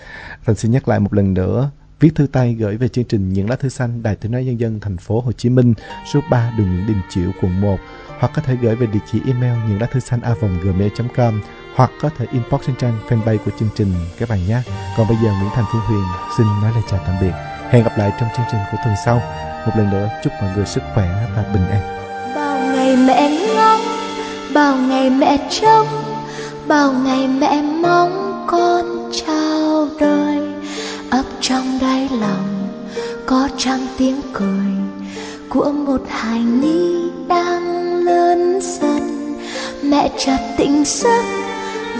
thành 0.44 0.56
xin 0.56 0.70
nhắc 0.70 0.88
lại 0.88 1.00
một 1.00 1.14
lần 1.14 1.34
nữa 1.34 1.70
viết 2.02 2.14
thư 2.14 2.26
tay 2.26 2.56
gửi 2.58 2.76
về 2.76 2.88
chương 2.88 3.04
trình 3.04 3.32
những 3.32 3.50
lá 3.50 3.56
thư 3.56 3.68
xanh, 3.68 4.02
đài 4.02 4.16
tiếng 4.16 4.32
nói 4.32 4.44
nhân 4.44 4.60
dân, 4.60 4.80
thành 4.80 4.96
phố 4.96 5.20
Hồ 5.20 5.32
Chí 5.32 5.48
Minh, 5.48 5.74
số 6.12 6.20
3 6.30 6.52
đường 6.58 6.74
Nguyễn 6.74 6.86
Đình 6.86 7.00
Chiểu, 7.10 7.30
quận 7.42 7.60
1 7.60 7.76
hoặc 8.18 8.32
có 8.34 8.42
thể 8.42 8.56
gửi 8.62 8.76
về 8.76 8.86
địa 8.86 8.98
chỉ 9.12 9.20
email 9.26 9.52
những 9.68 9.80
lá 9.80 9.86
thư 9.86 10.00
xanh 10.00 10.20
a 10.20 10.34
gmail.com 10.62 11.40
hoặc 11.74 11.90
có 12.00 12.10
thể 12.18 12.26
inbox 12.32 12.60
trên 12.66 12.76
trang 12.76 12.98
fanpage 13.08 13.38
của 13.44 13.50
chương 13.58 13.68
trình 13.74 13.94
các 14.18 14.28
bạn 14.28 14.38
nhé. 14.48 14.62
Còn 14.96 15.08
bây 15.08 15.16
giờ 15.24 15.30
Nguyễn 15.30 15.50
Thành 15.54 15.64
Phương 15.72 15.80
Huyền 15.80 16.04
xin 16.38 16.46
nói 16.46 16.72
lời 16.74 16.82
chào 16.90 17.00
tạm 17.06 17.14
biệt. 17.20 17.32
Hẹn 17.70 17.84
gặp 17.84 17.98
lại 17.98 18.12
trong 18.20 18.28
chương 18.36 18.46
trình 18.52 18.60
của 18.72 18.78
tuần 18.84 18.94
sau. 19.04 19.16
Một 19.66 19.72
lần 19.76 19.90
nữa, 19.90 20.08
chúc 20.24 20.32
mọi 20.42 20.50
người 20.56 20.66
sức 20.66 20.82
khỏe 20.94 21.26
và 21.36 21.44
bình 21.54 21.66
an 21.70 21.82
Bao 22.34 22.58
ngày 22.74 22.96
mẹ 22.96 23.46
ngóng, 23.54 23.80
bao 24.54 24.76
ngày 24.76 25.10
mẹ 25.10 25.48
trông, 25.50 25.86
bao 26.68 26.92
ngày 26.92 27.28
mẹ 27.28 27.62
mong 27.62 28.44
con 28.48 29.10
chào 29.12 29.88
đời 30.00 30.51
ấp 31.12 31.24
trong 31.40 31.78
đáy 31.80 32.08
lòng, 32.20 32.68
có 33.26 33.48
trăng 33.56 33.86
tiếng 33.98 34.20
cười 34.32 34.72
của 35.48 35.72
một 35.72 36.00
hài 36.08 36.40
nhi 36.40 37.10
đang 37.28 37.96
lớn 38.04 38.60
dần. 38.62 39.34
Mẹ 39.82 40.10
chợt 40.18 40.38
tỉnh 40.58 40.82
giấc 40.86 41.24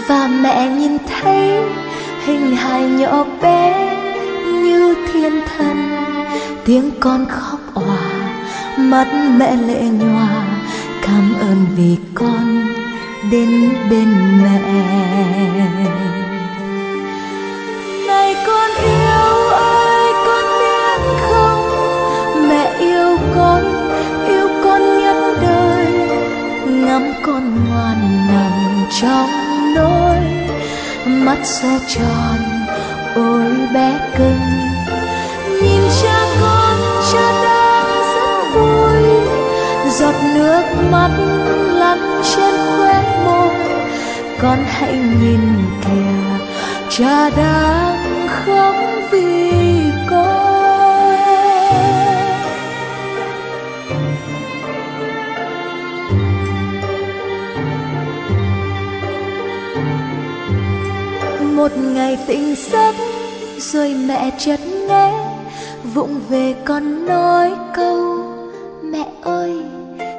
và 0.07 0.27
mẹ 0.27 0.69
nhìn 0.69 0.97
thấy 1.07 1.61
hình 2.25 2.55
hài 2.55 2.81
nhỏ 2.81 3.25
bé 3.41 3.95
như 4.45 4.95
thiên 5.13 5.41
thần. 5.57 5.95
Tiếng 6.65 6.91
con 6.99 7.25
khóc 7.29 7.59
òa, 7.73 8.33
mắt 8.77 9.07
mẹ 9.37 9.55
lệ 9.55 9.81
nhòa, 9.81 10.45
cảm 11.01 11.33
ơn 11.41 11.65
vì 11.75 11.97
con 12.15 12.65
đến 13.31 13.69
bên 13.89 14.07
mẹ 14.43 16.22
trong 29.01 29.29
nỗi 29.75 30.17
mắt 31.05 31.37
xe 31.43 31.79
tròn, 31.87 32.39
ôi 33.15 33.51
bé 33.73 33.99
cưng. 34.17 34.39
Nhìn 35.61 35.81
cha 36.01 36.25
con, 36.41 36.77
cha 37.11 37.43
đang 37.43 37.85
rất 38.15 38.53
vui. 38.53 39.03
Giọt 39.91 40.15
nước 40.35 40.63
mắt 40.91 41.09
lăn 41.73 42.21
trên 42.35 42.55
khóe 42.77 43.23
môi. 43.25 43.49
Con 44.41 44.59
hãy 44.67 44.93
nhìn 45.21 45.41
kìa, 45.85 46.45
cha 46.89 47.29
đang 47.37 48.02
khóc 48.45 48.75
vì 49.11 49.51
con. 50.09 50.33
Một 61.55 61.71
ngày 61.77 62.17
tỉnh 62.27 62.55
giấc, 62.71 62.95
rồi 63.59 63.95
mẹ 64.07 64.31
chợt 64.37 64.59
nghe, 64.87 65.13
vụng 65.93 66.19
về 66.29 66.55
con 66.65 67.05
nói 67.05 67.51
câu, 67.75 68.25
mẹ 68.83 69.07
ơi, 69.21 69.53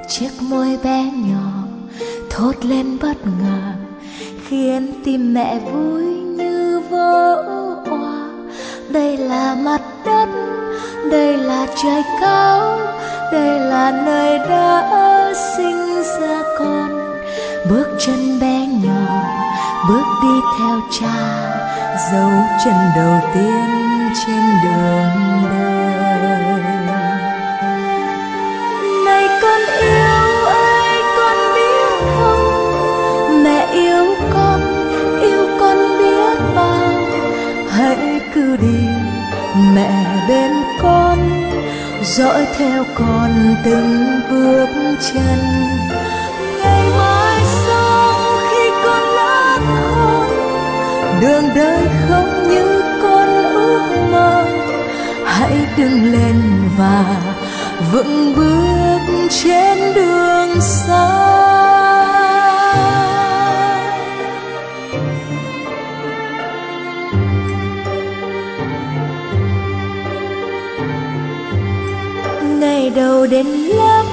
chiếc 0.09 0.31
môi 0.41 0.79
bé 0.85 1.11
nhỏ, 1.15 1.53
thốt 2.31 2.53
lên 2.65 2.99
bất 3.03 3.17
ngờ, 3.27 3.73
khiến 4.49 4.93
tim 5.05 5.35
mẹ 5.35 5.59
vui 5.59 6.05
như 6.37 6.81
vỡ 6.91 7.64
đây 8.95 9.17
là 9.17 9.55
mặt 9.55 9.81
đất, 10.05 10.29
đây 11.11 11.37
là 11.37 11.67
trời 11.83 12.03
cao, 12.21 12.79
đây 13.33 13.59
là 13.59 13.91
nơi 14.07 14.39
đã 14.39 15.33
sinh 15.57 16.03
ra 16.03 16.43
con. 16.59 17.19
Bước 17.71 17.87
chân 17.99 18.41
bé 18.41 18.67
nhỏ, 18.67 19.25
bước 19.89 20.05
đi 20.23 20.41
theo 20.59 20.81
cha, 21.01 21.17
dấu 22.13 22.31
chân 22.65 22.75
đầu 22.97 23.21
tiên 23.35 24.11
trên 24.27 24.43
đường 24.65 25.43
đời. 25.51 25.74
Dõi 42.05 42.47
theo 42.59 42.85
con 42.95 43.57
từng 43.65 44.21
bước 44.31 44.69
chân. 45.01 45.39
Ngày 46.63 46.83
mai 46.99 47.41
sau 47.67 48.13
khi 48.51 48.71
con 48.85 49.03
lớn 49.03 49.63
khôn, 49.95 50.27
đường 51.21 51.45
đời 51.55 51.89
không 52.09 52.49
như 52.49 52.83
con 53.03 53.29
ước 53.29 54.09
mơ. 54.13 54.47
Hãy 55.25 55.67
đứng 55.77 56.13
lên 56.13 56.43
và 56.79 57.05
vững 57.93 58.35
bước 58.37 59.29
trên 59.31 59.95
đường 59.95 60.61
xa. 60.61 61.54
Đầu 72.95 73.27
đến 73.27 73.47
lớp, 73.47 74.05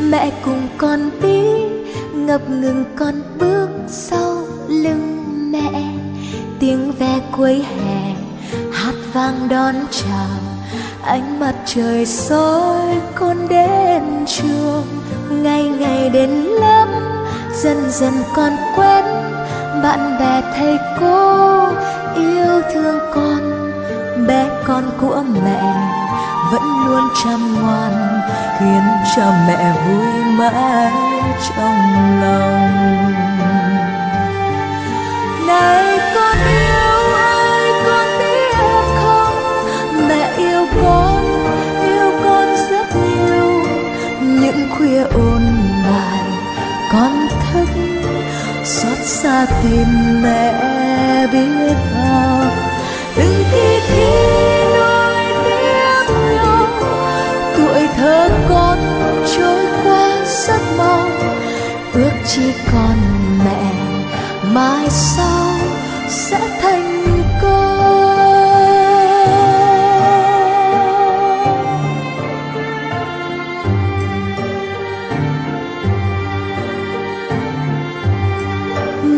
mẹ 0.00 0.32
cùng 0.44 0.68
con 0.78 1.10
đi 1.22 1.42
ngập 2.14 2.50
ngừng 2.50 2.84
con 2.96 3.14
bước 3.38 3.68
sau 3.88 4.36
lưng 4.68 5.24
mẹ. 5.52 5.84
Tiếng 6.60 6.92
ve 6.98 7.20
cuối 7.36 7.54
hè, 7.54 8.14
hát 8.72 8.94
vang 9.12 9.48
đón 9.48 9.74
chào, 9.90 10.38
ánh 11.02 11.40
mặt 11.40 11.54
trời 11.66 12.06
soi 12.06 13.00
con 13.14 13.48
đến 13.48 14.02
trường. 14.26 14.86
Ngày 15.30 15.64
ngày 15.64 16.10
đến 16.10 16.30
lớp, 16.30 16.86
dần 17.62 17.90
dần 17.90 18.14
con 18.34 18.52
quen, 18.76 19.04
bạn 19.82 20.16
bè, 20.20 20.42
thầy 20.56 20.78
cô 21.00 21.66
yêu 22.16 22.62
thương 22.74 22.98
con, 23.14 23.72
bé 24.26 24.50
con 24.66 24.84
của 25.00 25.22
mẹ 25.44 26.03
vẫn 26.52 26.62
luôn 26.86 27.08
chăm 27.24 27.62
ngoan, 27.62 28.20
khiến 28.58 28.82
cha 29.16 29.44
mẹ 29.46 29.72
vui 29.86 30.24
mãi 30.24 30.92
trong 31.48 32.20
lòng. 32.20 33.12
Này 35.46 35.98
con 36.14 36.36
yêu 36.48 37.14
ơi 37.14 37.72
con 37.86 38.06
biết 38.18 38.56
không? 39.02 39.34
Mẹ 40.08 40.32
yêu 40.36 40.66
con 40.82 41.24
yêu 41.82 42.10
con 42.24 42.48
rất 42.70 42.96
nhiều. 42.96 43.64
Những 44.20 44.68
khuya 44.78 45.02
ôn 45.02 45.42
bài, 45.90 46.24
con 46.92 47.28
thức, 47.52 47.68
xót 48.64 48.98
xa 48.98 49.46
tìm 49.62 50.22
mẹ 50.22 50.52
biết 51.32 51.74
bao. 51.94 52.33
Chỉ 62.26 62.52
còn 62.72 62.96
mẹ. 63.44 63.72
Mai 64.52 64.86
sau 64.90 65.50
sẽ 66.08 66.58
thành 66.62 67.22
công 67.42 67.84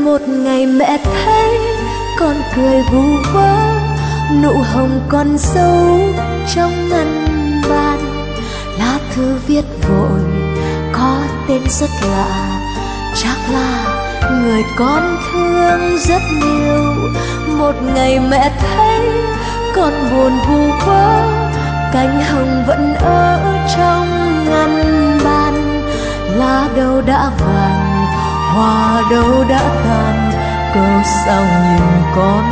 một 0.04 0.28
ngày 0.28 0.66
mẹ 0.66 0.98
thấy 1.04 1.58
con 2.18 2.36
cười 2.56 2.82
vu 2.92 3.02
vơ, 3.32 3.80
nụ 4.42 4.52
hồng 4.72 5.00
còn 5.08 5.38
sâu 5.38 5.98
trong 6.54 6.88
ngăn 6.88 7.32
bàn. 7.70 7.98
Lá 8.78 8.98
thư 9.14 9.36
viết 9.46 9.64
vội, 9.88 10.20
có 10.92 11.22
tên 11.48 11.62
rất 11.68 11.90
lạ 12.02 12.55
chắc 13.26 13.52
là 13.52 13.84
người 14.30 14.64
con 14.76 15.16
thương 15.32 15.98
rất 15.98 16.22
nhiều. 16.40 16.94
Một 17.58 17.72
ngày 17.94 18.20
mẹ 18.20 18.50
thấy 18.60 19.00
con 19.76 19.92
buồn 20.10 20.32
vu 20.48 20.72
vơ 20.86 21.26
cánh 21.92 22.22
hồng 22.22 22.64
vẫn 22.66 22.94
ở 22.94 23.38
trong 23.76 24.08
ngăn 24.50 25.18
bàn. 25.24 25.82
Lá 26.38 26.68
đâu 26.76 27.02
đã 27.06 27.30
vàng, 27.38 28.06
hoa 28.54 29.02
đâu 29.10 29.44
đã 29.48 29.62
tàn, 29.84 30.30
cớ 30.74 31.08
sao 31.26 31.42
nhìn 31.42 32.02
con 32.16 32.44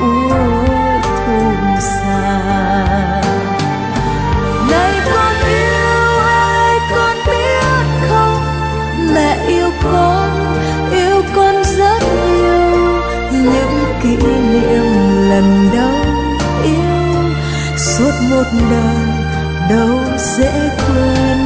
úa 0.00 0.36
thương 1.26 1.80
xa. 1.80 2.40
Này 4.70 4.92
con 5.04 5.34
yêu 5.48 6.18
ai 6.26 6.78
con 6.90 7.16
biết 7.26 8.08
không? 8.08 8.40
Mẹ 9.14 9.38
yêu 9.46 9.70
con 9.82 10.21
niệm 14.52 14.84
lần 15.30 15.70
đầu 15.72 15.96
yêu 16.64 17.32
suốt 17.76 18.12
một 18.30 18.44
đời 18.70 19.06
đâu 19.70 19.98
dễ 20.18 20.70
quên. 20.76 21.38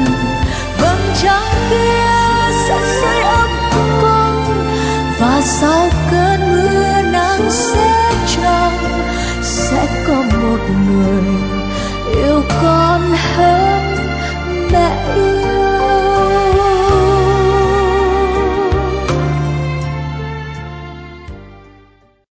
Vầng 0.80 1.14
trăng 1.22 1.54
kia 1.70 2.52
sẽ 2.68 2.78
sưởi 3.00 3.22
ấm 3.22 3.50
con, 4.02 4.44
và 5.20 5.40
sau 5.44 5.88
cơn 6.10 6.40
mưa 6.52 7.10
nắng 7.12 7.50
sẽ 7.50 8.12
trong 8.36 8.72
sẽ 9.42 9.86
có 10.06 10.22
một 10.42 10.58
người 10.88 11.24
yêu 12.14 12.42
con 12.62 13.00
hơn 13.36 13.96
mẹ 14.72 14.90